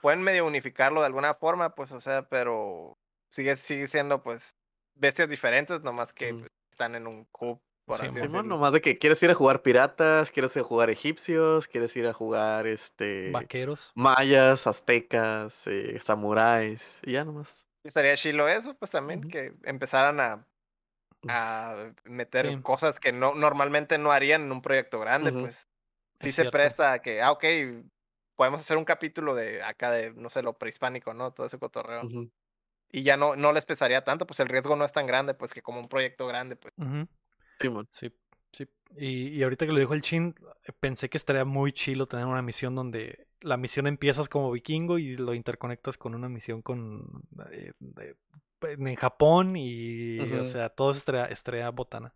[0.02, 3.00] Pueden medio unificarlo de alguna forma, pues, o sea, pero
[3.30, 4.58] sigue, sigue siendo pues
[4.96, 8.80] bestias diferentes, nomás que pues, están en un hub, por Sí, así Simón, nomás de
[8.82, 12.66] que quieres ir a jugar piratas, quieres ir a jugar egipcios, quieres ir a jugar
[12.66, 13.94] este Vaqueros.
[13.96, 17.68] mayas, aztecas, eh, samuráis, y ya nomás.
[17.84, 20.48] Estaría chilo eso, pues también, que empezaran a,
[21.28, 22.64] a meter Sí.
[22.64, 25.68] cosas que no normalmente no harían en un proyecto grande, pues
[26.22, 26.58] sí Es se cierto.
[26.58, 27.46] presta a que, ah, ok,
[28.42, 31.32] podemos hacer un capítulo de acá de, no sé, lo prehispánico, ¿no?
[31.32, 32.10] Todo ese cotorreo.
[32.92, 35.54] Y ya no, no les pesaría tanto, pues el riesgo no es tan grande, pues
[35.54, 36.74] que como un proyecto grande, pues.
[37.60, 37.88] Simón.
[37.94, 38.12] Sí,
[38.52, 38.68] sí.
[38.98, 40.34] Y, y ahorita que lo dijo el Chin,
[40.80, 45.18] pensé que estaría muy chilo tener una misión donde la misión empiezas como vikingo y
[45.18, 48.16] lo interconectas con una misión con eh, de-
[48.64, 52.12] en Japón y o sea, todo estaría, estaría botana.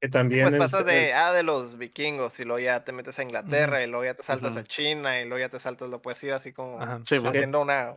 [0.00, 3.18] Que también Pues es- pasas de, ah, de los vikingos, y luego ya te metes
[3.18, 4.64] a Inglaterra, y luego ya te saltas a.
[4.64, 7.26] China, y luego ya te saltas, lo puedes ir así como Sí, sí.
[7.26, 7.96] haciendo una...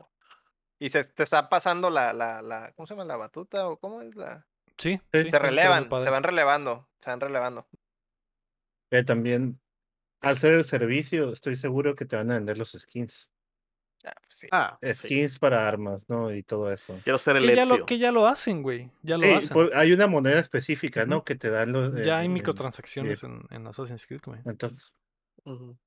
[0.80, 3.06] Y se te está pasando la, la, la, ¿cómo se llama?
[3.06, 4.46] La batuta, o cómo es la...
[4.78, 7.68] Sí, Se muy relevan, se van relevando, se van relevando.
[9.06, 9.60] también
[10.22, 13.30] al ser el servicio, estoy seguro que te van a vender los skins.
[14.06, 14.48] Ah, pues sí.
[14.52, 14.94] Ah, sí.
[14.94, 16.34] Skins para armas, ¿no?
[16.34, 17.00] Y todo eso.
[17.04, 18.92] Quiero ser el Que ya, lo, que ya lo hacen, güey.
[19.02, 19.50] Ya lo Sí, hacen.
[19.50, 21.24] por- hay una moneda específica, ¿no?
[21.24, 21.96] Que te dan los.
[21.96, 24.42] Ya hay en- en- microtransacciones en, en Assassin's Creed, güey.
[24.46, 24.92] Entonces,
[25.46, 25.78] Ujú.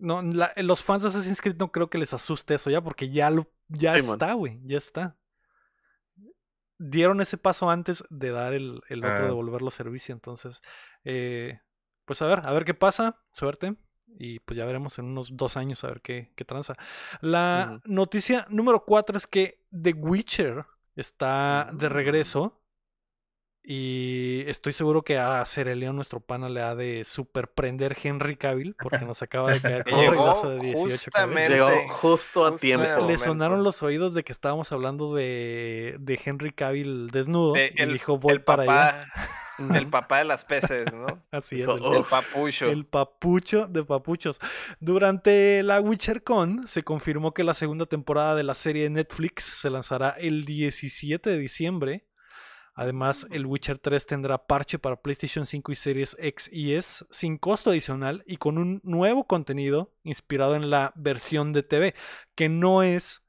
[0.00, 3.10] No, la- los fans de Assassin's Creed no creo que les asuste eso ya, porque
[3.10, 5.16] ya lo, ya está, güey, ya está.
[6.80, 9.26] Dieron ese paso antes de dar el, el otro Ah.
[9.26, 10.62] de volverlo a servicio, entonces,
[11.04, 11.60] eh,
[12.04, 13.74] pues a ver, a ver qué pasa, suerte,
[14.18, 16.74] y pues ya veremos en unos dos años a ver qué, qué tranza.
[17.20, 20.64] La noticia número cuatro es que The Witcher
[20.96, 21.92] está de Mm.
[21.92, 22.57] regreso.
[23.70, 28.74] Y estoy seguro que a Cereleon, nuestro pana, le ha de super prender Henry Cavill,
[28.80, 31.04] porque nos acaba de caer con un pedazo de 18 cabezas.
[31.04, 32.86] justamente Llegó justo a justo tiempo.
[32.86, 37.52] el Le sonaron los oídos de que estábamos hablando de, de Henry Cavill desnudo.
[37.52, 39.08] De y el, dijo, voy el para allá.
[39.12, 39.38] papá,
[39.78, 41.22] el papá de las peces, ¿no?
[41.30, 41.68] Así es.
[41.68, 41.94] el-.
[41.94, 42.70] El papucho.
[42.70, 44.40] El papucho de papuchos.
[44.80, 49.68] Durante la WitcherCon se confirmó que la segunda temporada de la serie de Netflix se
[49.68, 52.07] lanzará el 17 de diciembre.
[52.78, 57.36] Además, el Witcher 3 tendrá parche para PlayStation 5 y Series X y S sin
[57.38, 61.94] costo adicional y con un nuevo contenido inspirado en la versión de TV,
[62.36, 63.22] que no es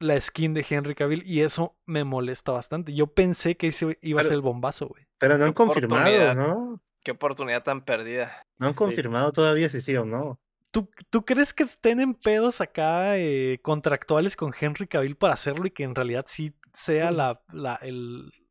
[0.00, 2.92] la skin de Henry Cavill y eso me molesta bastante.
[2.94, 5.06] Yo pensé que ese iba a ser el bombazo, güey.
[5.18, 6.34] pero no han confirmado.
[6.34, 6.80] ¿no?
[7.04, 8.42] Qué oportunidad tan perdida.
[8.58, 10.40] No han confirmado todavía si sí o no.
[10.70, 15.66] ¿Tú, tú crees que estén en pedos acá eh, contractuales con Henry Cavill para hacerlo
[15.66, 18.47] y que en realidad sí sea la, la, el- el-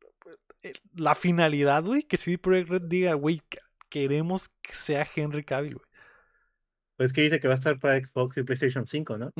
[0.94, 2.02] la finalidad, güey?
[2.02, 3.58] Que CD Projekt Red diga, güey, que-
[3.88, 5.86] queremos que sea Henry Cavill, güey.
[6.96, 9.32] Pues que dice que va a estar para Xbox y PlayStation 5, ¿no?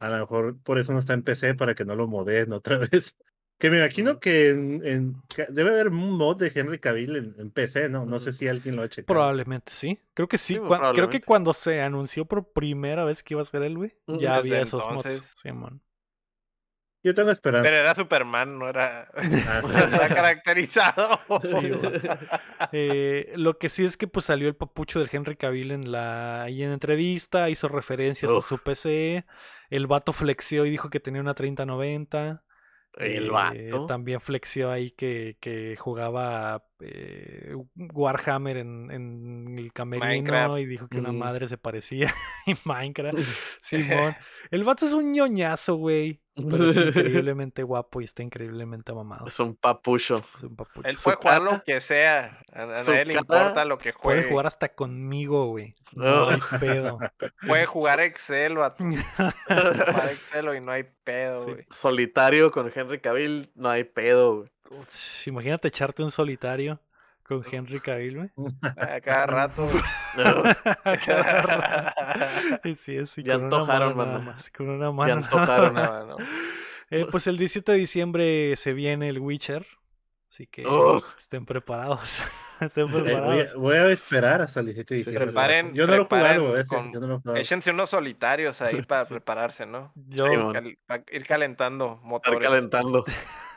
[0.00, 2.78] A lo mejor por eso no está en PC, para que no lo modeen otra
[2.92, 3.16] vez.
[3.56, 7.34] Que me imagino que en, en- que debe haber un mod de Henry Cavill en,
[7.38, 8.04] en PC, ¿no?
[8.04, 9.06] No sé si alguien lo ha checado.
[9.14, 9.98] Probablemente sí.
[10.12, 10.58] Creo que sí.
[10.94, 14.18] Creo que cuando se anunció por primera vez que iba a ser él, güey, Ujú.
[14.20, 15.20] ya Desde había esos entonces.
[15.20, 15.34] mods.
[15.40, 15.80] Simón.
[17.04, 17.64] Yo tengo esperanza.
[17.64, 19.10] Pero era Superman, no era.
[19.14, 21.20] Ah, no está caracterizado.
[21.42, 22.00] Sí, güey.
[22.72, 26.44] Eh, lo que sí es que pues salió el papucho del Henry Cavill en la
[26.44, 29.26] ahí en entrevista, hizo referencias a su PC,
[29.68, 32.42] el vato flexió y dijo que tenía una 3090.
[32.96, 33.86] El eh, vato.
[33.86, 40.58] también flexió ahí que, que jugaba eh, Warhammer en, en el camerino Minecraft.
[40.60, 42.14] y dijo que una madre se parecía
[42.46, 43.18] y Minecraft.
[43.62, 44.16] Simón.
[44.50, 46.23] El vato es un ñoñazo, güey.
[46.36, 49.26] Pero es increíblemente guapo y está increíblemente mamado.
[49.26, 50.24] Es un papucho.
[50.38, 50.88] Es un papucho.
[50.88, 52.40] Él Su puede jugar cara- lo que sea.
[52.52, 54.30] A, a nadie le importa lo que Puede juegue.
[54.30, 55.74] jugar hasta conmigo, güey.
[55.92, 56.98] No hay pedo.
[57.46, 58.82] Puede jugar Excel, vato.
[59.48, 61.52] Jugar Excel y no hay pedo, Sí.
[61.52, 61.66] güey.
[61.70, 64.50] Solitario con Henry Cavill, no hay pedo, güey.
[65.26, 66.80] Imagínate echarte un solitario
[67.26, 68.30] con Henry Cavill, güey.
[68.76, 69.68] A cada rato.
[71.06, 72.68] Cada rato.
[72.68, 74.32] Y sí, sí, Ya con una antojaron, mano nada mano.
[74.32, 75.14] más, Con una mano.
[75.16, 75.90] nada antojaron, más.
[75.90, 76.16] No, no.
[76.90, 79.66] Eh, pues el 17 de diciembre se viene el Witcher.
[80.30, 81.04] Así que Ugh.
[81.18, 82.20] estén preparados.
[82.60, 83.54] estén Eh, voy, preparados.
[83.54, 85.26] a, voy a esperar hasta el 17 de diciembre.
[85.32, 87.38] preparen- yo no lo jugado ese, con- yo no lo he jugado.
[87.38, 89.14] Échense unos solitarios ahí para Sí.
[89.14, 89.92] prepararse, ¿no?
[89.94, 90.30] Yo Sí.
[90.52, 92.40] Cal- pa- ir calentando motores.
[92.40, 93.04] calentando.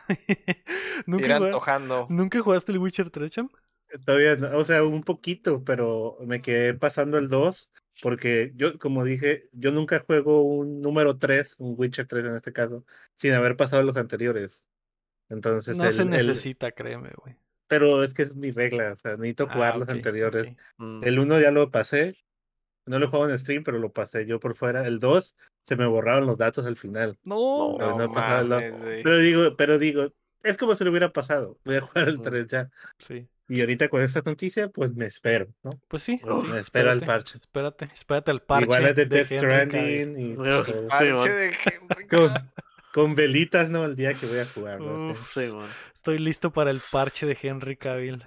[1.05, 2.07] ¿Nunca, Ir jugaste, antojando.
[2.09, 3.49] ¿Nunca jugaste el Witcher 3, Cham?
[4.05, 7.71] Todavía, no, o sea, un poquito, pero me quedé pasando el 2
[8.01, 12.51] porque yo, como dije, yo nunca juego un número 3, un Witcher 3 en este
[12.53, 12.85] caso,
[13.17, 14.63] sin haber pasado los anteriores.
[15.29, 17.35] Entonces, No el- se el- necesita, créeme, güey.
[17.67, 20.53] pero es que es mi regla, o sea, necesito jugar Ah, los anteriores.
[20.77, 21.03] Mm.
[21.03, 22.15] El 1 ya lo pasé,
[22.87, 24.85] no lo he jugado en stream, pero lo pasé yo por fuera.
[24.87, 27.17] El 2 se me borraron los datos al final.
[27.23, 29.03] No, pero No no mames, güey.
[29.03, 31.59] Pero digo, pero digo, es como si lo hubiera pasado.
[31.65, 32.21] Voy a jugar el Mm.
[32.23, 32.69] 3 ya.
[32.99, 33.27] sí.
[33.49, 35.71] Y ahorita con esta noticia, pues me espero, ¿no?
[35.87, 37.37] Pues sí, sí, me espero al parche.
[37.37, 38.65] Espérate, espérate al parche.
[38.65, 39.39] Igual es de de Death.
[39.39, 40.35] Stranding y.
[40.35, 40.35] Sí,
[40.89, 42.33] Parche de Henry con,
[42.93, 43.85] con velitas, ¿no?
[43.85, 44.81] El día que voy a jugar.
[44.81, 45.11] ¿no?
[45.11, 45.31] Uf.
[45.31, 45.69] Sí, man.
[45.95, 48.25] Estoy listo para el parche de Henry Cavill.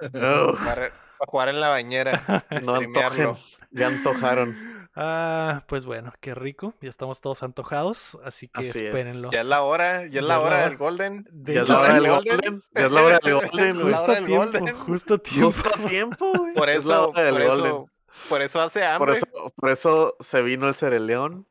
[0.00, 2.24] Ugh, Para, para jugar en la bañera.
[2.64, 3.28] no streamearlo.
[3.30, 3.55] antojen.
[3.76, 4.56] Ya antojaron.
[4.98, 6.72] Ah, pues bueno, qué rico.
[6.80, 8.76] Ya estamos todos antojados, así que Así es.
[8.86, 9.30] espérenlo.
[9.30, 11.28] Ya es la hora, ya es la hora del Golden.
[11.30, 12.62] De Ya es la hora del Golden.
[12.74, 15.44] Ya es la hora del Golden, justo a tiempo, justo a tiempo.
[15.46, 16.54] Justo a tiempo, güey.
[16.54, 17.66] Por Es la eso, hora del por Golden.
[17.66, 17.90] eso,
[18.30, 19.12] por eso hace Por hambre.
[19.18, 21.46] eso, por eso se vino el Cereleón.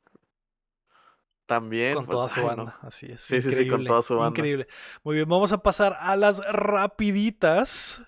[1.46, 1.94] También.
[1.94, 2.88] Con pues, toda su ay, banda, no.
[2.88, 3.22] así es.
[3.22, 4.30] Sí, sí, sí, con toda su banda.
[4.30, 4.68] Increíble.
[5.04, 8.02] Muy bien, vamos a pasar a las rapiditas.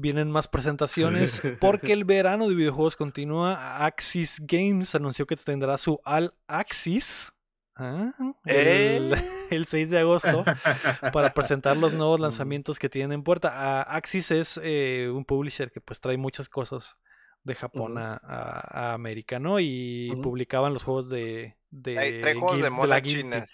[0.00, 3.84] Vienen más presentaciones porque el verano de videojuegos continúa.
[3.84, 7.32] Axis Games anunció que tendrá su All Axis
[7.74, 8.10] ah,
[8.44, 9.24] el, ¿Eh?
[9.50, 10.44] el 6 de agosto
[11.12, 12.22] para presentar los nuevos Mm.
[12.22, 13.50] lanzamientos que tienen en puerta.
[13.52, 16.96] Ah, Axis es eh, un publisher que pues trae muchas cosas
[17.44, 19.58] de Japón a, a- a América, ¿no?
[19.58, 23.50] Y publicaban los juegos de, de, Trae, trae juegos de monas chinas.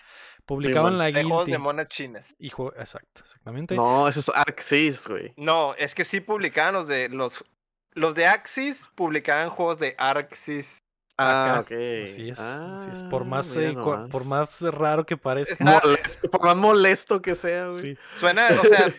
[0.47, 2.35] Publicaban la juegos de monas chinas.
[2.39, 3.75] Y Exacto, exactamente.
[3.75, 5.33] No, ese es Arxis, güey.
[5.37, 7.45] No, es que sí publicaban los de los
[7.93, 10.83] los de Axis publicaban juegos de Arxis.
[11.17, 11.61] Ah, Acá.
[11.61, 11.71] ok.
[11.71, 13.03] Así es, así es.
[13.05, 13.73] Por Ah, más, eh,
[14.11, 15.53] por más raro que parezca.
[15.53, 17.81] Está- Molesto, por más molesto que sea, güey.
[17.95, 18.93] sí, Suena, o sea,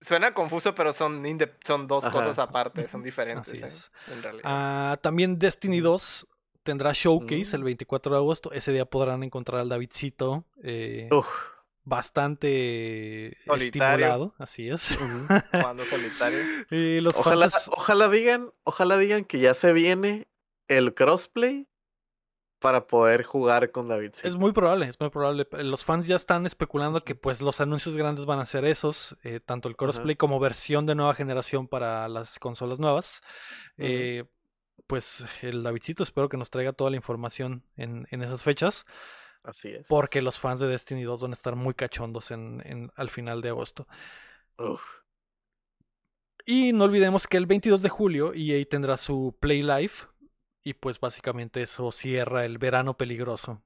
[0.00, 1.22] suena confuso, pero son
[1.64, 2.12] son dos Ajá.
[2.12, 3.90] cosas aparte, son diferentes Así eh, es.
[4.10, 4.42] en realidad.
[4.46, 6.26] Ah, también Destiny 2
[6.68, 7.64] tendrá showcase el Mm.
[7.64, 8.52] 24 de agosto.
[8.52, 11.26] Ese día podrán encontrar al Davidcito eh, Uf.
[11.84, 14.06] bastante Solitario.
[14.06, 14.34] estimulado.
[14.38, 14.96] Así es.
[15.52, 16.40] Jugando solitario.
[16.70, 20.28] Y los Ojalá, fans- ojalá digan, ojalá digan que ya se viene
[20.68, 21.66] el crossplay
[22.60, 24.10] para poder jugar con David.
[24.24, 25.46] Es muy probable, es muy probable.
[25.62, 29.38] Los fans ya están especulando que pues los anuncios grandes van a ser esos, eh,
[29.40, 33.22] tanto el crossplay como versión de nueva generación para las consolas nuevas.
[33.76, 34.24] Eh,
[34.86, 38.86] pues el Davidcito espero que nos traiga toda la información en, en esas fechas,
[39.42, 39.86] Así es.
[39.88, 43.40] porque los fans de Destiny 2 van a estar muy cachondos en, en- al final
[43.42, 43.86] de agosto.
[44.58, 44.82] Uf.
[46.46, 49.92] Y no olvidemos que el 22 de julio EA tendrá su Play Live.
[50.64, 53.62] Y pues básicamente eso cierra el verano peligroso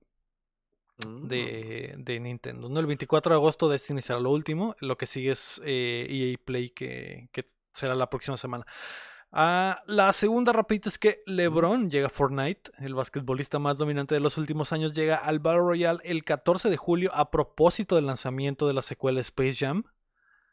[1.06, 1.26] Mm.
[1.26, 2.68] de, de Nintendo.
[2.68, 2.78] ¿no?
[2.78, 4.76] El 24 de agosto Destiny será lo último.
[4.80, 8.66] Lo que sigue es eh, EA Play que, que será la próxima semana.
[9.34, 14.20] Ah, la segunda rapidita es que LeBron llega a Fortnite, el basquetbolista más dominante de
[14.20, 18.66] los últimos años, llega al Battle Royale el 14 de julio a propósito del lanzamiento
[18.66, 19.84] de la secuela Space Jam.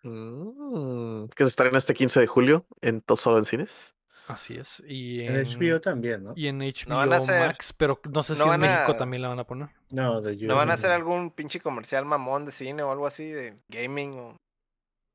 [0.03, 1.26] Mm.
[1.35, 3.95] Que se estrena este 15 de julio en to- solo en cines.
[4.27, 4.81] Así es.
[4.88, 6.34] Y En HBO también, ¿no?
[6.35, 8.91] y en HBO No van a hacer- Max, pero no sé no si en México
[8.91, 9.69] a- también la van a poner.
[9.91, 13.26] No, de ¿No van a hacer algún pinche comercial mamón de cine o algo así,
[13.26, 14.38] de gaming o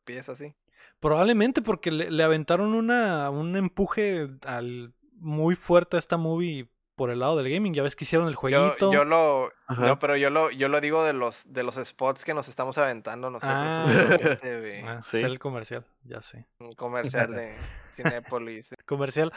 [0.05, 0.55] piezas así?
[1.05, 6.67] Probablemente porque le, le aventaron una, un empuje al, muy fuerte a esta movie
[6.97, 7.75] por el lado del gaming.
[7.75, 8.91] Ya ves que hicieron el jueguito.
[8.93, 9.83] yo lo, Ajá.
[9.87, 12.79] no, pero yo lo, yo lo digo de los, de los spots que nos estamos
[12.79, 13.53] aventando nosotros.
[13.55, 13.85] Ah.
[14.87, 15.19] Ah, Sí.
[15.19, 16.47] hacer el comercial, ya sé.
[16.59, 17.55] Un comercial de
[17.97, 18.75] Cinépolis.
[18.87, 19.33] Comercial.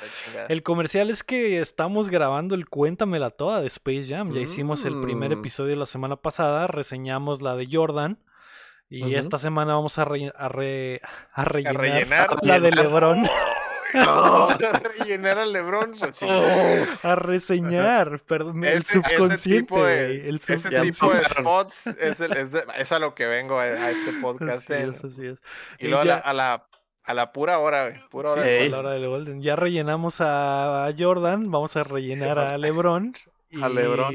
[0.49, 4.31] El comercial es que estamos grabando el Cuéntamela Toda de Space Jam.
[4.31, 5.39] Ya hicimos el primer Mm.
[5.39, 8.19] episodio la semana pasada, reseñamos la de Jordan.
[8.89, 11.01] Y esta semana vamos a, re- a, re-
[11.33, 12.29] a rellenar, rellenar.
[12.41, 12.71] la de.
[12.71, 13.27] LeBron.
[13.93, 16.27] No, rellenar al Lebron, pues sí.
[16.29, 21.87] a reseñar, perdón, el Ese- subconsciente, tipo de- güey, el Ese sub- tipo de spots
[21.87, 24.69] es, el- es, de- es a lo que vengo a, a este podcast.
[24.69, 25.39] Así eh, es, así es.
[25.79, 26.65] Y luego a la, a la,
[27.05, 27.93] a la pura hora.
[28.11, 28.43] Pura hora.
[28.43, 28.67] Sí, de Ey.
[28.67, 29.41] a la hora del Golden.
[29.41, 33.13] Ya rellenamos a, a Jordan, vamos a rellenar a LeBron
[33.49, 34.13] y A LeBron.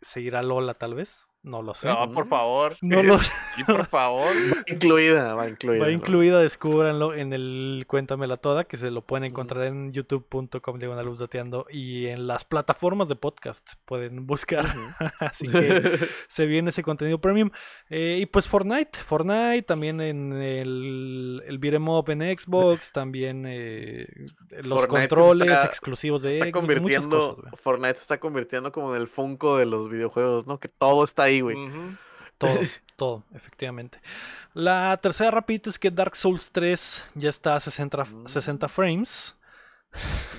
[0.00, 1.27] seguirá Lola tal vez.
[1.48, 1.88] No lo sé.
[1.88, 2.76] No, por favor.
[2.82, 3.18] No lo
[3.56, 4.28] Sí, por favor.
[4.36, 5.80] Va incluida, va incluida.
[5.80, 5.92] Va ¿no?
[5.92, 11.66] incluida, descúbranlo en el Cuéntamela Toda, que se lo pueden encontrar en youtube.com diagonal updateando
[11.70, 14.66] y en las plataformas de podcast pueden buscar.
[15.20, 15.98] Así que
[16.28, 17.50] se viene ese contenido premium.
[17.88, 24.06] Eh, y pues Fortnite, Fortnite también en el, el beat'em up en Xbox, también eh,
[24.62, 27.60] los Fortnite controles está- exclusivos Se de está Xbox, muchas convirtiendo, cosas.
[27.62, 30.58] Fortnite se está convirtiendo como en el Funko de los videojuegos, ¿no?
[30.60, 31.56] Que todo está ahí, güey.
[32.38, 32.58] Todo,
[32.96, 33.98] todo, efectivamente.
[34.54, 38.28] La tercera rapidita es que Dark Souls 3 ya está a 60, Mm.
[38.28, 39.34] 60 frames.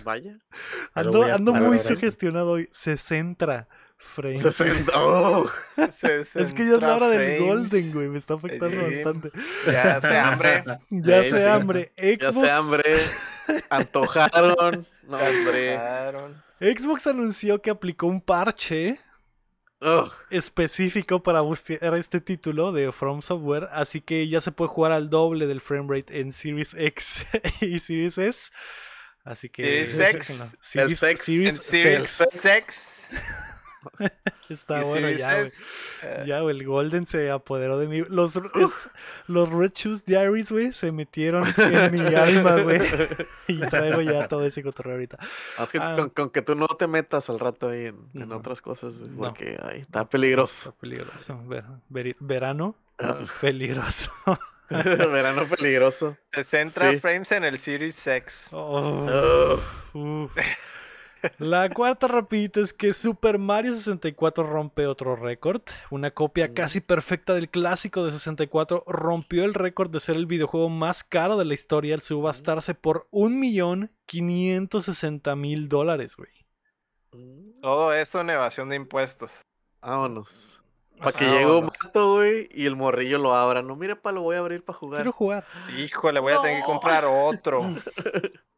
[0.03, 0.37] Vaya.
[0.93, 2.69] Ando, a ando muy sugestionado hoy.
[2.71, 3.67] 60
[3.97, 4.41] frames.
[4.41, 4.91] 60.
[4.95, 5.45] Oh,
[5.77, 7.39] Es que ya es la hora del.
[7.45, 8.07] Golden, güey.
[8.09, 9.31] Me está afectando bastante.
[9.65, 10.63] Ya se hambre.
[10.89, 11.37] Ya Sí, sí.
[11.43, 11.91] hambre.
[11.97, 12.83] ya Xbox, se hambre.
[13.69, 14.87] Antojaron.
[15.07, 15.17] No.
[15.17, 16.43] Antojaron.
[16.59, 18.99] Xbox anunció que aplicó un parche
[19.81, 20.11] Ugh.
[20.29, 23.69] específico para bustear este título de From Software.
[23.71, 27.25] Así que ya se puede jugar al doble del framerate en Series X
[27.61, 28.51] y Series S.
[29.23, 29.85] Así que.
[29.85, 30.27] Series X.
[30.27, 30.43] chéquenlo.
[30.45, 31.23] El Series, sex.
[31.23, 32.29] Series Series Sex.
[32.31, 33.09] Sex.
[34.49, 35.49] Está y bueno ya, güey.
[36.03, 38.03] Eh, Ya, güey, el Golden se apoderó de mí.
[38.09, 38.89] Los, es-
[39.27, 42.81] los Red Shoes Diaries, güey, se metieron en mi alma, güey.
[43.47, 45.17] Y traigo ya todo ese cotorreo ahorita.
[45.63, 45.95] Es que Ah.
[45.95, 48.37] con, con que tú no te metas al rato ahí en, en No.
[48.37, 49.17] otras cosas, güey, No.
[49.29, 50.69] porque ay, está peligroso.
[50.69, 51.39] Está peligroso.
[51.45, 53.17] Ver- veri- verano, Ah.
[53.41, 54.11] peligroso.
[54.69, 56.15] Verano peligroso.
[56.33, 56.99] 60 Sí.
[56.99, 58.49] frames en el Series X.
[58.51, 59.59] Oh,
[59.93, 60.25] Ugh.
[60.25, 60.31] uf.
[61.37, 65.61] La cuarta rapidita es que Super Mario 64 rompe otro récord.
[65.89, 66.53] Una copia Mm.
[66.53, 71.37] casi perfecta del clásico de 64 rompió el récord de ser el videojuego más caro
[71.37, 76.29] de la historia al subastarse por 1.560.000 dólares, güey.
[77.61, 79.41] Todo eso en evasión de impuestos.
[79.81, 80.61] Vámonos.
[80.97, 83.61] Para que llegue un mato, güey, y el morrillo lo abra.
[83.61, 84.99] No, mira, pa, lo voy a abrir para jugar.
[84.99, 85.45] Quiero jugar.
[85.77, 87.63] Híjole, voy a tener que comprar otro.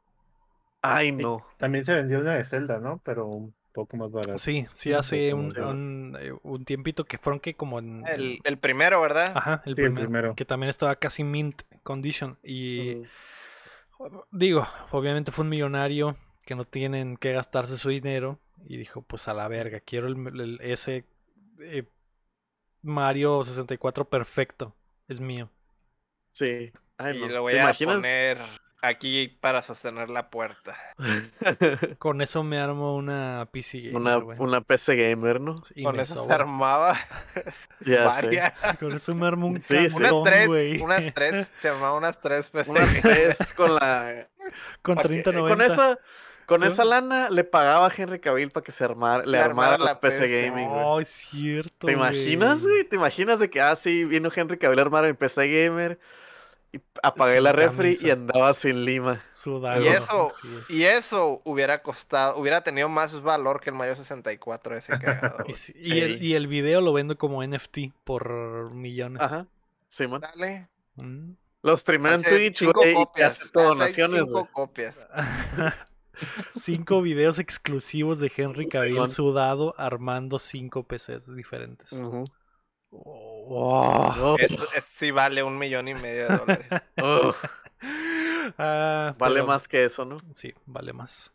[0.81, 1.45] Ay, no.
[1.57, 3.01] También se vendió una de Zelda, ¿no?
[3.03, 4.37] Pero un poco más barata.
[4.39, 8.03] Sí, sí, hace un, eh, un tiempito que fueron que como en...
[8.07, 9.31] El, el primero, ¿verdad?
[9.35, 10.35] Ajá, el Sí, el primero.
[10.35, 12.37] Que también estaba casi mint condition.
[12.43, 13.03] Y
[14.31, 18.39] digo, obviamente fue un millonario que no tienen que gastarse su dinero.
[18.67, 21.05] Y dijo, pues a la verga, quiero el, el- ese
[21.61, 21.83] eh,
[22.83, 24.75] Mario 64 perfecto.
[25.07, 25.49] Es mío.
[26.31, 26.71] Sí.
[26.97, 27.27] Ay, y no.
[27.27, 27.95] lo voy ¿Te a imaginas?
[27.95, 28.37] poner
[28.81, 30.75] aquí para sostener la puerta.
[31.99, 35.63] Con eso me armo una PC gamer, una, PC gamer, ¿no?
[35.75, 36.99] Y Con eso se armaba
[37.81, 38.41] Ya sé.
[38.79, 39.95] Con eso me armo un Sí, sí.
[39.95, 44.27] Unas tres, unas tres, te armaba unas tres pues, Unas tres con la.
[44.81, 45.99] Con pa' que- 30, Con esa,
[46.45, 46.67] con ¿Qué?
[46.67, 49.93] esa lana le pagaba a Henry Cavill para que se armara, le Le armara armara
[49.93, 50.47] la PC PC.
[50.49, 50.81] Gaming, güey.
[50.83, 51.87] Oh, es cierto.
[51.87, 52.83] ¿Te imaginas, güey?
[52.83, 55.99] ¿Te imaginas de que, ah, sí, vino Henry Cavill a armar mi PC Gamer
[56.73, 59.21] y apagué Sin la refri y andaba sin lima?
[59.33, 59.83] Sudado.
[59.83, 60.33] Y eso,
[60.69, 65.43] y eso hubiera costado, hubiera tenido más valor que el Mario 64 ese cagado.
[65.47, 69.21] Y, sí, y el, y video lo vendo como NFT por millones.
[69.21, 69.47] Ajá.
[69.89, 70.21] Sí, man.
[70.21, 70.67] Dale.
[70.95, 71.31] Mm.
[71.63, 73.33] Los streamea en Twitch, cinco y copias.
[73.33, 75.07] haces Hay donaciones, cinco copias.
[76.59, 81.93] cinco videos exclusivos de Henry Cavill sudado armando cinco PCs diferentes.
[81.93, 82.23] Oh.
[82.93, 86.67] Oh, Esto es- sí vale un millón y medio de dólares.
[87.01, 87.33] oh,
[88.57, 90.17] Ah, Vale pero- más que eso, ¿no?
[90.35, 91.31] Sí, vale más.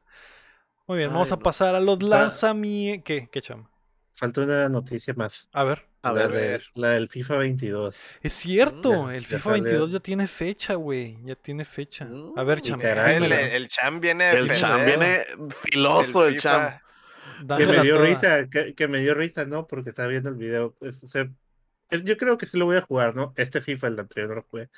[0.86, 3.04] Muy bien, vamos a pasar a los lanzamientos.
[3.04, 3.68] ¿Qué, qué chama?
[4.14, 5.48] Falta una noticia más.
[5.52, 5.84] A ver.
[6.02, 6.64] A la, ver, de- ver.
[6.74, 8.00] la del FIFA 22.
[8.22, 9.64] Es cierto, Ya- el FIFA salió.
[9.64, 11.18] 22 ya tiene fecha, güey.
[11.24, 12.06] Ya tiene fecha.
[12.36, 12.82] A ver, Mm, chama.
[12.82, 13.14] caray.
[13.16, 15.24] el, dámela, el Cham viene el Cham viene
[15.62, 16.80] filoso, el, FIFA.
[17.46, 17.56] Cham.
[17.58, 18.06] Que me dio toda.
[18.06, 19.66] risa, que, que me dio risa, ¿no?
[19.66, 20.74] Porque estaba viendo el video.
[20.80, 21.30] Es- o sea, es-
[22.04, 23.32] yo creo que sí lo voy a jugar, ¿no?
[23.36, 24.68] Este FIFA, el anterior no lo jugué.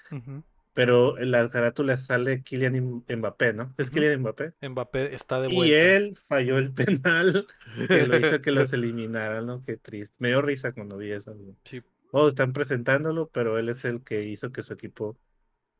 [0.74, 3.74] Pero en las carátulas sale Kylian Mbappé, ¿no?
[3.78, 3.90] Es.
[3.90, 4.52] Kylian Mbappé.
[4.62, 5.76] Mbappé está de Y vuelta.
[5.76, 7.46] él falló el penal
[7.88, 9.64] que lo hizo que los eliminaran, ¿no?
[9.64, 10.14] Qué triste.
[10.18, 11.36] Me dio risa cuando vi eso.
[11.64, 11.82] Sí.
[12.12, 15.18] Oh, están presentándolo, pero él es el que hizo que su equipo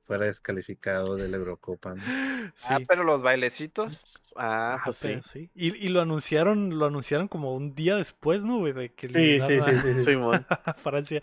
[0.09, 1.95] fuera descalificado de la Eurocopa.
[1.95, 2.03] ¿no?
[2.65, 4.17] Ah, pero los bailecitos.
[4.35, 5.51] Ah, Ah, pues sí.
[5.55, 8.59] Y, y lo anunciaron, lo anunciaron como un día después, ¿no?
[8.59, 8.73] güey?
[8.73, 10.17] De que Sí, sí, sí, sí, sí.
[10.79, 11.21] Francia.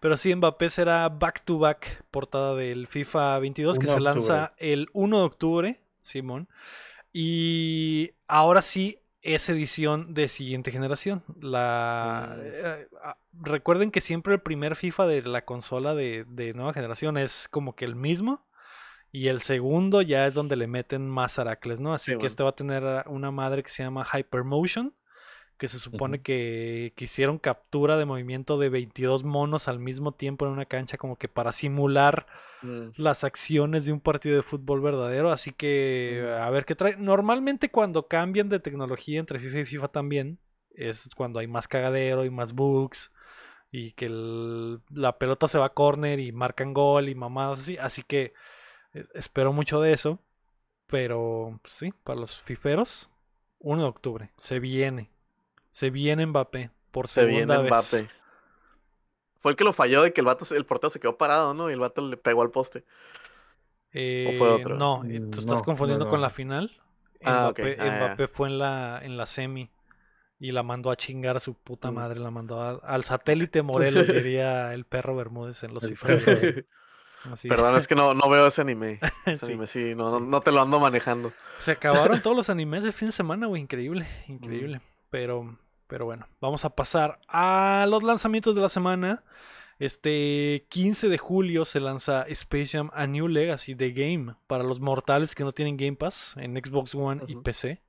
[0.00, 4.54] Pero sí, Mbappé será back to back portada del FIFA 22 que 1 se lanza
[4.56, 6.48] el 1 de octubre, Simón.
[7.12, 11.22] Y ahora sí es edición de siguiente generación.
[11.40, 12.40] La Mm.
[12.42, 17.16] eh, ah, recuerden que siempre el primer FIFA de la consola de, de nueva generación
[17.16, 18.44] es como que el mismo.
[19.14, 21.92] Y el segundo ya es donde le meten más aracles, ¿no?
[21.92, 22.26] Así Sí, que bueno.
[22.28, 24.94] este va a tener una madre que se llama Hypermotion.
[25.62, 30.44] Que se supone que, que hicieron captura de movimiento de 22 monos al mismo tiempo
[30.44, 32.26] en una cancha como que para simular
[32.62, 32.90] Mm.
[32.96, 36.96] las acciones de un partido de fútbol verdadero, así que a ver qué trae.
[36.96, 40.38] Normalmente cuando cambian de tecnología entre FIFA y FIFA también,
[40.74, 43.12] es cuando hay más cagadero y más bugs
[43.70, 47.76] y que el- la pelota se va a córner y marcan gol y mamadas así,
[47.78, 48.32] así que
[48.94, 50.18] eh, espero mucho de eso,
[50.86, 53.10] pero pues, sí, para los fiferos,
[53.60, 55.10] 1 de octubre, se viene,
[55.72, 57.70] se viene Mbappé por Se viene segunda vez.
[57.70, 58.10] Mbappé.
[59.40, 61.52] Fue el que lo falló de que el vato, se- el portero se quedó parado,
[61.54, 61.68] ¿no?
[61.68, 62.84] Y el vato le pegó al poste.
[63.92, 64.76] Eh, fue otro?
[64.76, 66.70] No, eh, Mm, tú estás no, no, confundiendo con la final.
[67.24, 67.58] Ah, ok.
[67.58, 67.96] Mbappé, Ah.
[68.06, 69.70] Mbappé fue en la, en la semi
[70.38, 71.94] y la mandó a chingar a su puta Mm.
[71.94, 76.06] madre, la mandó a- al satélite Morelos, diría el perro Bermúdez en los FIFA.
[77.48, 78.98] Perdón, es que no, no veo ese anime.
[79.26, 79.52] Ese Sí.
[79.52, 81.32] anime sí, no, no, no te lo ando manejando.
[81.60, 84.32] Se acabaron todos los animes de fin de semana, güey, increíble, Mm.
[85.12, 85.58] Pero,
[85.88, 89.22] pero bueno, vamos a pasar a los lanzamientos de la semana.
[89.78, 94.80] Este 15 de julio se lanza Space Jam A New Legacy The Game para los
[94.80, 97.36] mortales que no tienen Game Pass en Xbox One y.
[97.36, 97.82] PC.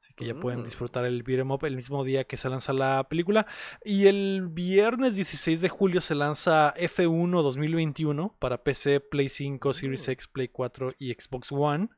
[0.00, 0.64] Así que ya pueden Mm.
[0.64, 3.46] disfrutar el beat'em up el mismo día que se lanza la película.
[3.84, 10.08] Y el viernes 16 de julio se lanza F1 2021 para PC, Play 5, Series
[10.08, 10.12] Mm.
[10.12, 11.88] X, Play 4 y Xbox One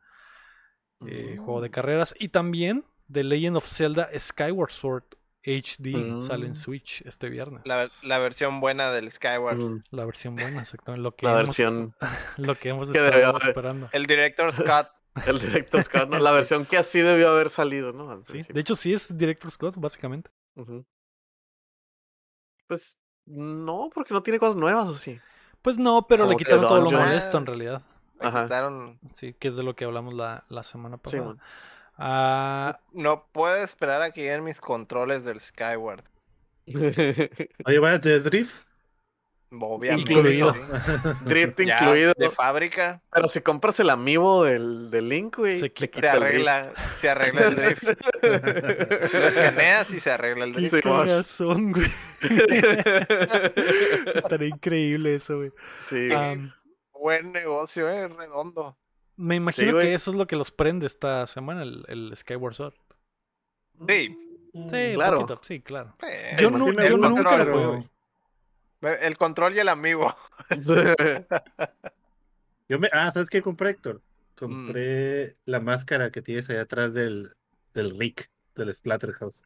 [1.07, 1.73] eh, juego de Mm.
[1.73, 2.15] carreras.
[2.19, 5.05] Y también The Legend of Zelda Skyward Sword
[5.45, 6.57] HD sale en Mm.
[6.57, 7.63] Switch este viernes.
[7.67, 9.57] La, la versión buena del Skyward.
[9.59, 11.03] Mm, La versión buena, exactamente.
[11.03, 11.95] Lo que La hemos, versión,
[12.37, 13.89] lo que hemos que estado esperando.
[13.93, 14.89] El director Scott.
[15.25, 16.19] el director Scott, ¿no?
[16.19, 18.11] La versión que así debió haber salido, ¿no?
[18.11, 18.55] Al Sí, principio.
[18.55, 20.31] De hecho, sí es Director Scott, básicamente.
[22.67, 25.21] Pues no, porque no tiene cosas nuevas, ¿o sí?
[25.63, 27.83] Pues no, pero le Como quitaron todo lo molesto en realidad.
[28.21, 28.45] Le Ajá.
[28.45, 31.25] quitaron- Sí, que es de lo que hablamos la, la semana Sí, pasada.
[31.25, 31.41] man.
[31.99, 36.05] Ah, No puedo esperar a que lleguen mis controles del Skyward.
[37.65, 38.67] Oye, vaya de Drift.
[39.59, 40.13] Obviamente.
[40.13, 40.53] Incluido.
[40.53, 40.61] sí.
[41.25, 42.13] Drift Ya, incluido.
[42.19, 43.01] De fábrica.
[43.13, 45.87] Pero si compras el amiibo del, del Link, güey, Se te quita.
[45.87, 46.49] Se quita el drift.
[46.49, 47.83] arregla, se arregla el drift.
[49.15, 50.85] Lo escaneas y se arregla el qué drift.
[50.85, 51.07] Mon.
[51.07, 51.91] cagazón, güey.
[54.15, 55.53] Estaría increíble eso, güey.
[55.81, 56.13] sí.
[56.13, 56.53] Am,
[56.93, 58.77] Buen negocio, eh, redondo.
[59.17, 62.75] Me imagino que eso es lo que los prende esta semana, el, el Skyward Sword.
[63.89, 64.17] Sí.
[64.71, 65.19] Sí, Claro.
[65.21, 65.95] poquito, sí, claro.
[66.03, 67.85] Eh, Yo, me yo nunca lo juego.
[68.81, 70.15] El control y el amigo.
[72.69, 74.03] Yo me, ah, ¿sabes qué compré, Héctor?
[74.35, 77.33] Compré la máscara que tienes allá atrás del,
[77.75, 79.43] del Rick, del Splatterhouse.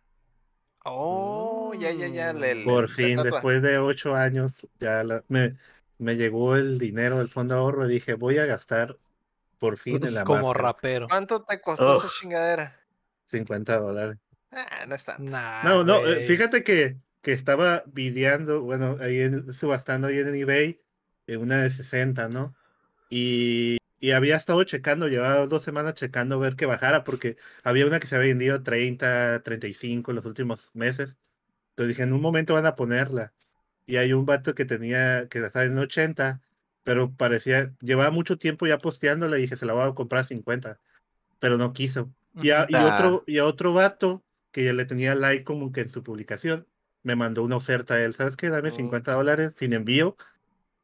[0.85, 2.33] Oh, ya, ya, ya.
[2.33, 5.53] le- Por fin, después de ocho años, ya la- me,
[5.99, 8.97] me llegó el dinero del fondo de ahorro y dije, voy a gastar
[9.61, 10.69] por fin en la Como máscara.
[10.69, 11.07] rapero.
[11.09, 12.77] ¿Cuánto te costó esa chingadera?
[13.29, 14.19] 50 dólares.
[14.51, 15.17] Ah, no está.
[15.19, 20.35] Nah, No, no, eh, fíjate que, que estaba videando, bueno, ahí en, subastando ahí en
[20.35, 20.81] eBay,
[21.29, 22.57] en una de 60, ¿no?
[23.11, 27.87] Y, y había estado checando, llevaba dos semanas checando a ver que bajara, porque había
[27.87, 31.17] una que se había vendido 30, 35 en los últimos meses.
[31.71, 33.33] Entonces dije, en un momento van a ponerla.
[33.87, 36.41] Y hay un vato que tenía, que estaba en 80,
[36.83, 40.25] pero parecía, llevaba mucho tiempo ya posteándola y dije, se la voy a comprar a
[40.25, 40.81] 50,
[41.39, 42.13] pero no quiso.
[42.43, 45.81] Y a, y otro, y a otro vato que ya le tenía like como que
[45.83, 46.67] en su publicación,
[47.03, 48.49] me mandó una oferta a él, ¿sabes qué?
[48.51, 48.75] Dame Mm.
[48.77, 50.17] 50 dólares sin envío,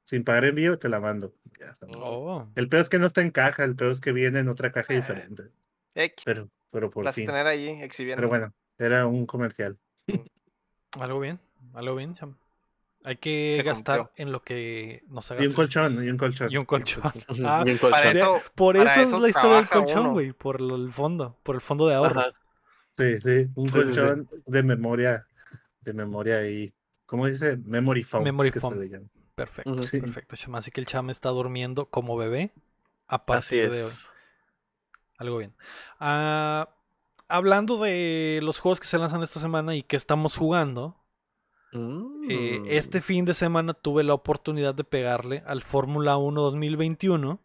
[0.04, 1.34] sin pagar envío, te la mando.
[1.58, 1.86] Ya está.
[1.88, 4.48] Oh, El peor es que no está en caja, el peor es que viene en
[4.48, 4.96] otra caja Ah.
[4.96, 5.50] diferente.
[6.24, 7.26] Pero, pero por fin.
[7.26, 8.16] tener allí exhibiendo.
[8.18, 9.78] Pero bueno, era un comercial.
[10.98, 11.40] algo bien,
[11.74, 12.36] algo bien, cham.
[13.06, 14.26] Hay que Se gastar cumplió.
[14.26, 16.50] en lo que nos haga Y un colchón, y un colchón.
[16.50, 17.02] Y un colchón.
[17.46, 18.16] Ah, bien Para colchón.
[18.16, 20.32] eso, Por para eso es la historia del colchón, güey.
[20.32, 22.24] Por el fondo, por el fondo de ahorros.
[22.26, 22.32] Ajá.
[22.98, 23.94] Sí, sí, un Sí, sí, sí.
[23.94, 25.26] colchón de memoria,
[25.82, 26.72] de memoria ahí.
[27.06, 27.56] ¿Cómo dice?
[27.58, 28.24] Memory foam.
[28.24, 28.74] Memory foam.
[29.36, 29.82] Perfecto.
[29.82, 30.00] Sí.
[30.00, 30.56] perfecto, cham.
[30.56, 32.50] Así que el cham está durmiendo como bebé
[33.06, 33.24] a Así
[33.60, 33.88] partir de hoy.
[33.88, 34.08] es.
[35.18, 35.54] Algo bien.
[36.00, 36.68] Ah,
[37.28, 40.96] hablando de los juegos que se lanzan esta semana y que estamos jugando,
[42.28, 42.66] eh, Mm.
[42.68, 47.40] este fin de semana tuve la oportunidad de pegarle al Fórmula 1 2021,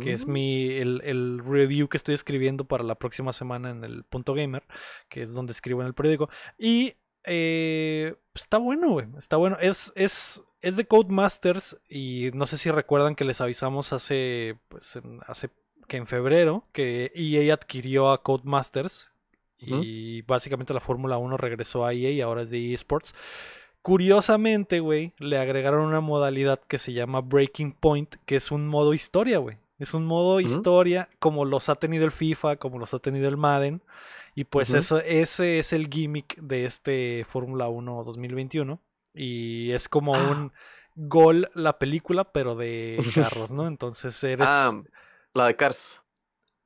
[0.00, 0.32] que es Mm.
[0.32, 4.64] mi el, el review que estoy escribiendo para la próxima semana en el Punto Gamer,
[5.08, 6.28] que es donde escribo en el periódico.
[6.58, 6.94] Y
[7.24, 9.06] eh, pues, está bueno, güey.
[9.16, 9.56] Está bueno.
[9.60, 14.96] Es, es, es de Codemasters y no sé si recuerdan que les avisamos hace, pues,
[14.96, 15.50] en- hace
[15.86, 19.11] que en febrero que EA adquirió a Codemasters
[19.66, 23.14] Y básicamente la Fórmula 1 regresó a EA y ahora es de EA Sports.
[23.82, 28.94] Curiosamente, güey, le agregaron una modalidad que se llama Breaking Point, que es un modo
[28.94, 29.56] historia, güey.
[29.78, 33.36] Es un modo historia como los ha tenido el FIFA, como los ha tenido el
[33.36, 33.82] Madden.
[34.36, 38.80] Y pues eso, ese es el gimmick de este Fórmula 1 2021.
[39.14, 40.30] Y es como Ah.
[40.30, 40.52] un
[40.94, 42.98] gol la película, pero de
[43.36, 43.66] carros, ¿no?
[43.66, 44.46] Entonces eres...
[44.48, 44.80] Ah,
[45.34, 46.02] la de Cars.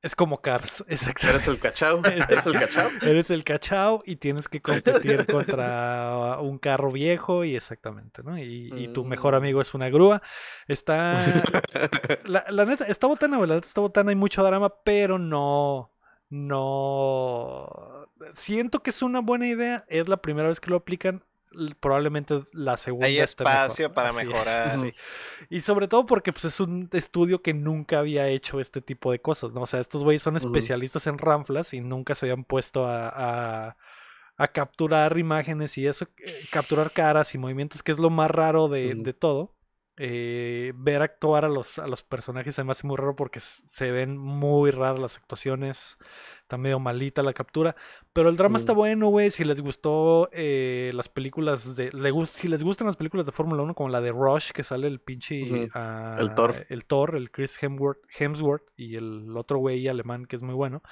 [0.07, 1.35] Es como Cars, exactamente.
[1.35, 2.01] Eres el cachao.
[2.05, 2.89] Eres el cachao.
[3.01, 8.37] Eres el cachao y tienes que competir contra un carro viejo y exactamente, ¿no?
[8.37, 9.35] Y, y tu mejor Mm.
[9.35, 10.21] amigo es una grúa.
[10.69, 11.43] Está...
[12.23, 13.37] La, la neta, está botana.
[13.45, 15.91] La neta está botana, hay mucho drama, pero no...
[16.29, 18.07] No...
[18.35, 19.83] Siento que es una buena idea.
[19.89, 21.21] Es la primera vez que lo aplican.
[21.79, 23.25] Probablemente la segunda Hay mejor.
[23.25, 24.79] espacio para Así es, mejorar.
[24.81, 24.93] sí.
[25.49, 29.19] Y sobre todo porque pues, es un estudio que nunca había hecho este tipo de
[29.19, 29.61] cosas, ¿no?
[29.61, 33.09] O sea, estos güeyes son especialistas en ranflas y nunca se habían puesto a,
[33.69, 33.77] a-
[34.39, 38.67] a capturar imágenes y eso, eh, capturar caras y movimientos, que es lo más raro
[38.67, 39.55] de, de todo.
[39.99, 43.91] Eh, ver actuar a los, a los personajes se me hace muy raro porque se
[43.91, 45.97] ven muy raras las actuaciones.
[46.41, 47.75] Está medio malita la captura.
[48.13, 49.31] Pero el drama está bueno, güey.
[49.31, 51.91] Si les gustó eh, las películas de.
[51.91, 54.87] le si les gustan las películas de Fórmula 1, como la de Rush, que sale
[54.87, 55.43] el pinche.
[55.43, 55.71] Ujú.
[55.73, 56.65] ah, El Thor.
[56.69, 60.83] El Thor, el Chris Hemsworth, Hemsworth y el otro güey alemán que es muy bueno.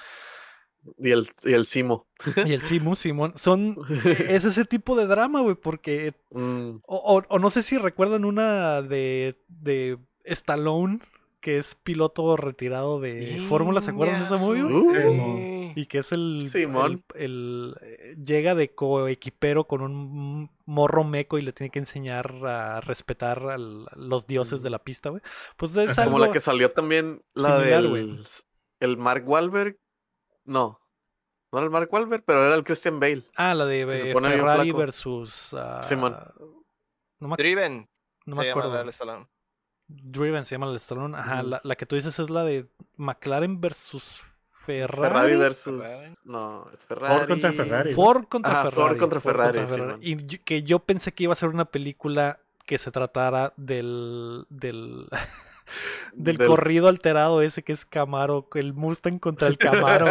[0.98, 2.06] Y el, y el Simo.
[2.44, 3.32] Y el Simu, Simón.
[3.36, 3.76] Son.
[4.04, 7.78] e- Es ese tipo de drama, güey, porque Mm, o, o- o no sé si
[7.78, 11.00] recuerdan una de, de Stallone,
[11.40, 14.64] que es piloto retirado de Fórmula, ¿se acuerdan de esa movie?
[14.64, 17.04] Uh, Y que es el, Simón.
[17.14, 22.34] el, el- eh, llega de coequipero con un morro meco y le tiene que enseñar
[22.46, 25.22] a respetar a los dioses de la pista, güey.
[25.56, 28.06] Pues es Como algo la que salió también, la similar, güey.
[28.06, 28.26] del
[28.80, 29.78] el Mark Wahlberg.
[30.46, 30.80] No,
[31.52, 33.24] no era el Mark Wahlberg, pero era el Christian Bale.
[33.36, 36.16] Ah, la de eh, Ferrari versus ah, Simón.
[37.20, 37.88] no me, Driven.
[38.24, 38.90] no se me llama acuerdo.
[38.90, 39.26] Stallone.
[39.88, 41.16] Driven se llama el Stallone.
[41.16, 42.66] Ajá, la, la que tú dices es la de
[42.96, 44.20] McLaren versus
[44.50, 45.00] Ferrari.
[45.02, 45.82] Ferrari versus.
[45.82, 46.14] Ferrari.
[46.24, 47.14] No, es Ferrari.
[47.14, 47.90] Ford contra Ferrari.
[47.90, 47.96] ¿no?
[47.96, 48.98] Ford contra Ajá, Ford Ferrari.
[48.98, 49.60] contra Ferrari.
[50.00, 54.44] Y yo- que yo pensé que iba a ser una película que se tratara del
[54.50, 55.06] del
[56.14, 60.06] del, Del- corrido alterado ese que es Camaro, el Mustang contra el Camaro,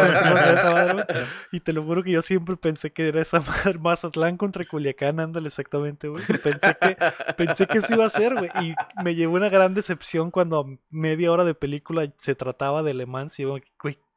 [1.52, 5.20] y te lo juro que yo siempre pensé que era esa madre, Mazatlán contra Culiacán,
[5.20, 6.22] ándale exactamente, güey.
[6.42, 6.96] Pensé que
[7.36, 10.64] pensé que eso iba a ser, güey, y me llevó una gran decepción cuando a
[10.90, 13.62] media hora de película se trataba de Le Mans y güey,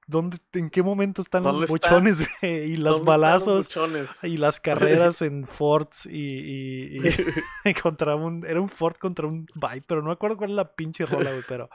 [0.10, 1.80] ¿dónde, en qué momento están ¿Dónde los güey?
[2.42, 3.68] y los ¿Dónde están balazos?
[3.68, 4.24] buchones?
[4.24, 7.00] Y las carreras en Fords y, y-
[7.66, 8.46] y contra un.
[8.46, 11.44] Era un Ford contra un Viper, no me acuerdo cuál es la pinche rola, güey,
[11.48, 11.70] pero.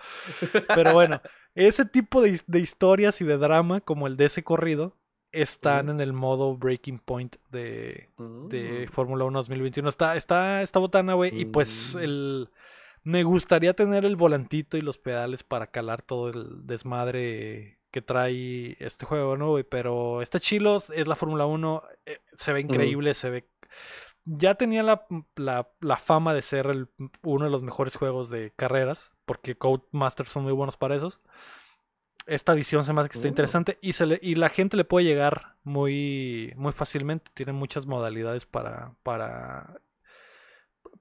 [0.74, 1.20] Pero bueno,
[1.54, 4.96] ese tipo de, his- de historias y de drama, como el de ese corrido,
[5.32, 8.08] están en el modo Breaking Point de,
[8.48, 8.92] de Mm.
[8.92, 9.88] Fórmula 1 2021.
[9.88, 11.38] Está, está, está botana, güey.
[11.40, 11.98] Y pues Mm.
[12.02, 12.48] el.
[13.06, 18.76] Me gustaría tener el volantito y los pedales para calar todo el desmadre que trae
[18.80, 19.62] este juego, ¿no, güey?
[19.62, 23.48] Pero está chilo, es la Fórmula 1, eh, se ve increíble, se ve...
[24.24, 25.06] Ya tenía la,
[25.36, 26.88] la- la fama de ser el-
[27.22, 31.20] uno de los mejores juegos de carreras, porque Codemasters son muy buenos para esos.
[32.26, 34.84] Esta edición se me hace que está interesante y, se le- y la gente le
[34.84, 37.30] puede llegar muy, muy fácilmente.
[37.34, 39.76] Tiene muchas modalidades para, para...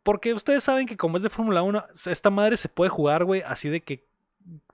[0.03, 3.41] Porque ustedes saben que como es de Fórmula 1, esta madre se puede jugar, güey,
[3.41, 4.05] así de que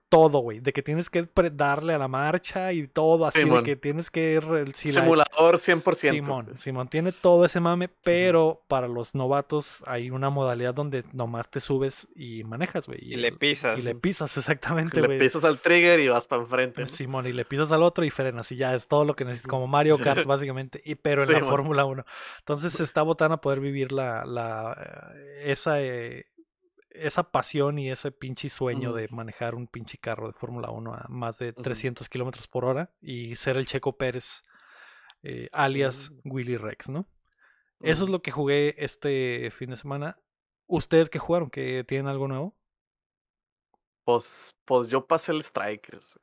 [0.10, 0.60] todo, güey.
[0.60, 3.64] De que tienes que darle a la marcha y todo, así de Simón.
[3.64, 4.40] que tienes que...
[4.40, 6.12] re- si la- Simulador 100%.
[6.12, 6.48] Simón.
[6.58, 11.60] Simón tiene todo ese mame, pero para los novatos hay una modalidad donde nomás te
[11.60, 13.00] subes y manejas, güey.
[13.02, 13.78] Y le pisas.
[13.78, 15.20] Y le pisas, exactamente, Le güey.
[15.20, 16.82] pisas al trigger y vas para enfrente.
[16.82, 16.88] ¿no?
[16.88, 19.50] Simón, y le pisas al otro y frenas, y ya es todo lo que necesitas,
[19.50, 21.40] como Mario Kart, básicamente, y, pero en la.
[21.46, 22.04] Fórmula 1.
[22.40, 24.76] Entonces se está botando a poder vivir la, la
[25.16, 26.26] eh, esa, eh,
[26.92, 31.06] esa pasión y ese pinche sueño de manejar un pinche carro de Fórmula 1 a
[31.10, 31.62] más de Ujú.
[31.62, 34.44] 300 kilómetros por hora y ser el Checo Pérez,
[35.24, 36.32] eh, alias Mm.
[36.32, 37.08] Willy Rex, ¿no?
[37.82, 40.20] Eso es lo que jugué este fin de semana.
[40.68, 41.50] ¿Ustedes qué jugaron?
[41.50, 42.56] ¿Que tienen algo nuevo?
[44.04, 46.20] Pues, pues yo pasé el Strikers.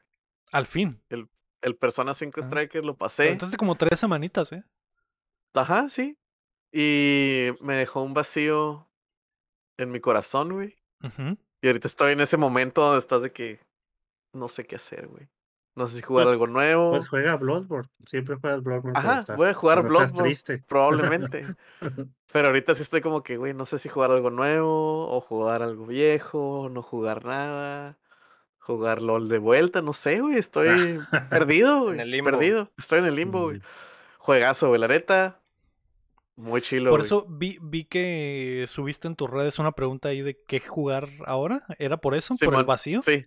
[0.52, 1.00] Al fin.
[1.08, 2.44] El Persona 5 Ah.
[2.44, 3.28] Strikers lo pasé.
[3.30, 4.64] Entonces como tres semanitas, ¿eh?
[5.54, 6.18] Ajá, sí.
[6.72, 8.88] Y me dejó un vacío
[9.78, 10.76] en mi corazón, güey.
[11.02, 11.36] Ujú.
[11.62, 13.60] Y ahorita estoy en ese momento donde estás de que
[14.32, 15.28] no sé qué hacer, güey.
[15.74, 16.90] No sé si jugar Pues- algo nuevo.
[16.90, 17.90] Pues juega Bloodborne.
[18.06, 18.98] Siempre juegas Bloodborne.
[18.98, 20.22] Ajá, estás- voy a jugar Bloodborne.
[20.30, 20.64] triste.
[20.66, 21.42] Probablemente.
[22.32, 25.62] Pero ahorita sí estoy como que, güey, no sé si jugar algo nuevo o jugar
[25.62, 27.98] algo viejo, no jugar nada,
[28.58, 30.66] jugar LOL de vuelta, no sé, güey, estoy
[31.30, 32.30] perdido, güey, el limbo.
[32.30, 33.58] perdido, estoy en el limbo, güey.
[33.58, 33.62] Mm.
[34.18, 35.40] Juegazo, güey, la neta,
[36.36, 36.90] Muy chilo.
[36.90, 37.06] Por güey.
[37.06, 41.62] eso vi, vi que subiste en tus redes una pregunta ahí de qué jugar ahora.
[41.78, 42.34] ¿Era por eso?
[42.38, 43.00] ¿Por el vacío?
[43.02, 43.24] Sí,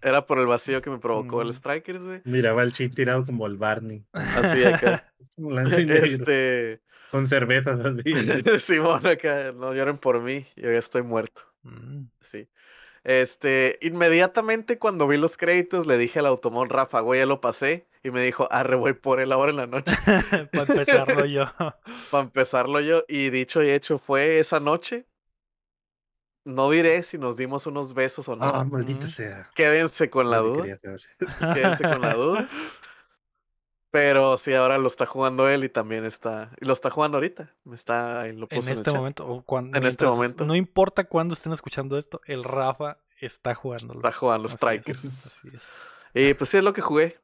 [0.00, 1.40] era por el vacío que me provocó Mm.
[1.48, 2.20] el Strikers, güey.
[2.24, 4.04] Miraba el chip tirado como el Barney.
[4.12, 5.12] Así acá.
[5.36, 6.80] este.
[7.10, 8.02] Con cervezas así.
[8.60, 11.42] Simón acá, no lloren por mí, yo ya estoy muerto.
[11.62, 12.04] Mm.
[12.20, 12.48] Sí.
[13.04, 17.86] Este, inmediatamente cuando vi los créditos le dije al automón Rafa, güey, ya lo pasé.
[18.04, 19.94] Y me dijo, arre, voy por él ahora en la noche.
[20.52, 21.44] Para empezarlo yo.
[22.10, 23.04] Para empezarlo yo.
[23.08, 25.06] Y dicho y hecho, fue esa noche.
[26.44, 28.44] No diré si nos dimos unos besos o no.
[28.44, 29.10] Ah, maldita Mm.
[29.10, 29.50] sea.
[29.54, 30.64] Quédense con la duda.
[31.54, 32.48] Quédense con la duda.
[33.92, 36.50] Pero sí, ahora lo está jugando él y también está.
[36.60, 37.54] Y lo está jugando ahorita.
[37.64, 38.26] Me está.
[38.32, 38.94] lo En este chat.
[38.94, 40.44] momento, o cuando, En este momento.
[40.44, 43.94] No importa cuándo estén escuchando esto, el Rafa está jugando.
[43.94, 45.04] Está jugando es, Strikers.
[45.04, 45.36] es.
[46.14, 47.20] Y pues sí es lo que jugué.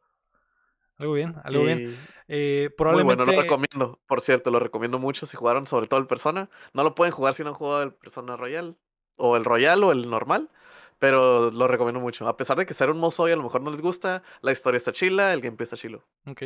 [0.99, 1.91] Algo bien, algo bien.
[1.93, 1.97] y
[2.29, 3.25] Eh, Muy probablemente.
[3.25, 4.01] bueno, lo recomiendo.
[4.07, 6.51] Por cierto, lo recomiendo mucho si jugaron sobre todo el Persona.
[6.75, 8.77] No lo pueden jugar si no han jugado el Persona Royal.
[9.17, 10.51] O el Royal o el normal.
[10.99, 12.27] Pero lo recomiendo mucho.
[12.27, 14.51] A pesar de que ser un mozo hoy a lo mejor no les gusta, la
[14.51, 16.05] historia está chila, el gameplay está chilo.
[16.27, 16.43] Ok.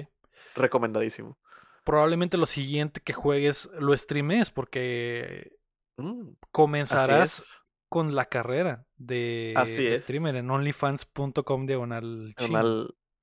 [0.55, 1.39] Recomendadísimo.
[1.85, 5.53] Probablemente lo siguiente que juegues lo streames porque
[5.97, 7.63] Mm, comenzarás es.
[7.89, 10.03] con la carrera de Así es.
[10.03, 12.35] streamer en onlyfans.com diagonal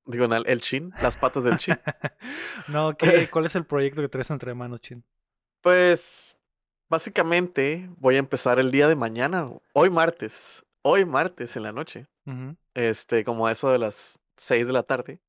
[0.06, 1.76] diagonal, el chin, las patas del chin.
[2.68, 5.04] no, ¿qué, ¿cuál es el proyecto que traes entre manos, Chin?
[5.62, 6.38] Pues
[6.90, 12.08] básicamente voy a empezar el día de mañana, hoy martes, hoy martes en la noche,
[12.74, 15.20] este, como a eso de las 6 de la tarde,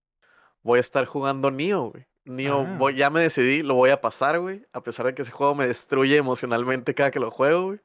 [0.62, 2.06] voy a estar jugando Nioh, güey.
[2.26, 2.76] Nioh, Ah.
[2.78, 5.54] voy- ya me decidí, lo voy a pasar, güey, a pesar de que ese juego
[5.54, 7.80] me destruye emocionalmente cada que lo juego, güey.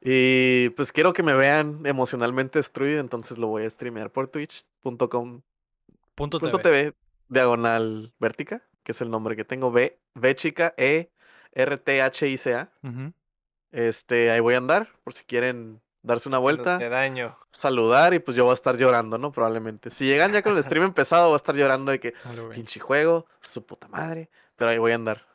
[0.00, 5.42] Y pues quiero que me vean emocionalmente destruido, entonces lo voy a streamear por twitch.com
[6.14, 6.92] Punto Punto TV.
[6.92, 6.96] TV,
[7.28, 11.10] diagonal Vertica, que es el nombre que tengo, B, V chica, E,
[11.52, 12.72] R, T, H, I, C, A.
[13.70, 17.38] Este, ahí voy a andar, por si quieren darse una vuelta, De daño.
[17.50, 19.32] saludar y pues yo voy a estar llorando, ¿no?
[19.32, 19.88] Probablemente.
[19.90, 22.12] Si llegan ya con el stream empezado, voy a estar llorando de que,
[22.54, 25.26] pinche juego, su puta madre, pero ahí voy a andar.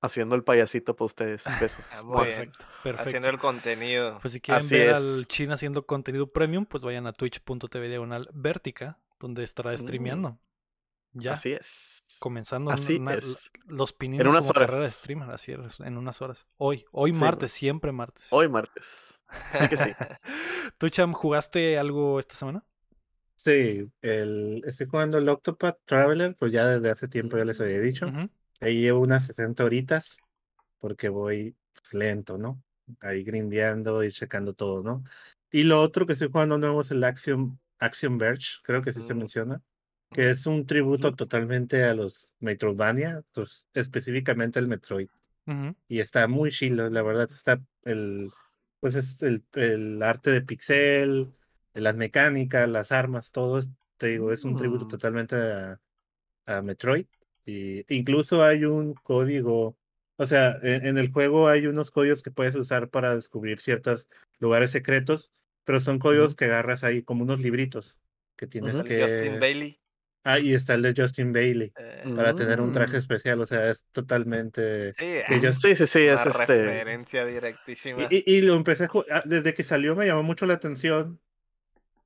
[0.00, 1.44] Haciendo el payasito para ustedes.
[1.60, 1.86] Besos.
[1.94, 2.24] Ah, muy Mua.
[2.24, 2.36] bien.
[2.36, 3.08] Perfecto, perfecto.
[3.08, 4.18] Haciendo el contenido.
[4.20, 4.96] Pues si quieren Así ver es.
[4.98, 9.78] al Chin haciendo contenido premium, pues vayan a twitch.tv diagonal Vertica, donde estará Mm.
[9.78, 10.38] streameando.
[11.14, 12.04] Ya, Así es.
[12.20, 13.50] comenzando Así una- es.
[13.66, 14.94] los pininos unas como carrera de horas.
[14.96, 16.46] streamer, así es, en unas horas.
[16.58, 18.26] Hoy, hoy Sí, martes, siempre martes.
[18.30, 19.14] Hoy martes.
[19.52, 19.90] Sí que sí.
[20.78, 22.64] ¿Tú, Cham, jugaste algo esta semana?
[23.36, 27.80] Sí, el, estoy jugando el Octopath Traveler, pues ya desde hace tiempo ya les había
[27.80, 28.06] dicho.
[28.60, 30.18] Ahí llevo unas 60 horitas
[30.80, 32.62] porque voy pues, lento, ¿no?
[33.00, 35.02] Ahí grindeando y checando todo, ¿no?
[35.50, 39.02] Y lo otro que estoy jugando nuevo es el Action, Action Verge, creo que sí
[39.02, 39.18] se Mm.
[39.18, 39.62] menciona,
[40.12, 45.08] que es un tributo totalmente a los Metroidvania, pues, específicamente el Metroid.
[45.88, 48.30] Y está muy chilo, la verdad, está el,
[48.80, 51.34] pues es el, el arte de pixel,
[51.74, 53.68] las mecánicas, las armas, todo, es-
[53.98, 54.88] te digo, es un tributo Mm.
[54.88, 55.80] totalmente a,
[56.46, 57.06] a Metroid.
[57.44, 59.76] Y incluso hay un código,
[60.16, 64.08] o sea, en, en el juego hay unos códigos que puedes usar para descubrir ciertos
[64.38, 65.30] lugares secretos,
[65.64, 67.98] pero son códigos que agarras ahí como unos libritos
[68.36, 68.82] que tienes Ujú.
[68.82, 69.02] El que...
[69.02, 69.80] Justin Bailey.
[70.26, 72.98] Ah, y está el de Justin Bailey eh, para tener un traje Mm.
[72.98, 74.94] especial, o sea, es totalmente...
[74.94, 76.62] sí, ah, yo- Sí, sí, sí, una es este.
[76.64, 78.08] referencia directísima.
[78.10, 81.20] Y, y- y lo empecé a jugar, desde que salió me llamó mucho la atención,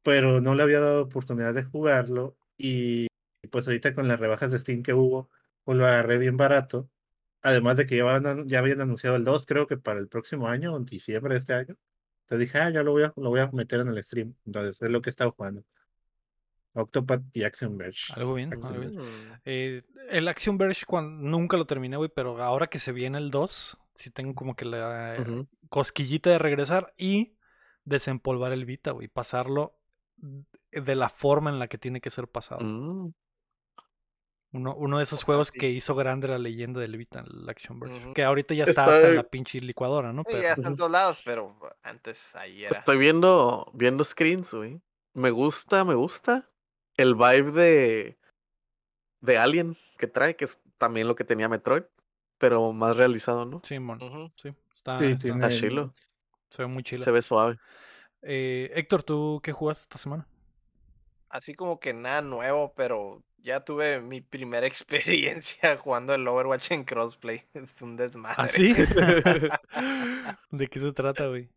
[0.03, 3.07] pero no le había dado oportunidad de jugarlo y
[3.51, 5.31] pues ahorita con las rebajas de Steam que hubo,
[5.65, 6.91] pues lo agarré bien barato.
[7.43, 10.09] Además de que ya, van a- ya habían anunciado el 2, creo que para el
[10.09, 11.77] próximo año, en diciembre de este año.
[12.29, 14.35] Entonces dije, ah, ya lo voy a, lo voy a meter en el stream.
[14.45, 15.65] Entonces es lo que he estado jugando.
[16.75, 18.13] Octopath y Action Verge.
[18.15, 18.97] Algo bien, Action algo bien.
[18.97, 19.11] Verge.
[19.11, 19.41] Mm.
[19.47, 23.79] Eh, el Action Verge nunca lo terminé, güey, pero ahora que se viene el 2,
[23.95, 25.17] sí tengo como que la
[25.71, 27.39] cosquillita de regresar y
[27.85, 29.79] desempolvar el Vita, güey, pasarlo
[30.71, 32.61] de la forma en la que tiene que ser pasado.
[32.61, 33.15] Mm.
[34.53, 37.97] Uno, uno de esos juegos que hizo grande la leyenda del Vita, el Action Verge.
[38.05, 38.15] Ujú.
[38.15, 40.23] Que ahorita ya está hasta en la pinche licuadora, ¿no?
[40.23, 42.71] Sí, Pero, ya está en todos lados, pero antes ahí era.
[42.71, 44.81] Estoy viendo, viendo screens, güey.
[45.13, 46.49] Me gusta, me gusta.
[46.97, 48.19] El vibe de,
[49.21, 51.83] de Alien que trae, que es también lo que tenía Metroid,
[52.39, 53.61] pero más realizado, ¿no?
[53.65, 53.99] sí, mon,
[54.37, 55.95] sí, está, Sí, está- tiene- Está chilo.
[56.51, 57.03] se ve muy chido.
[57.03, 57.59] Se ve suave.
[58.23, 60.27] Eh, Héctor, ¿tú qué jugaste esta semana?
[61.31, 66.85] Así como que nada nuevo, pero ya tuve mi primera experiencia jugando el Overwatch en
[66.85, 67.45] crossplay.
[67.55, 68.37] Es un desmadre.
[68.39, 68.75] ¿Ah, sí?
[70.51, 71.49] ¿De qué se trata, güey?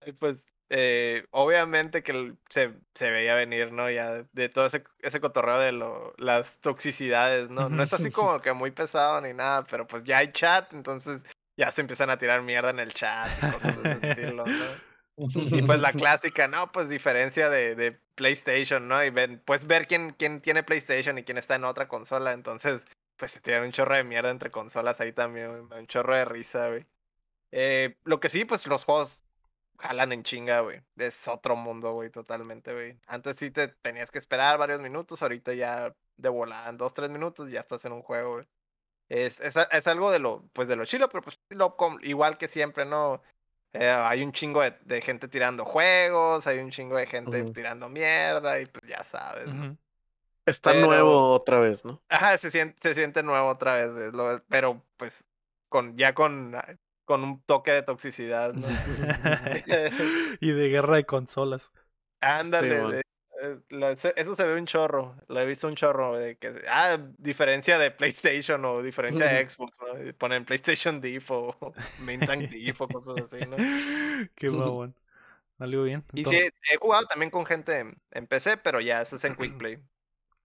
[0.00, 3.90] Ay, pues eh, obviamente que se, se veía venir, ¿no?
[3.90, 7.68] Ya de todo ese, ese cotorreo de lo, las toxicidades, ¿no?
[7.68, 11.24] No es así como que muy pesado ni nada, pero pues ya hay chat, entonces
[11.56, 14.87] ya se empiezan a tirar mierda en el chat y cosas de ese estilo, ¿no?
[15.18, 19.04] Y pues la clásica, no, pues diferencia de, de PlayStation, ¿no?
[19.04, 22.32] Y ven, pues ver quién, quién tiene PlayStation y quién está en otra consola.
[22.32, 22.84] Entonces,
[23.16, 26.68] pues se tiran un chorro de mierda entre consolas ahí también, Un chorro de risa,
[26.68, 26.86] güey.
[27.50, 29.22] Eh, lo que sí, pues los juegos
[29.78, 30.82] jalan en chinga, güey.
[30.96, 32.98] Es otro mundo, güey, totalmente, güey.
[33.06, 37.10] Antes sí te tenías que esperar varios minutos, ahorita ya de volada, en dos, tres
[37.10, 38.46] minutos ya estás en un juego, güey.
[39.08, 42.46] Es, es, es algo de lo, pues de lo chilo, pero pues lo, igual que
[42.46, 43.22] siempre, ¿no?
[43.74, 47.88] Eh, hay un chingo de, de gente tirando juegos, hay un chingo de gente tirando
[47.88, 49.76] mierda y pues ya sabes, ¿no?
[50.46, 52.02] Está Pero- nuevo otra vez, ¿no?
[52.08, 55.24] Ajá, se siente, se siente nuevo otra vez, lo- pero pues
[55.68, 58.66] con ya con, ah, con un toque de toxicidad, ¿no?
[60.40, 61.70] y de guerra de consolas.
[62.20, 63.02] Ándale,
[63.70, 66.98] la- se- eso se ve un chorro, lo he visto un chorro de que, ah,
[67.18, 70.12] diferencia de PlayStation o diferencia de Xbox, ¿no?
[70.14, 71.56] Ponen PlayStation Diff o
[72.00, 73.56] Main Tank Diff o cosas así, ¿no?
[74.34, 74.94] Qué babón.
[75.58, 76.04] Salió bien.
[76.14, 76.36] Y sí,
[76.70, 79.78] he jugado también con gente en, PC, pero ya eso es en Quick Play.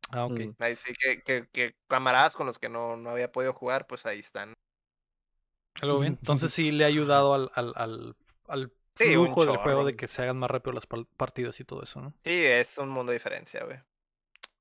[0.09, 0.39] Ah, ok.
[0.39, 0.55] Mm.
[0.59, 4.05] Ahí sí que, que, que camaradas con los que no, no había podido jugar, pues
[4.05, 4.53] ahí están.
[5.81, 6.17] Algo bien.
[6.21, 8.15] Entonces sí le ha ayudado al, al, al,
[8.47, 11.59] al Sí, un flujo del juego de que se hagan más rápido las par- partidas
[11.59, 12.13] y todo eso, ¿no?
[12.23, 13.79] Sí, es un mundo de diferencia, güey.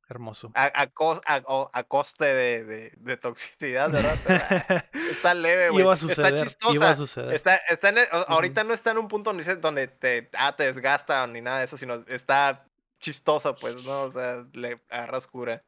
[0.09, 0.51] Hermoso.
[0.55, 4.19] A, a, cos- a- a coste de, de, de toxicidad, ¿verdad?
[5.11, 5.85] Está leve, güey.
[5.85, 6.33] Está suceder.
[6.35, 6.91] Iba chistosa.
[6.91, 7.33] a suceder.
[7.35, 10.65] Está, está en el- o- ahorita no está en un punto donde, te, ah, te
[10.65, 12.67] desgasta ni nada de eso, sino está
[13.01, 14.03] chistosa, pues, ¿no?
[14.03, 15.63] O sea, le agarras cura.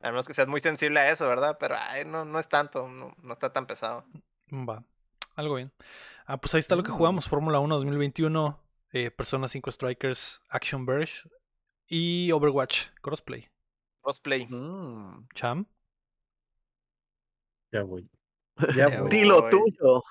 [0.00, 1.56] A menos que seas muy sensible a eso, ¿verdad?
[1.60, 4.04] Pero ay, no, no es tanto, no, no está tan pesado.
[4.52, 4.82] Va.
[5.36, 5.72] Algo bien.
[6.26, 6.96] Ah, pues ahí está lo que Mm.
[6.96, 7.28] jugamos.
[7.28, 8.60] Fórmula 1 2021,
[8.92, 11.28] eh, Persona 5 Strikers, Action Verge
[11.86, 13.48] y Overwatch Crossplay.
[14.02, 14.46] Crossplay.
[14.46, 15.28] Mm.
[15.34, 15.66] Cham.
[17.72, 18.08] Ya voy.
[18.76, 19.10] Ya Ya voy.
[19.10, 20.02] Dilo tuyo.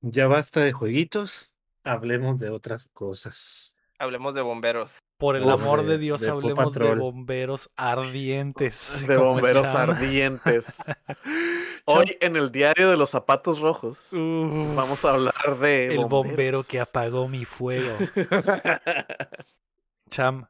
[0.00, 1.50] Ya basta de jueguitos.
[1.84, 3.76] Hablemos de otras cosas.
[3.98, 4.98] Hablemos de bomberos.
[5.18, 9.04] Por el Uf, amor de Dios, de hablemos de bomberos ardientes.
[9.06, 9.90] De bomberos Cham.
[9.90, 10.78] ardientes.
[11.84, 16.62] Hoy en el diario de los zapatos rojos Uf, vamos a hablar de el bombero
[16.62, 17.96] que apagó mi fuego.
[20.10, 20.46] Cham,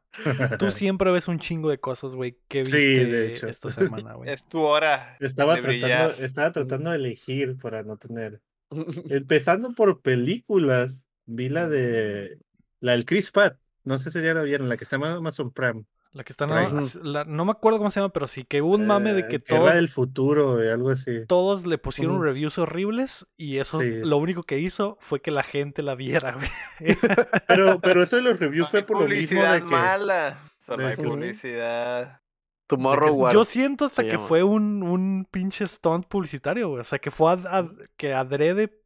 [0.59, 2.37] tú siempre ves un chingo de cosas, güey.
[2.49, 3.47] ¿Qué Sí, viste de hecho.
[3.47, 4.29] esta semana, güey?
[4.29, 6.15] Es tu hora Estaba de tratando, brillar.
[6.21, 8.41] estaba tratando de elegir para no tener.
[9.09, 12.39] Empezando por películas, vi la de
[12.81, 13.57] la del Chris Pratt.
[13.85, 15.85] No sé si ya la vieron, la que está en Amazon Prime.
[16.13, 16.71] La que está, ahí.
[16.71, 19.21] no, la- no me acuerdo cómo se llama, pero sí que hubo un mame de
[19.21, 21.25] Eh, que la todos, del futuro, eh, algo así.
[21.25, 24.01] todos le pusieron reviews horribles y eso Sí.
[24.03, 26.49] lo único que hizo fue que la gente la viera, güey.
[27.47, 29.65] Pero, pero eso de los reviews No fue por lo mismo publicidad de que.
[29.65, 30.39] mala.
[30.59, 32.21] Solo de hay publicidad.
[32.67, 33.31] Tomorrow.
[33.31, 34.27] Yo siento hasta que llama.
[34.27, 36.81] fue un, un pinche stunt publicitario, güey.
[36.81, 38.81] O sea, que fue ad- ad- que adrede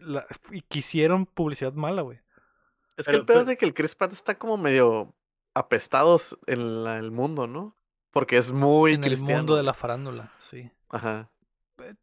[0.00, 2.18] la- y quisieron publicidad mala, güey.
[2.96, 5.14] Es que Pero- el pedo es de que el Chris Pratt está como medio
[5.58, 7.74] apestados en la- el mundo, ¿no?
[8.10, 10.70] Porque es muy en el mundo de la farándula, sí.
[10.88, 11.30] Ajá.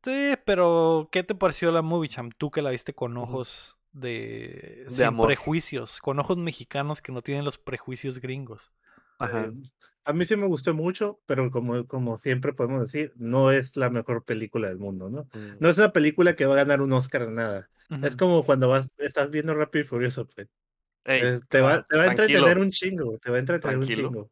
[0.04, 2.30] Sí, pero ¿qué te pareció la movie, Cham?
[2.38, 4.86] Tú que la viste con ojos de...
[4.88, 5.28] De sin amor.
[5.28, 8.72] prejuicios, con ojos mexicanos que no tienen los prejuicios gringos.
[9.20, 9.46] Ajá.
[9.46, 9.52] eh,
[10.06, 13.90] a mí sí me gustó mucho, pero como, como siempre podemos decir, no es la
[13.90, 15.24] mejor película del mundo, ¿no?
[15.34, 15.58] Mm.
[15.60, 17.70] No es una película que va a ganar un Oscar de nada.
[18.02, 20.48] Es como cuando vas, estás viendo Rápido y Furioso, pues.
[21.06, 24.08] Ey, te, va, te va a entretener un chingo, te va a entretener Tranquilo.
[24.08, 24.32] un chingo.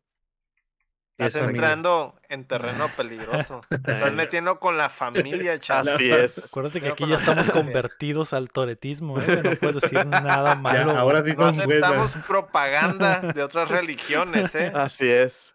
[1.16, 3.62] Estás entrando en terreno peligroso.
[3.86, 5.90] Te estás metiendo con la familia, chaval.
[5.90, 6.48] Así es.
[6.48, 9.42] Acuérdate que aquí ya estamos convertidos al toretismo, ¿eh?
[9.44, 10.86] No puedes decir nada malo.
[10.86, 10.98] güey.
[10.98, 14.72] ahora No aceptamos propaganda de otras religiones, ¿eh?
[14.74, 15.54] Así es.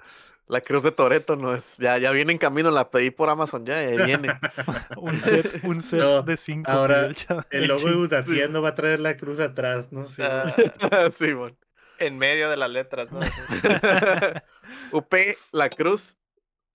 [0.49, 1.77] La cruz de Toreto no es.
[1.79, 4.29] Ya, ya viene en camino, la pedí por Amazon ya, viene.
[4.97, 6.71] un set, un set No, de cinco.
[6.71, 7.11] ahora
[7.51, 10.07] el logo de Chin- Udatiendo va a traer la cruz atrás, ¿no?
[10.07, 10.55] Sí, Ah,
[11.13, 11.57] sí, bueno.
[11.99, 13.21] en medio de las letras, ¿no?
[14.93, 15.15] UP,
[15.53, 16.17] la cruz.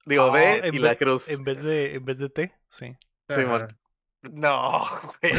[0.05, 1.29] Digo, Ah, B en y la cruz.
[1.29, 2.95] En vez de, en vez de T, sí.
[3.29, 3.45] Sí, Ajá.
[3.49, 3.67] bueno.
[4.31, 4.85] No,
[5.21, 5.33] güey.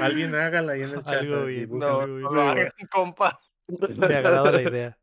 [0.00, 1.14] Alguien hágala ahí en el chat.
[1.20, 1.78] Algo eh, bien.
[1.78, 2.22] No, algo bien.
[2.32, 3.38] no hagan, compa.
[3.68, 4.98] Me agrada la idea.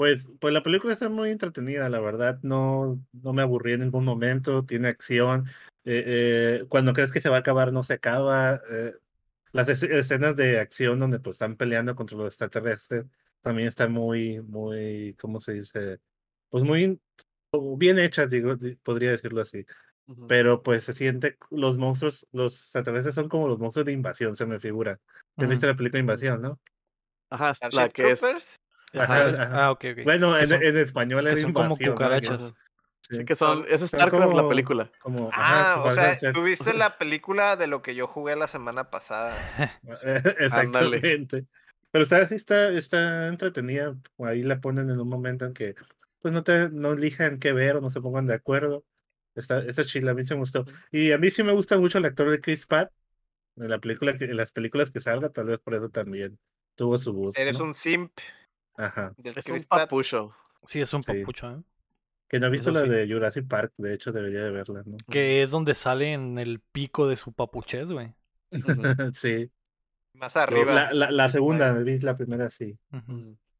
[0.00, 2.38] Pues, pues la película está muy entretenida, la verdad.
[2.40, 4.64] No, no me aburrí en ningún momento.
[4.64, 5.44] Tiene acción.
[5.84, 8.62] eh, eh, cuando crees que se va a acabar, no se acaba.
[8.70, 8.94] eh,
[9.52, 13.04] las es- escenas de acción donde pues están peleando contra los extraterrestres
[13.42, 15.98] también están muy, muy, ¿cómo se dice?
[16.48, 16.98] Pues muy
[17.76, 19.66] bien hechas, digo, di- podría decirlo así.
[20.06, 20.26] Ujú.
[20.26, 24.46] pero pues se siente los monstruos, los extraterrestres son como los monstruos de invasión, se
[24.46, 24.98] me figura.
[25.36, 25.50] ¿Te Ujú.
[25.50, 26.58] viste la película Invasión, no?
[27.28, 28.22] Ajá, la que es.
[28.94, 29.64] Ajá, Ajá.
[29.66, 30.04] Ah, ok, ok.
[30.04, 31.88] Bueno, en, son- en español era son como invasión.
[31.90, 31.94] ¿no?
[31.94, 32.44] cucarachas.
[32.44, 32.54] Ajá.
[33.08, 33.24] Sí.
[33.24, 33.64] Que son.
[33.68, 34.90] Es StarCraft la como- película.
[35.00, 38.90] Como, ajá, Ah, o sea, tuviste la película de lo que yo jugué la semana
[38.90, 39.36] pasada.
[40.38, 41.46] Exactamente.
[41.90, 43.96] Pero está, sí está, está entretenida.
[44.18, 45.74] Ahí la ponen en un momento en que
[46.20, 48.84] pues no te no elijan qué ver o no se pongan de acuerdo.
[49.34, 50.64] Está, está chila, a mí se me gustó.
[50.92, 52.92] Y a mí sí me gusta mucho el actor de Chris Pratt.
[53.56, 56.38] En la película que, en las películas que salga, tal vez por eso también
[56.76, 57.36] tuvo su voz.
[57.36, 57.64] Eres ¿no?
[57.64, 58.12] un simp
[58.86, 59.14] Ajá.
[59.16, 59.68] del Es un Pratt.
[59.68, 60.32] papucho.
[60.66, 61.12] Sí, es un Sí.
[61.20, 61.62] papucho, ¿eh?
[62.28, 62.90] Que no he visto Eso la sí.
[62.90, 64.96] de Jurassic Park, de hecho debería de verla, ¿no?
[65.10, 68.14] Que es donde sale en el pico de su papuchez, güey.
[69.14, 69.50] sí.
[70.14, 70.72] Más arriba.
[70.72, 72.78] La, la, la segunda, vi la primera sí.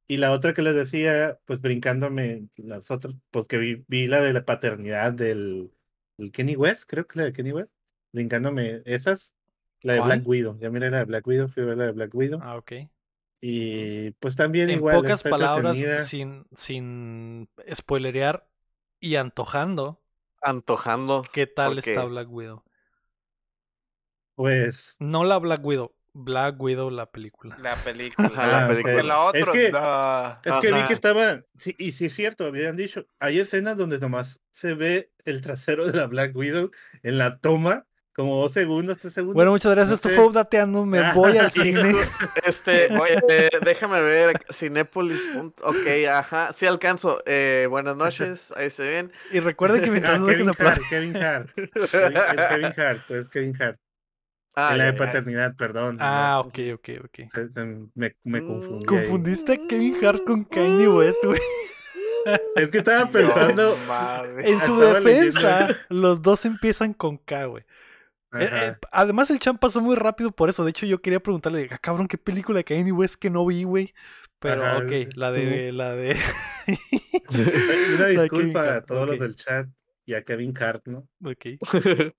[0.07, 4.21] Y la otra que les decía, pues brincándome las otras, pues que vi, vi la
[4.21, 5.73] de la paternidad del,
[6.17, 7.71] del Kenny West, creo que la de Kenny West,
[8.13, 9.35] brincándome esas,
[9.83, 10.09] la de ¿Cuál?
[10.11, 12.41] Black Widow, ya miré la de Black Widow, fui a ver la de Black Widow,
[12.43, 12.73] Ah, ok.
[13.41, 16.05] Y pues también En igual pocas está palabras, entretenida.
[16.05, 18.47] sin, sin spoilerear
[19.01, 20.03] y antojando,
[20.43, 21.25] Antojando.
[21.33, 22.62] ¿qué tal porque- está Black Widow?
[24.35, 27.57] Pues, No la Black Widow, Black Widow la película.
[27.59, 28.29] La película.
[28.35, 28.93] La Ah, película.
[28.95, 29.71] Porque la Es otra, que-
[30.51, 30.57] no.
[30.57, 33.99] es que vi que estaba, sí, y sí es cierto, habían dicho, hay escenas donde
[33.99, 36.71] nomás se ve el trasero de la Black Widow
[37.03, 39.35] en la toma, como dos segundos, tres segundos.
[39.35, 39.91] Bueno, muchas gracias.
[39.91, 40.15] no Esto sé.
[40.16, 40.85] fue Updateando.
[40.85, 41.95] Me Ah, voy al cine.
[42.45, 45.20] Este, eh, déjame ver, Cinépolis.
[45.62, 45.77] Ok,
[46.11, 47.23] ajá, sí alcanzo.
[47.27, 49.12] Eh, buenas noches, ahí se ven.
[49.32, 50.49] Y recuerden que mientras Ah, no Kevin.
[50.59, 53.78] Hart, Kevin Hart, Kevin, es Kevin Hart, es Kevin Hart.
[54.57, 55.97] Ah, en la de paternidad, perdón.
[56.01, 57.31] Ah, no, ok, ok, ok.
[57.32, 57.65] se- se-
[57.95, 58.77] me, me Mm, confundí.
[58.85, 58.85] ahí.
[58.87, 61.41] Confundiste a Kevin Hart con Kanye West, güey.
[62.57, 63.78] Es que estaba pensando.
[63.87, 64.41] No.
[64.41, 65.74] En su defensa, leyendo.
[65.89, 67.65] los dos empiezan con K, güey.
[68.32, 70.65] Eh, eh, además, el champ pasó muy rápido por eso.
[70.65, 73.65] De hecho, yo quería preguntarle, ah, cabrón, ¿qué película de Kanye West que no vi,
[73.65, 73.93] güey?
[74.39, 76.16] Pero, Ajá, ok, la de, la de...
[77.94, 79.69] Una disculpa a todos los del chat
[80.07, 81.09] y a Kevin Hart, ¿no?
[81.24, 81.61] ok.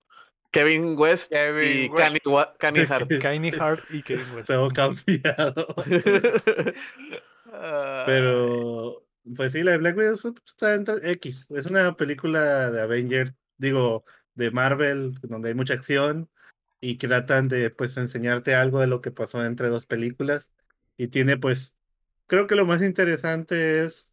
[0.52, 2.56] Kevin West Kevin y West.
[2.58, 3.10] Kanye, Hart.
[3.22, 4.48] Kanye Hart y Kevin West.
[4.48, 5.66] Todo cambiado.
[8.04, 11.50] Pero, pues sí, la de Black Widow pues, está entre X.
[11.50, 14.04] Es una película de Avengers, digo,
[14.34, 16.28] de Marvel, donde hay mucha acción
[16.80, 20.50] y que tratan de, pues, enseñarte algo de lo que pasó entre dos películas.
[20.96, 21.74] Y tiene, pues,
[22.26, 24.12] creo que lo más interesante es,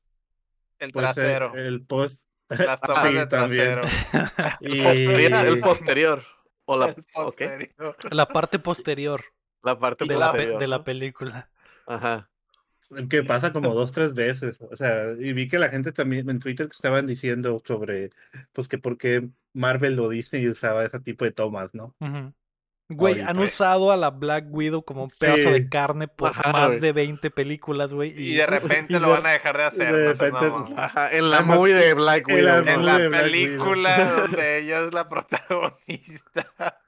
[0.79, 1.55] el pues, el- trasero.
[1.55, 2.25] el post.
[2.49, 3.79] Las tomas sí, de también.
[3.81, 4.57] trasero.
[4.61, 6.23] Y- Posterior, el posterior.
[6.65, 7.95] O la, posterior.
[8.11, 9.23] La parte posterior
[9.63, 10.59] la parte de la, posterior.
[10.59, 11.49] de la película.
[11.87, 12.29] Ajá.
[13.09, 14.59] Que pasa como dos, tres veces.
[14.61, 18.09] O sea, y vi que la gente también en Twitter que estaban diciendo sobre,
[18.53, 21.95] pues que por qué Marvel o Disney usaba ese tipo de tomas, ¿no?
[21.99, 22.33] Ujú.
[22.91, 23.29] Güey, Ahorita.
[23.29, 25.69] han usado a la Black Widow como un pedazo de Sí.
[25.69, 26.79] carne por Ajá, más güey.
[26.79, 28.19] de 20 películas, güey.
[28.19, 28.47] Y de
[28.87, 29.93] repente y lo de- van a dejar de hacer.
[29.95, 30.73] de no repente-.
[30.75, 32.47] Ajá, en la movie de Black en Widow.
[32.47, 32.71] la ¿no?
[32.79, 36.79] En la de Black película donde ella es la protagonista.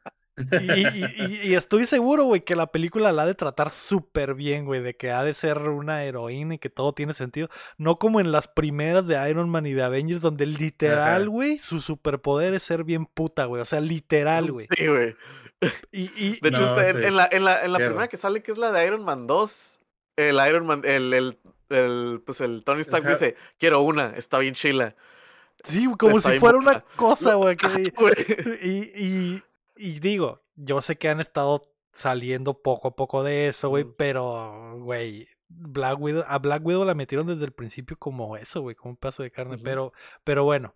[0.51, 4.34] Y, y- y- y estoy seguro, güey, que la película la ha de tratar súper
[4.35, 7.49] bien, güey, de que ha de ser una heroína y que todo tiene sentido.
[7.77, 11.81] No como en las primeras de Iron Man y de Avengers, donde literal, güey, su
[11.81, 13.61] superpoder es ser bien puta, güey.
[13.61, 14.68] O sea, literal, güey.
[14.77, 15.15] Sí, güey.
[15.91, 17.03] Y, y- De hecho, No, en, sí.
[17.05, 17.91] en la, en la, en la Claro.
[17.93, 19.80] primera que sale, que es la de Iron Man 2,
[20.18, 21.38] el Iron Man, el, el,
[21.69, 23.13] el, pues el Tony Stark Ajá.
[23.13, 24.95] dice, quiero una, está bien chila.
[25.63, 27.55] sí, como está si fuera una cosa, güey.
[27.57, 28.13] que- Güey.
[28.63, 28.69] Y,
[29.05, 29.43] y,
[29.82, 31.64] y digo, yo sé que han estado
[31.94, 33.94] saliendo poco a poco de eso, güey, Mm.
[33.98, 38.76] pero, güey, Black Widow, a Black Widow la metieron desde el principio como eso, güey,
[38.76, 39.91] como un pedazo de carne, pero,
[40.24, 40.74] pero bueno,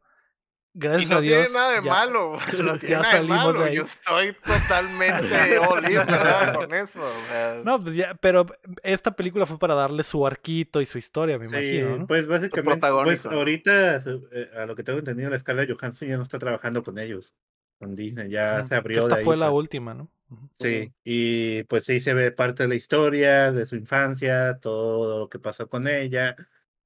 [0.74, 1.34] Y gracias no a Dios.
[1.46, 2.36] tiene nada de ya- malo.
[2.74, 3.64] No tiene ya nada de salimos de malo.
[3.64, 3.76] ahí.
[3.78, 6.56] Yo estoy totalmente ¿verdad?
[6.56, 7.00] Con eso.
[7.02, 8.46] o sea, No, pues ya, pero
[8.84, 12.08] esta película fue para darle su arquito y su historia, me Sí, imagino, ¿no?
[12.08, 16.24] pues básicamente, pues ahorita, eh, a lo que tengo entendido, la escala Johansson ya no
[16.24, 17.34] está trabajando con ellos,
[17.80, 19.26] con Disney, ya Ujú, se abrió esta de ahí.
[19.26, 19.56] fue la pues.
[19.56, 20.10] última, ¿no?
[20.54, 25.30] Sí, y pues sí se ve parte de la historia, de su infancia, todo lo
[25.30, 26.36] que pasó con ella,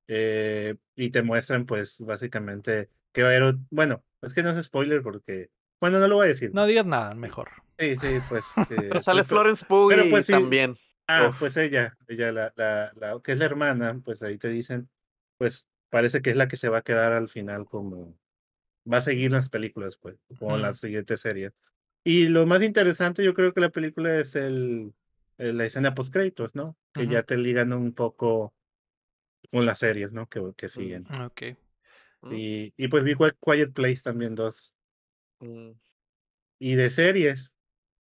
[0.08, 4.66] eh, y te muestran pues básicamente que va a haber, bueno, es que no es
[4.66, 6.52] spoiler porque, bueno, no lo voy a decir.
[6.54, 7.50] No digas nada, mejor.
[7.78, 8.54] Sí, sí, pues.
[8.72, 10.34] eh, Pero sale pues, Florence Pugh pero y pues sí.
[10.34, 10.76] también.
[11.08, 11.40] Ah, Uf.
[11.40, 14.90] pues ella, ella, la, la, la, que es la hermana, pues ahí te dicen,
[15.38, 18.16] pues parece que es la que se va a quedar al final como,
[18.92, 20.78] va a seguir las películas, pues, como la Ujú.
[20.80, 21.52] siguiente serie.
[22.04, 24.94] Y lo más interesante yo creo que la película es el,
[25.38, 26.78] el- la escena post créditos, ¿no?
[26.94, 27.12] Que Ujú.
[27.12, 28.54] ya te ligan un poco
[29.52, 30.28] con las series, ¿no?
[30.28, 31.06] Que, que siguen.
[31.22, 31.42] Ok.
[32.22, 32.34] Mm.
[32.34, 34.74] Y, y pues vi Qui- Quiet Place también dos.
[35.40, 35.72] Mm.
[36.60, 37.56] Y de series,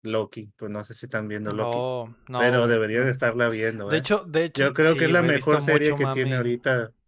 [0.02, 0.52] Loki.
[0.56, 1.76] Pues no sé si están viendo Loki.
[1.76, 2.38] No, no.
[2.38, 3.88] pero deberías de estarla viendo.
[3.88, 4.00] De ¿eh?
[4.00, 4.62] hecho, de hecho.
[4.62, 6.42] Yo creo sí, que es la visto mejor serie mucho que tiene mame.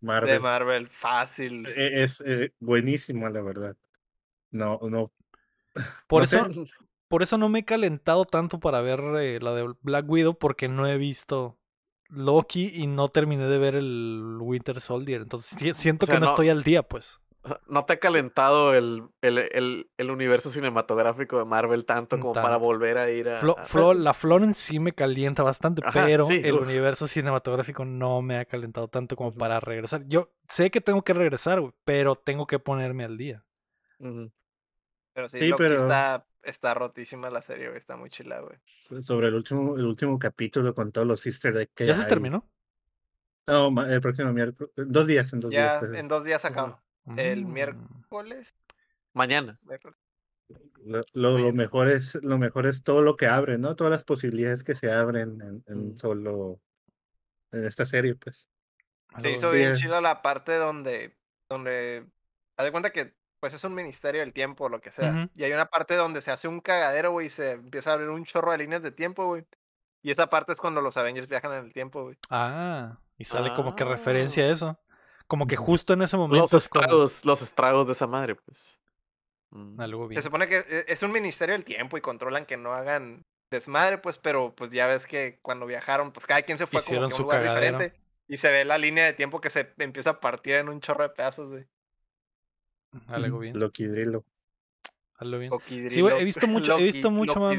[0.00, 0.88] De Marvel.
[0.88, 1.66] Fácil.
[1.66, 3.76] E- Es eh, buenísima, la verdad.
[4.50, 5.12] No, no.
[6.06, 6.70] Por no eso, sé.
[7.08, 10.68] por eso no me he calentado tanto para ver eh, la de Black Widow, porque
[10.68, 11.58] no he visto
[12.08, 15.20] Loki y no terminé de ver el Winter Soldier.
[15.22, 17.20] Entonces si- siento sea, que no, no- estoy al día, pues.
[17.68, 22.56] ¿No te ha calentado el, el, el, el universo cinematográfico de Marvel tanto como para
[22.56, 23.40] volver a ir a.
[23.40, 26.62] Flo- a- Flo- la Florence sí me calienta bastante, Ajá, pero sí, el uf.
[26.62, 30.04] universo cinematográfico no me ha calentado tanto como para regresar.
[30.06, 33.44] Yo sé que tengo que regresar, pero tengo que ponerme al día.
[33.98, 37.78] Pero sí, Sí, Loki pero- está, está rotísima la serie, güey.
[37.78, 39.02] Está muy chila, güey.
[39.02, 42.48] Sobre el último, el último capítulo con todos los Easter egg que ¿Ya se terminó?
[43.46, 44.70] No, el próximo miércoles.
[44.76, 45.92] Dos días, en dos Ya días.
[45.98, 46.82] en dos días acaba.
[47.16, 47.52] El Mm.
[47.52, 48.54] miércoles.
[49.14, 49.58] Mañana.
[50.84, 51.56] Lo, lo- lo Bien.
[51.56, 53.76] mejor es, lo mejor es todo lo que abre, ¿no?
[53.76, 55.98] Todas las posibilidades que se abren en, en Mm.
[55.98, 56.60] solo
[57.52, 58.50] en esta serie, pues.
[59.14, 61.16] Algo- hizo bien chila la parte donde,
[61.48, 62.06] donde,
[62.56, 65.28] haz de cuenta que, pues es un ministerio del tiempo o lo que sea.
[65.34, 68.08] Y hay una parte donde se hace un cagadero, güey, y se empieza a abrir
[68.08, 69.44] un chorro de líneas de tiempo, güey.
[70.02, 72.16] Y esa parte es cuando los Avengers viajan en el tiempo, güey.
[72.30, 74.48] Ah, y sale como que referencia Ah.
[74.48, 74.80] a eso.
[75.28, 76.42] Como que justo en ese momento.
[76.42, 78.78] Los es como- estragos, los estragos de esa madre, pues.
[79.50, 79.80] Mm.
[79.80, 80.22] Algo Se bien.
[80.22, 84.18] supone que e- es un ministerio del tiempo y controlan que no hagan desmadre, pues,
[84.18, 87.36] pero pues ya ves que cuando viajaron, pues cada quien se fue Hicieron como que
[87.36, 87.78] a un lugar cagadero.
[87.78, 88.00] diferente.
[88.26, 91.02] Y se ve la línea de tiempo que se empieza a partir en un chorro
[91.04, 91.64] de pedazos, güey.
[93.06, 93.58] Algo bien.
[93.58, 94.24] Loki Drilo.
[95.16, 95.50] Algo bien.
[95.50, 96.02] Coquidrilo.
[96.10, 97.56] güey, he visto mucho- he visto mucho mame.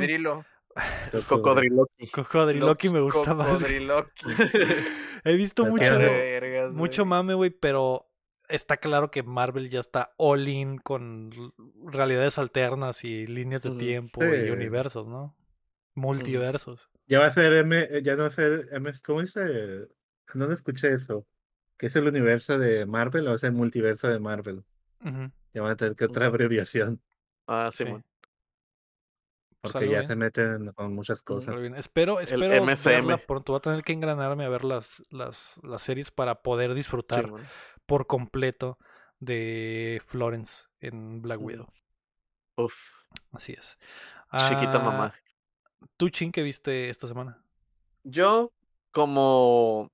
[1.27, 2.07] Cocodriloqui.
[2.07, 3.47] Cocodriloqui me gusta más.
[3.49, 4.25] Cocodriloqui.
[5.25, 7.09] He visto Es mucho, vergas, mucho güey.
[7.09, 8.09] mame, güey, pero
[8.47, 11.31] está claro que Marvel ya está all in con
[11.85, 15.35] realidades alternas y líneas de tiempo y universos, ¿no?
[15.95, 16.89] Multiversos.
[17.07, 19.87] Ya va a ser M, eh, ya no va a ser M, ¿cómo dice?
[20.33, 21.25] ¿Dónde escuché eso?
[21.77, 24.63] ¿Que es el universo de Marvel o es el multiverso de Marvel?
[25.03, 27.01] Ujú, Ya van a tener que otra abreviación,
[27.47, 27.91] Ah, sí, sí.
[27.91, 28.03] man.
[29.61, 30.07] Porque ya bien.
[30.07, 31.53] se meten con muchas cosas.
[31.75, 33.07] Espero, espero MSM.
[33.07, 33.51] verla pronto.
[33.53, 37.29] Voy a tener que engranarme a ver las, las, las series para poder disfrutar
[37.85, 38.77] por completo
[39.19, 41.47] de Florence en Black Ujú.
[41.47, 41.67] Widow.
[42.55, 42.75] Uf.
[43.31, 43.77] Así es.
[44.37, 45.13] Chiquita Ah, mamá.
[45.97, 47.43] ¿Tú, Chin, qué viste esta semana?
[48.03, 48.53] Yo,
[48.91, 49.91] como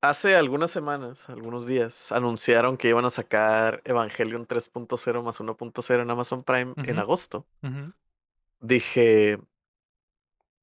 [0.00, 6.10] hace algunas semanas, algunos días, anunciaron que iban a sacar Evangelion 3.0 más 1.0 en
[6.10, 7.46] Amazon Prime en agosto.
[7.62, 7.92] Ujú.
[8.66, 9.38] Dije,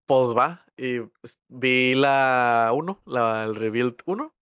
[0.06, 0.66] pues va.
[0.76, 1.00] Y
[1.48, 4.34] vi la 1, la, el Rebuild 1,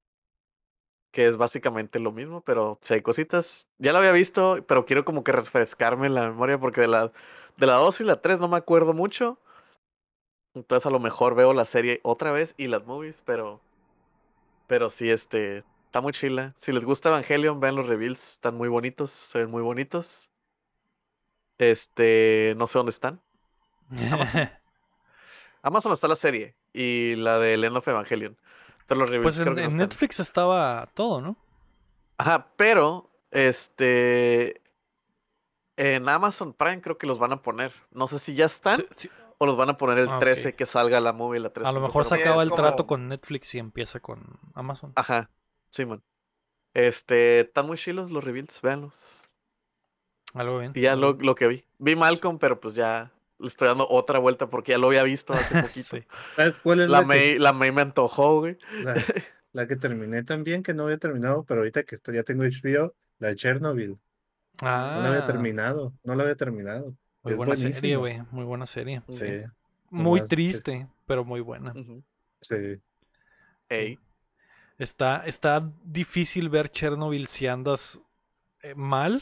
[1.11, 3.69] que es básicamente lo mismo, pero si hay cositas.
[3.77, 7.11] Ya la había visto, pero quiero como que refrescarme la memoria porque de la,
[7.57, 9.39] de la 2 y la 3 no me acuerdo mucho.
[10.55, 13.61] Entonces a lo mejor veo la serie otra vez y las movies, pero.
[14.67, 15.63] Pero sí, este.
[15.85, 16.53] Está muy chila.
[16.57, 18.33] Si les gusta Evangelion, vean los reveals.
[18.33, 19.11] Están muy bonitos.
[19.11, 20.31] Se ven muy bonitos.
[21.59, 22.55] Este.
[22.57, 23.21] No sé dónde están.
[24.11, 24.49] Amazon.
[25.63, 26.55] Amazon está la serie.
[26.73, 28.37] Y la de Legend of Evangelion.
[28.87, 29.89] Pero los reveals pues creo en, que no en están.
[29.89, 31.37] Netflix estaba todo, ¿no?
[32.17, 33.09] Ajá, pero.
[33.31, 34.61] Este.
[35.77, 37.71] En Amazon Prime creo que los van a poner.
[37.91, 40.19] No sé si ya están Sí, sí, o los van a poner el Ah, ok.
[40.19, 41.65] 13 que salga la movie la 3.
[41.65, 44.91] A lo mejor se Sí, acaba el trato con Netflix y empieza con Amazon.
[44.95, 45.29] Ajá,
[45.69, 46.03] Simón.
[46.73, 49.27] Este, están muy chilos los reveals, véanlos.
[50.33, 50.71] Algo bien.
[50.75, 51.25] Y ya lo, bien.
[51.25, 51.65] lo que vi.
[51.79, 53.11] Vi Malcolm, pero pues ya
[53.41, 55.97] le estoy dando otra vuelta porque ya lo había visto hace poquito.
[55.97, 56.03] Sí.
[56.35, 58.57] ¿Sabes cuál es La la, que, May, la May me antojó, güey.
[58.83, 58.95] la,
[59.53, 62.93] la que terminé también, que no había terminado, pero ahorita que estoy- ya tengo HBO,
[63.19, 63.97] la de Chernobyl.
[64.61, 66.95] No la había Ah, terminado, no la había terminado.
[67.23, 68.21] muy es buena serie, güey.
[68.31, 69.01] Muy buena serie.
[69.09, 69.25] Sí,
[69.89, 71.73] Muy que- triste, pero muy buena.
[72.41, 72.79] Sí.
[73.69, 73.97] Ey.
[74.77, 78.01] Está, está difícil ver Chernobyl si andas
[78.63, 79.21] eh, mal,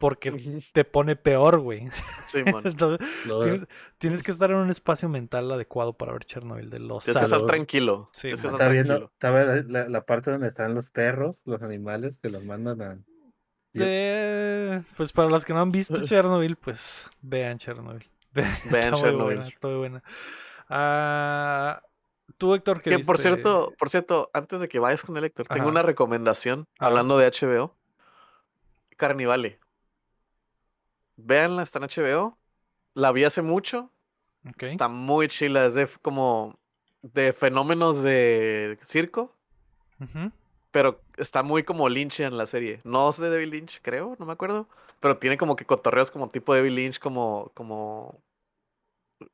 [0.00, 1.90] porque te pone peor, güey.
[2.24, 2.62] Simón.
[2.66, 3.68] Entonces, Luego- tienes,
[3.98, 7.24] tienes que estar en un espacio mental adecuado para ver Chernobyl de los Tienes que
[7.26, 8.08] estar tranquilo.
[8.14, 8.54] Sí, Tienes que man.
[8.54, 9.62] estar Está viendo, tranquilo.
[9.68, 12.98] estaba la, parte donde están los perros, los animales que los mandan a.
[13.74, 18.04] Eh, pues para los que no han visto Chernobyl, pues vean Chernobyl.
[18.32, 19.36] Vean está muy Chernobyl.
[19.36, 20.02] buena, está muy buena.
[20.68, 21.82] Ah,
[22.38, 25.46] tú, Héctor, que Que por cierto, por cierto, antes de que vayas con el Héctor,
[25.48, 26.86] tengo una recomendación Ajá.
[26.86, 27.76] hablando de HBO.
[28.96, 29.58] Carnivale.
[31.24, 32.38] Véanla, está en HBO.
[32.94, 33.90] La vi hace mucho.
[34.58, 35.66] Está muy chila.
[35.66, 36.58] Es de como
[37.02, 39.34] de fenómenos de circo.
[40.00, 40.32] Ujú.
[40.70, 42.80] Pero está muy como Lynch en la serie.
[42.84, 44.68] No es de David Lynch, creo, no me acuerdo.
[45.00, 48.22] pero tiene como que cotorreos como tipo David Lynch, como, como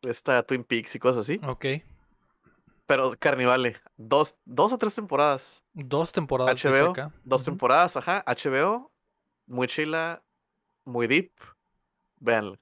[0.03, 1.41] esta Twin Peaks y cosas así.
[1.47, 1.67] Ok.
[2.87, 5.63] Pero Carnivale, dos, dos o tres temporadas.
[5.75, 7.13] Dos temporadas HBO, acá.
[7.25, 8.25] dos temporadas, ajá.
[8.27, 8.91] HBO,
[9.47, 10.23] muy chila,
[10.85, 11.33] muy deep.
[12.21, 12.59] Véanla.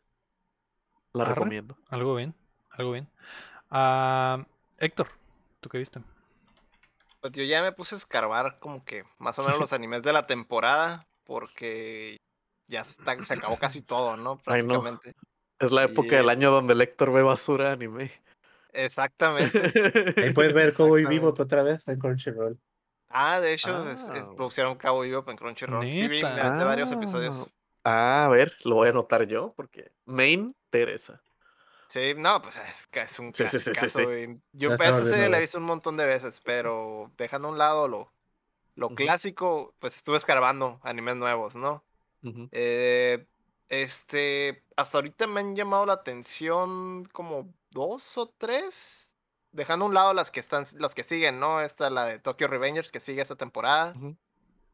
[1.12, 1.34] La Arre.
[1.34, 1.76] recomiendo.
[1.90, 2.34] Algo bien,
[2.70, 3.08] algo bien.
[3.70, 4.44] Ah,
[4.78, 5.08] Héctor,
[5.60, 6.00] ¿tú qué viste?
[7.20, 10.12] Pues yo ya me puse a escarbar como que más o menos los animes de
[10.12, 12.18] la temporada, porque
[12.68, 14.40] ya está, se acabó casi todo, ¿no?
[14.46, 14.80] Ay, no.
[14.82, 15.14] Prácticamente.
[15.60, 18.10] Es la época del año donde el Héctor ve basura anime.
[18.72, 19.58] Exactamente.
[20.22, 21.06] Ahí puedes ver Cowboy.
[21.06, 22.58] Vivo otra vez en Crunchyroll.
[23.08, 24.32] Ah, de hecho, es- es- Ah.
[24.34, 25.84] producieron Cabo Vivo en Crunchyroll.
[25.90, 26.64] Sí, vi, Neta.
[26.64, 26.94] varios Ah.
[26.94, 27.48] episodios.
[27.84, 31.22] Ah, a ver, lo voy a anotar yo porque main Teresa.
[31.88, 34.02] Sí, no, pues es, que es un Sí, sí, sí.
[34.52, 37.58] Yo Ya esta serie la he visto un montón de veces, pero dejando a un
[37.58, 38.12] lado lo,
[38.74, 41.84] lo clásico, pues estuve escarbando animes nuevos, ¿no?
[42.52, 43.26] Eh,
[43.68, 49.12] este, hasta ahorita me han llamado la atención como dos o tres,
[49.52, 51.60] dejando a un lado las que están, las que siguen, ¿no?
[51.60, 53.92] Esta, la de Tokyo Revengers, que sigue esta temporada,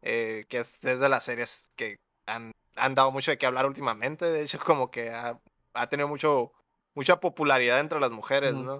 [0.00, 3.66] eh, que es, es de las series que han, han dado mucho de qué hablar
[3.66, 5.38] últimamente, de hecho como que ha,
[5.74, 6.52] ha tenido mucho,
[6.94, 8.54] mucha popularidad entre las mujeres.
[8.54, 8.78] ¿no?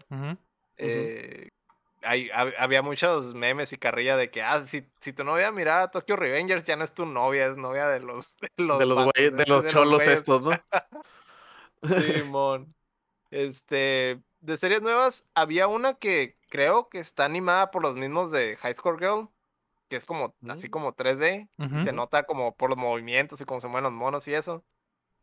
[0.76, 1.48] Eh,
[2.02, 5.90] hay- hab- había muchos memes y carrilla de que, ah, si, si tu novia miraba
[5.90, 8.96] Tokyo Revengers, ya no es tu novia, es novia de los, de los, de los
[8.96, 10.18] vatos, güeyes, de es los cholos güeyes".
[10.18, 10.50] estos, ¿no?
[11.82, 12.74] Simón.
[13.30, 18.56] Este, de series nuevas, había una que creo que está animada por los mismos de
[18.56, 19.28] High Score Girl,
[19.90, 23.60] que es como, así como 3D, y se nota como por los movimientos y cómo
[23.62, 24.64] se mueven los monos y eso.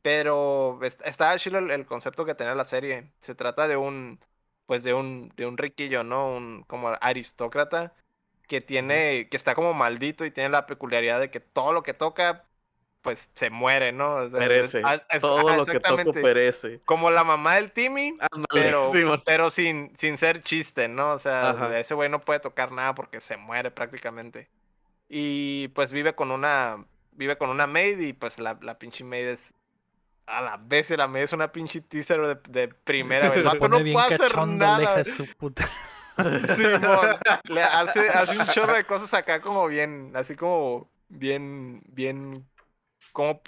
[0.01, 3.11] Pero est- está chido el, el concepto que tenía la serie.
[3.19, 4.19] Se trata de un,
[4.65, 6.35] pues de un, de un riquillo, ¿no?
[6.35, 7.93] Un como aristócrata
[8.47, 11.93] que tiene, que está como maldito y tiene la peculiaridad de que todo lo que
[11.93, 12.46] toca,
[13.01, 14.15] pues se muere, ¿no?
[14.15, 14.81] O sea, Perece.
[14.83, 16.81] ah, es- Todo ajá, lo que toco perece.
[16.85, 18.17] Como la mamá del Timmy,
[18.49, 18.91] pero,
[19.25, 21.11] pero sin, sin ser chiste, ¿no?
[21.13, 21.79] O sea, Ajá.
[21.79, 24.49] ese güey no puede tocar nada porque se muere prácticamente.
[25.09, 26.83] Y pues vive con una,
[27.13, 29.53] vive con una maid y pues la, la pinche maid es,
[30.25, 33.45] a la vez la maid es una pinche teaser de, de primera vez.
[33.45, 35.05] No puede hacer nada.
[35.05, 35.65] su puta.
[36.17, 37.07] Simón.
[37.45, 42.45] Le hace, hace un chorro de cosas acá como bien, así como bien, bien,
[43.17, 43.41] como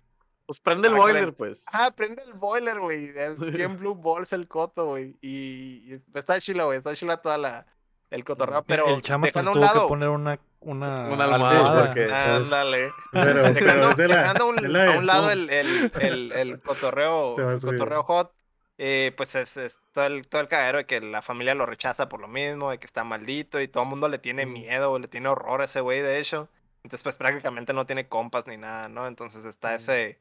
[0.48, 1.66] Pues prende el que boiler, le- pues.
[1.74, 3.12] Ah, prende el boiler, güey.
[3.54, 5.16] Bien blue balls el coto, güey.
[5.22, 6.80] Y, y está chila, güey.
[6.80, 7.66] Está chila toda la
[8.10, 9.88] el cotorreo, pero el chama dejando se a un tuvo que lado.
[9.88, 12.91] poner una, una, Una almohada, porque- Ándale.
[13.12, 15.30] Pero, pero Dejando, es de la, dejando a un, es la a de un lado
[15.32, 18.34] el, el, el, el cotorreo, el cotorreo hot,
[18.80, 22.10] eh, pues es, es todo, el, todo el cagadero de que la familia lo rechaza
[22.10, 24.54] por lo mismo, de que está maldito y todo el mundo le tiene Mm.
[24.54, 26.50] miedo, le tiene horror a ese güey, de hecho.
[26.90, 29.06] Entonces, pues prácticamente no tiene compas ni nada, ¿no?
[29.06, 29.76] Entonces está Mm.
[29.76, 30.20] ese,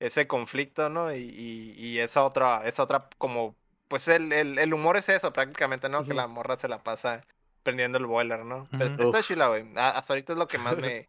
[0.00, 1.14] ese conflicto, ¿no?
[1.14, 3.56] Y, y, y esa otra, esa otra como,
[3.88, 6.04] pues el, el, el humor es eso prácticamente, ¿no?
[6.04, 7.22] Que la morra se la pasa
[7.62, 8.68] prendiendo el boiler, ¿no?
[8.70, 9.26] Pero está- está Uf.
[9.26, 9.64] chila, güey.
[9.76, 11.08] Hasta ahorita es lo que más me,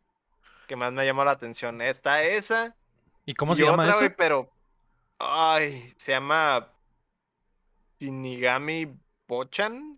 [0.66, 1.82] que más me llamó la atención.
[1.82, 2.74] Está esa.
[3.26, 4.00] ¿Y cómo y se llama otra, eso?
[4.00, 4.50] güey, pero.
[5.20, 6.70] Ay, se llama.
[8.00, 8.98] Shinigami
[9.28, 9.98] Bochan.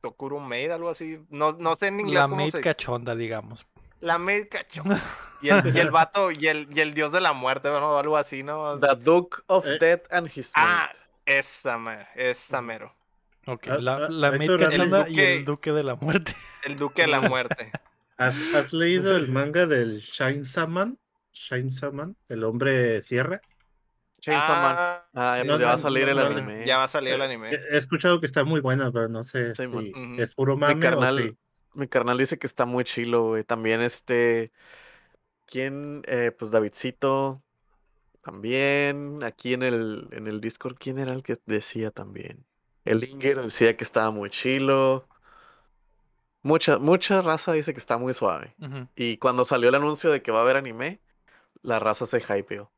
[0.00, 1.18] Tokuro Maid, algo así.
[1.28, 2.60] No, no sé en inglés La cómo maid se.
[2.60, 3.66] cachonda, digamos.
[4.00, 4.18] La
[4.50, 4.86] cachón.
[5.40, 7.96] Y el, y el vato, y el, y el dios de la muerte, ¿no?
[7.96, 8.76] Algo así, ¿no?
[8.80, 9.78] The Duke of Eh.
[9.78, 10.90] Death and His Ah,
[11.24, 12.66] esa mero, esa Ujú.
[12.66, 12.94] mero.
[13.46, 16.34] Ok, Ah, la, ah, la cachonda y el duque de la muerte.
[16.64, 17.70] El duque de la muerte.
[18.16, 20.98] ¿Has, has leído el manga del Shine Saman?
[21.32, 23.40] Shine Saman, el hombre sierra.
[24.20, 24.74] Chainsaw Man.
[24.76, 26.66] Ah, Ah, no, pues ya va a salir no, el anime.
[26.66, 27.50] ya va a salir el anime.
[27.54, 31.28] he escuchado que está muy buena, pero no sé Sí, si es puro carnal- o
[31.28, 31.38] sí.
[31.74, 33.44] Mi carnal dice que está muy chilo, güey.
[33.44, 34.52] También este.
[35.46, 36.02] ¿Quién?
[36.06, 37.42] Eh, pues Davidcito.
[38.22, 39.22] También.
[39.24, 42.46] Aquí en el, en el Discord, ¿quién era el que decía también?
[42.84, 45.06] El Inger decía que estaba muy chilo.
[46.42, 48.54] Mucha, mucha raza dice que está muy suave.
[48.96, 51.00] Y cuando salió el anuncio de que va a haber anime,
[51.62, 52.70] la raza se hypeó.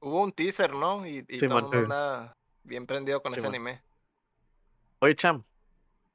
[0.00, 1.06] Hubo un teaser, ¿no?
[1.06, 3.54] Y, y Sí, todo el mundo anda bien prendido con Sí, ese man.
[3.56, 3.82] anime.
[5.00, 5.44] Oye, Cham,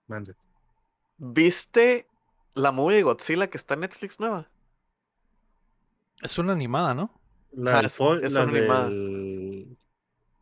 [0.08, 0.36] Mande.
[1.18, 2.08] ¿viste
[2.55, 4.49] la movie de Godzilla que está en Netflix nueva?
[6.21, 7.11] Es una animada, ¿no?
[7.51, 7.99] La, Ah, del es-
[8.31, 8.89] la, una animada.
[8.89, 9.77] del-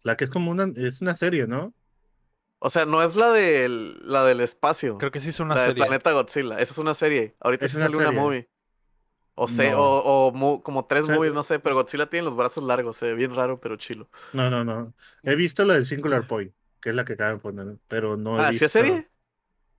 [0.03, 1.73] la que es como una, es una serie, ¿no?
[2.59, 4.97] O sea, no es la del, la del espacio.
[4.97, 5.83] Creo que sí es una la del serie.
[5.85, 6.59] planeta Godzilla.
[6.59, 7.35] Esa es una serie.
[7.39, 8.49] Ahorita Es sí una salió una movie.
[9.35, 9.79] O sé, No.
[9.79, 12.63] o, o mu- como tres O sea, movies, no sé, pero Godzilla tiene los brazos
[12.63, 14.09] largos, se ve bien raro, pero chilo.
[14.31, 14.93] No, no, no.
[15.23, 18.39] He visto la del Singular Point, que es la que acaban de poner, pero no
[18.41, 18.59] he ah, visto.
[18.59, 19.10] ¿sí es serie?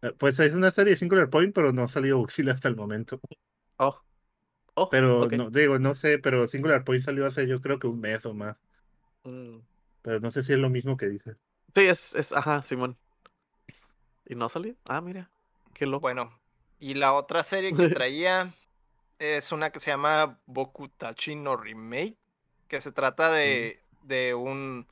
[0.03, 2.77] Eh, Pues es una serie de Singular Point, pero no ha salido Godzilla hasta el
[2.77, 3.20] momento.
[3.79, 4.01] Oh.
[4.77, 8.01] Oh, Pero no, digo, no sé, pero Singular Point salió hace yo creo que un
[8.01, 8.57] mes o más.
[9.24, 9.62] Mm.
[10.03, 11.37] Pero no sé si es lo mismo que dices.
[11.74, 12.99] Sí, es, es, ajá, Simón.
[14.27, 14.77] ¿Y no ha salido?
[14.85, 15.31] Ah, mira.
[15.74, 16.01] Qué loco.
[16.01, 16.41] Bueno,
[16.79, 18.55] y la otra serie que traía
[19.19, 22.19] es una que se llama Bokutachi no Remake,
[22.69, 24.87] que se trata de, de un...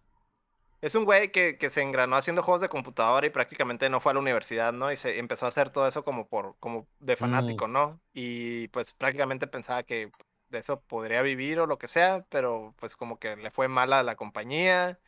[0.80, 4.12] Es un güey que, que se engranó haciendo juegos de computadora y prácticamente no fue
[4.12, 4.90] a la universidad, ¿no?
[4.90, 8.00] Y se empezó a hacer todo eso como por como de fanático, ¿no?
[8.14, 10.10] Y pues prácticamente pensaba que
[10.48, 13.92] de eso podría vivir o lo que sea, pero pues como que le fue mal
[13.92, 14.98] a la compañía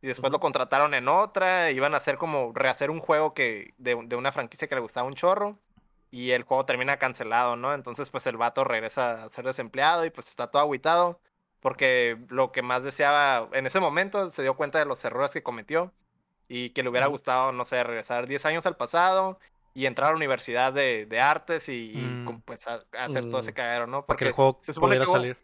[0.00, 3.96] y después lo contrataron en otra, iban a hacer como rehacer un juego que de,
[4.06, 5.58] de una franquicia que le gustaba un chorro
[6.10, 7.74] y el juego termina cancelado, ¿no?
[7.74, 11.20] Entonces pues el vato regresa a ser desempleado y pues está todo agüitado
[11.66, 15.42] porque lo que más deseaba en ese momento se dio cuenta de los errores que
[15.42, 15.92] cometió
[16.46, 19.40] y que le hubiera gustado, no sé, regresar 10 años al pasado
[19.74, 22.42] y entrar a la universidad de, de artes y, Mm.
[22.44, 23.54] pues a, a hacer todo ese Mm.
[23.56, 24.06] cagadero, ¿no?
[24.06, 25.36] Para que el Porque juego se supone que hubo- salir.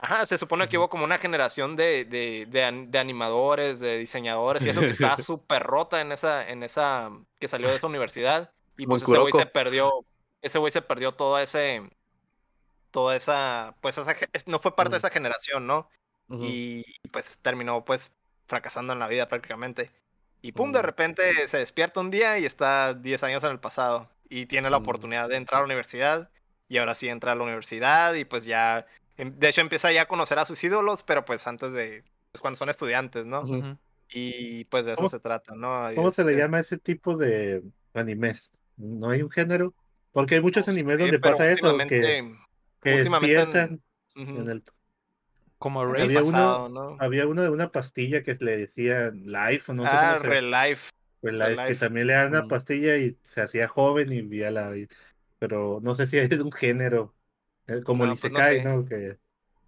[0.00, 3.96] Ajá, se supone que hubo como una generación de, de, de, an- de animadores, de
[3.96, 7.86] diseñadores y eso que estaba súper rota en esa, en esa, que salió de esa
[7.86, 8.50] universidad.
[8.76, 10.04] Y pues ese güey se perdió,
[10.42, 11.88] ese güey se perdió todo ese,
[12.90, 14.16] toda esa, pues esa,
[14.46, 15.88] no fue parte de esa generación, ¿no?
[16.30, 18.10] Y pues terminó pues
[18.46, 19.90] fracasando en la vida prácticamente.
[20.42, 20.82] Y pum, de Mm.
[20.84, 24.76] repente se despierta un día y está 10 años en el pasado y tiene la
[24.76, 26.30] oportunidad de entrar a la universidad
[26.68, 28.86] y ahora sí entra a la universidad y pues ya,
[29.16, 32.40] em- de hecho empieza ya a conocer a sus ídolos, pero pues antes de, pues
[32.42, 33.78] cuando son estudiantes, ¿no?
[34.10, 35.90] Y pues de eso ¿Cómo- se trata, ¿no?
[35.92, 37.62] Y ¿Cómo es- se le es- llama ese tipo de
[37.94, 38.50] animes?
[38.76, 39.74] ¿No hay un género?
[40.12, 42.34] Porque hay muchos no animes sé, donde pasa eso, que,
[42.80, 43.82] que en- despiertan
[44.32, 44.64] en el...
[45.58, 46.04] Como Rafe.
[46.04, 47.00] Había uno- ¿no?
[47.00, 50.40] Había uno de una pastilla que le decían Life o no sé ah, cómo se
[50.42, 50.90] Relife.
[51.22, 54.72] Relife, que también le dan una pastilla y se hacía joven y vivía la.
[55.38, 57.16] Pero no sé si es un género,
[57.68, 58.62] eh, como No, el pues no Isekai, sé.
[58.62, 58.84] ¿no?
[58.86, 59.18] Que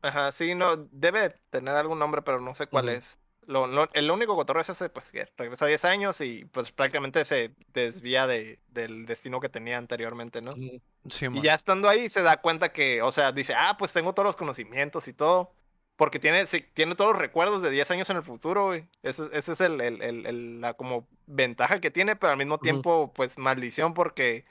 [0.03, 3.20] Ajá, sí, no, debe tener algún nombre, pero no sé cuál es.
[3.51, 7.25] Lo, lo- el único cotorreo es ese, pues que regresa 10 años y pues prácticamente
[7.25, 10.53] se desvía de, del destino que tenía anteriormente, ¿no?
[10.53, 10.81] Ujú.
[11.09, 14.13] Sí, Y ya estando ahí se da cuenta que, o sea, dice, ah, pues tengo
[14.13, 15.53] todos los conocimientos y todo.
[15.97, 18.87] Porque tiene, sí, tiene todos los recuerdos de 10 años en el futuro, güey.
[19.03, 23.13] Ese, ese es el, el- el- la como ventaja que tiene, pero al mismo tiempo,
[23.15, 24.45] pues maldición, porque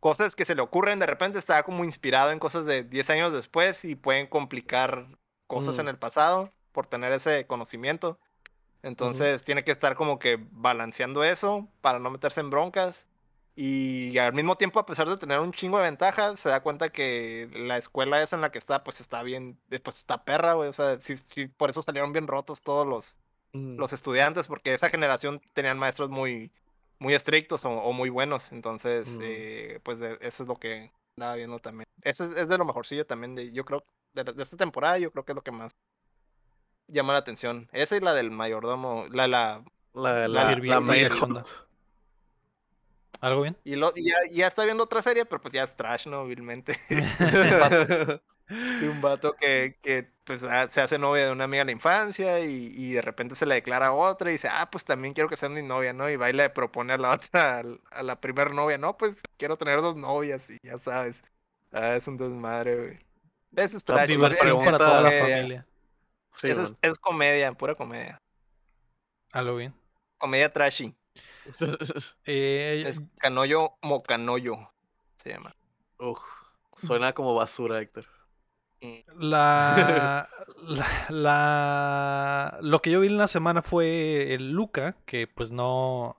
[0.00, 3.32] cosas que se le ocurren de repente está como inspirado en cosas de 10 años
[3.32, 5.06] después y pueden complicar
[5.46, 5.90] cosas en Mm.
[5.90, 8.18] el pasado por tener ese conocimiento.
[8.82, 13.06] Entonces tiene que estar como que balanceando eso para no meterse en broncas.
[13.54, 16.88] Y al mismo tiempo, a pesar de tener un chingo de ventajas, se da cuenta
[16.90, 20.54] que la escuela esa en la que está, pues está bien, eh, pues está perra,
[20.54, 20.70] güey.
[20.70, 23.16] O sea, sí, sí, por eso salieron bien rotos todos los,
[23.54, 23.76] Mm.
[23.78, 26.50] los estudiantes, porque esa generación tenían maestros muy,
[26.98, 28.50] muy estrictos o, o muy buenos.
[28.52, 29.20] Entonces, Mm.
[29.22, 31.86] eh, pues de- eso es lo que andaba viendo también.
[32.00, 33.84] Eso es, es de lo mejorcillo también, de, yo creo,
[34.14, 35.72] de, de esta temporada, yo creo que es lo que más
[36.92, 37.68] llama la atención.
[37.72, 39.64] Esa y la del mayordomo, la, la,
[39.94, 41.48] La, La la, la hot.
[43.20, 43.56] ¿Algo bien?
[43.64, 46.24] y, lo, y ya, ya está viendo otra serie, pero pues ya es trash, ¿no?
[46.26, 46.80] Vilmente.
[48.48, 51.72] de un vato que, que pues ah, se hace novia de una amiga de la
[51.72, 55.14] infancia y, y de repente se le declara a otra y dice, ah, pues también
[55.14, 56.10] quiero que sea mi novia, ¿no?
[56.10, 57.62] Y va y le propone a la otra,
[57.92, 61.22] a la primer novia, no, pues quiero tener dos novias y ya sabes.
[61.70, 62.98] Ah, es un desmadre, güey.
[63.56, 64.06] Eso es La trash.
[64.06, 65.66] primera es- para toda la familia.
[66.34, 68.18] Sí, Eso es, es comedia, pura comedia.
[69.32, 69.74] ¿Algo bien?
[70.18, 70.94] Comedia trashy.
[72.24, 74.56] Eh, Es Canoyo Mocanoyo,
[75.16, 75.54] se llama.
[75.98, 76.20] Uf,
[76.76, 78.06] suena como basura, Héctor.
[79.16, 80.28] La,
[80.66, 86.16] la, la- lo que yo vi en la semana fue el Luca, que pues no,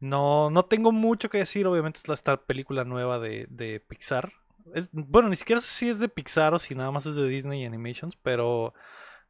[0.00, 4.32] no, no tengo mucho que decir, obviamente es la esta película nueva de, de Pixar.
[4.74, 7.28] Es- bueno, ni siquiera sé si es de Pixar o si nada más es de
[7.28, 8.74] Disney Animations, pero,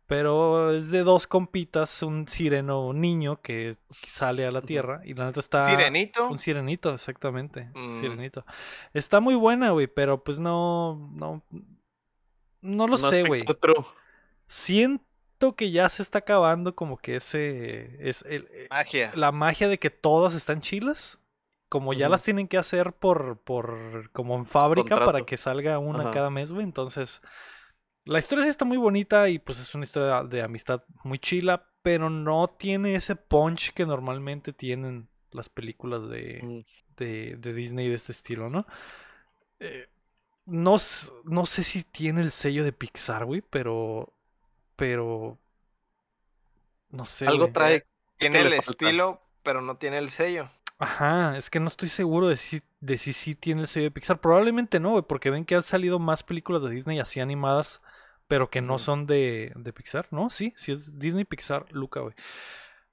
[0.06, 3.76] pero es de dos compitas, un sireno niño que
[4.12, 5.64] sale a la tierra y la neta está...
[5.64, 6.28] Sirenito.
[6.28, 7.70] Un sirenito, exactamente.
[7.74, 8.00] Mm.
[8.00, 8.44] Sirenito.
[8.94, 11.42] Está muy buena, güey, pero pues no, no,
[12.60, 13.42] no lo No sé, güey.
[14.46, 19.10] Siento que ya se está acabando como que ese, es el, eh, Magia.
[19.14, 21.18] la magia de que todas están chilas.
[21.68, 26.02] Como ya las tienen que hacer por, por, como en fábrica para que salga una
[26.02, 26.10] Ajá.
[26.12, 26.62] cada mes, güey.
[26.62, 27.20] Entonces,
[28.06, 31.66] la historia sí está muy bonita y pues es una historia de amistad muy chila,
[31.82, 36.60] pero no tiene ese punch que normalmente tienen las películas de, Mm.
[36.98, 38.66] de, de Disney de este estilo, ¿no?
[39.60, 39.88] Eh,
[40.46, 40.76] no,
[41.24, 44.12] no sé si tiene el sello de Pixar, güey, pero.
[44.76, 45.38] Pero.
[46.90, 47.26] No sé.
[47.26, 47.52] Algo güey.
[47.52, 47.86] trae.
[48.18, 50.50] Tiene el estilo, pero no tiene el sello.
[50.78, 53.90] Ajá, es que no estoy seguro de si, de si sí tiene el sello de
[53.90, 54.20] Pixar.
[54.20, 57.80] Probablemente no, güey, porque ven que han salido más películas de Disney así animadas,
[58.28, 60.31] pero que no son de, de Pixar, ¿no?
[60.31, 62.15] Sí, sí es Disney, Pixar, Luca, güey.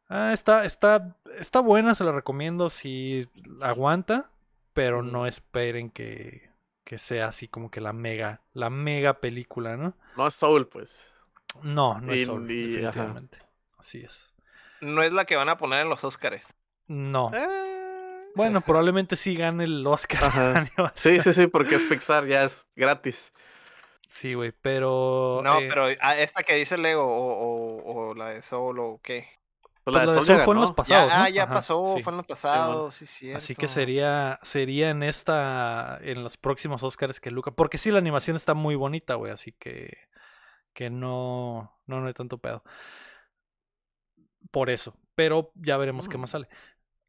[0.09, 3.27] Ah, está, está, está buena, se la recomiendo si
[3.61, 4.31] aguanta,
[4.73, 6.49] pero no esperen que,
[6.83, 9.95] que sea así como que la mega, la mega película, ¿no?
[10.17, 11.11] No es Soul, pues.
[11.63, 12.75] No, no Y- es Soul, y- ajá.
[12.77, 13.37] definitivamente.
[13.77, 14.31] Así es.
[14.81, 16.53] No es la que van a poner en los Oscars.
[16.87, 17.31] No.
[17.33, 20.23] Eh, Bueno, probablemente sí gane el Oscar.
[20.25, 20.53] Ajá.
[20.95, 23.31] Sí, sí, sí, porque es Pixar, ya es gratis.
[24.09, 25.41] Sí, güey, pero.
[25.43, 28.99] No, eh, pero ah, esta que dice Lego o, o, o la de Soul o
[29.03, 29.27] qué.
[29.83, 31.13] Pues pues la de la de Soul Soul ya fue en los pasados.
[31.13, 31.29] ya, ah, ¿no?
[31.29, 32.01] ya Ajá, pasó, sí.
[32.01, 33.37] fue en los pasados, sí, cierto.
[33.37, 37.97] Así que sería, sería en esta, en los próximos Oscars que Luca, porque sí la
[37.99, 39.97] animación está muy bonita, güey, así que,
[40.73, 42.63] que no, no, no hay tanto pedo.
[44.51, 46.31] Por eso, pero ya veremos qué más Mm.
[46.31, 46.47] sale.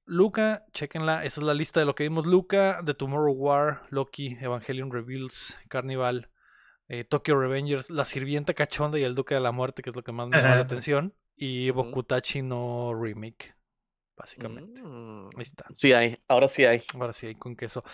[0.07, 2.27] Luca, chequenla, esa es la lista de lo que vimos.
[2.27, 6.31] Luca, The Tomorrow War, Loki, Evangelion Reveals, Carnival,
[6.89, 10.03] eh, Tokyo Revengers, La Sirvienta Cachonda y El Duque de la Muerte, que es lo
[10.03, 11.71] que más me llama la atención, y.
[11.71, 13.55] Bokutachi no Remake,
[14.17, 14.83] básicamente.
[14.83, 15.31] Mm.
[15.37, 15.67] Ahí está.
[15.75, 16.83] Sí hay, ahora sí hay.
[16.95, 17.85] Ahora sí, hay con queso.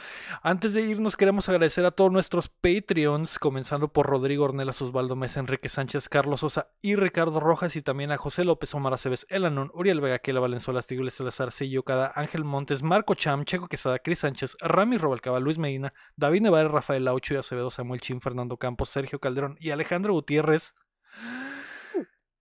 [0.42, 5.40] Antes de irnos, queremos agradecer a todos nuestros Patreons, comenzando por Rodrigo Ornelas, Osvaldo Mesa,
[5.40, 9.70] Enrique Sánchez, Carlos Sosa y Ricardo Rojas, y también a José López, Omar Aceves, Elanón,
[9.74, 14.20] Uriel Vega, Kela Valenzuela, Astigles, Salazar, Sello Cada, Ángel Montes, Marco Cham, Checo Quesada, Cris
[14.20, 18.88] Sánchez, Rami Robalcaba, Luis Medina, David Nevares, Rafael Laucho y Acevedo, Samuel Chin, Fernando Campos,
[18.88, 20.74] Sergio Calderón y Alejandro Gutiérrez.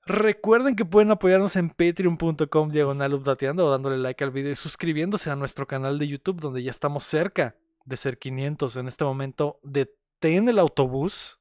[0.10, 5.30] Recuerden que pueden apoyarnos en patreon.com diagonal updateando o dándole like al video y suscribiéndose
[5.30, 7.56] a nuestro canal de YouTube donde ya estamos cerca
[7.86, 9.60] de ser 500 en este momento.
[9.62, 11.40] Detén el autobús,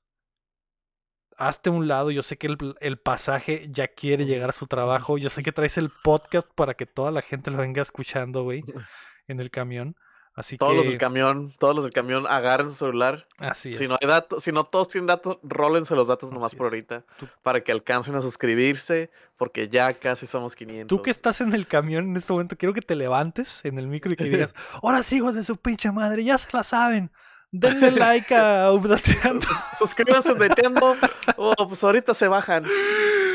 [1.38, 5.16] hazte un lado, yo sé que el, el pasaje ya quiere llegar a su trabajo,
[5.16, 8.62] yo sé que traes el podcast para que toda la gente lo venga escuchando, güey,
[9.28, 9.96] en el camión.
[10.38, 10.76] Así Todos que...
[10.76, 13.26] los del camión, todos los del camión agarren su celular.
[13.38, 13.90] Así Si es.
[13.90, 17.02] no hay datos, si no todos tienen datos, rólense los datos nomás por ahorita.
[17.18, 20.86] Tú- Para que alcancen a suscribirse, porque ya casi somos 500.
[20.86, 23.88] Tú que estás en el camión en este momento, quiero que te levantes en el
[23.88, 27.10] micro y que digas, ahora sí, hijos de su pinche madre, ya se la saben.
[27.50, 29.46] Denle like a Updateando.
[29.78, 30.94] Suscríbanse metiendo.
[31.36, 32.64] Oh, pues ahorita se bajan.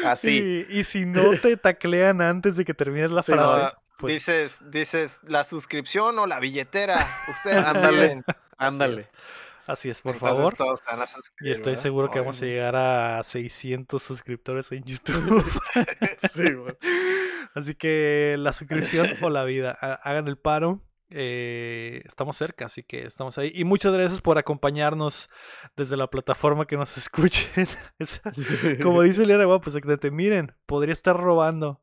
[0.05, 0.65] Así.
[0.69, 4.59] Y, y si no te taclean antes de que termines la Sí, frase, pues dices,
[4.71, 7.07] dices, la suscripción o la billetera.
[7.29, 8.23] Ustedes Ándale.
[8.57, 9.07] Ándale.
[9.67, 10.55] así es, por Entonces favor.
[10.55, 11.05] todos van a
[11.41, 11.81] Y estoy ¿verdad?
[11.83, 15.43] seguro que vamos a llegar a 600 suscriptores en YouTube.
[16.31, 16.75] Sí, güey.
[17.55, 20.81] Así que la suscripción o la vida, ha- hagan el paro.
[21.15, 23.51] eh, estamos cerca, así que estamos ahí.
[23.53, 25.29] Y muchas gracias por acompañarnos
[25.77, 27.67] desde la plataforma que nos escuchen.
[27.99, 28.21] Es-
[28.81, 30.09] como dice Liara Guapo, exactamente.
[30.09, 31.79] Miren, podría estar robando,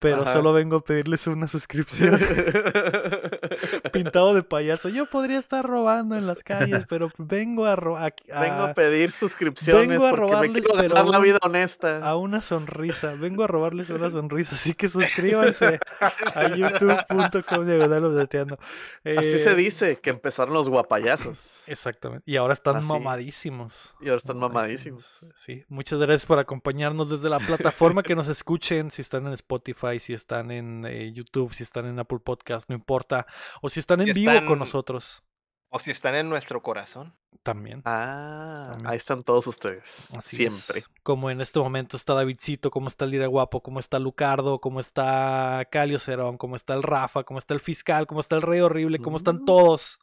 [0.00, 0.32] pero Ajá.
[0.32, 2.18] solo vengo a pedirles una suscripción.
[3.92, 4.88] Pintado de payaso.
[4.88, 9.88] Yo podría estar robando en las calles, pero vengo a, a- Vengo a- pedir suscripciones
[9.88, 11.98] vengo a porque me quiero ganar la vida honesta.
[12.04, 13.14] a una sonrisa.
[13.14, 14.54] Vengo a robarles una sonrisa.
[14.54, 15.78] Así que suscríbanse
[16.34, 18.58] a youtube.com diagonal updateando.
[19.04, 21.62] Así se Eh, dice que empezaron los guapayazos.
[21.66, 22.22] Exactamente.
[22.30, 22.86] Y ahora están Así.
[22.86, 23.94] mamadísimos.
[24.00, 25.32] Y ahora están mamadísimos.
[25.36, 25.64] Sí.
[25.68, 28.90] Muchas gracias por acompañarnos desde la plataforma que nos escuchen.
[28.90, 32.76] Si están en Spotify, si están en eh, YouTube, si están en Apple Podcast, no
[32.76, 33.26] importa.
[33.62, 35.24] O si están en Si vivo con nosotros
[35.70, 37.16] O si están en nuestro corazón.
[37.42, 37.82] también.
[37.84, 38.90] Ah, También.
[38.90, 40.12] ahí están todos ustedes.
[40.14, 40.80] Así siempre.
[40.80, 40.88] es.
[41.02, 45.66] Como en este momento está Davidcito, como está Lira Guapo, como está Lucardo, como está
[45.70, 48.98] Calio Cerón, como está el Rafa, como está el Fiscal, como está el Rey Horrible,
[49.00, 49.44] como están Mm.
[49.46, 49.98] todos.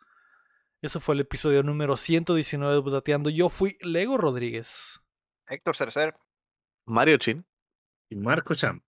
[0.82, 3.30] Eso fue el episodio número 119 de Butateando.
[3.30, 5.02] Yo fui Lego Rodríguez.
[5.48, 6.16] Héctor Cercer.
[6.86, 7.46] Mario Chin.
[8.10, 8.82] Y Marco Cham.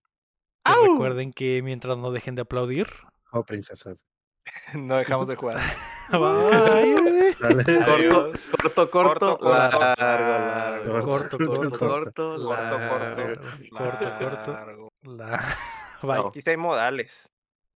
[0.64, 2.88] Recuerden que mientras no dejen de aplaudir.
[3.32, 4.04] Oh, princesas.
[4.74, 5.60] No dejamos de jugar.
[6.10, 7.36] Bye.
[8.60, 11.00] Corto, corto, corto, Corto, corto, largo.
[11.02, 12.98] Corto, corto, corto, corto, Corto, corto.
[12.98, 13.42] largo.
[13.70, 14.52] Corto, corto.
[14.52, 14.88] Largo.
[15.02, 15.56] La...
[16.02, 16.42] Bye.
[16.42, 17.28] Sí hay modales.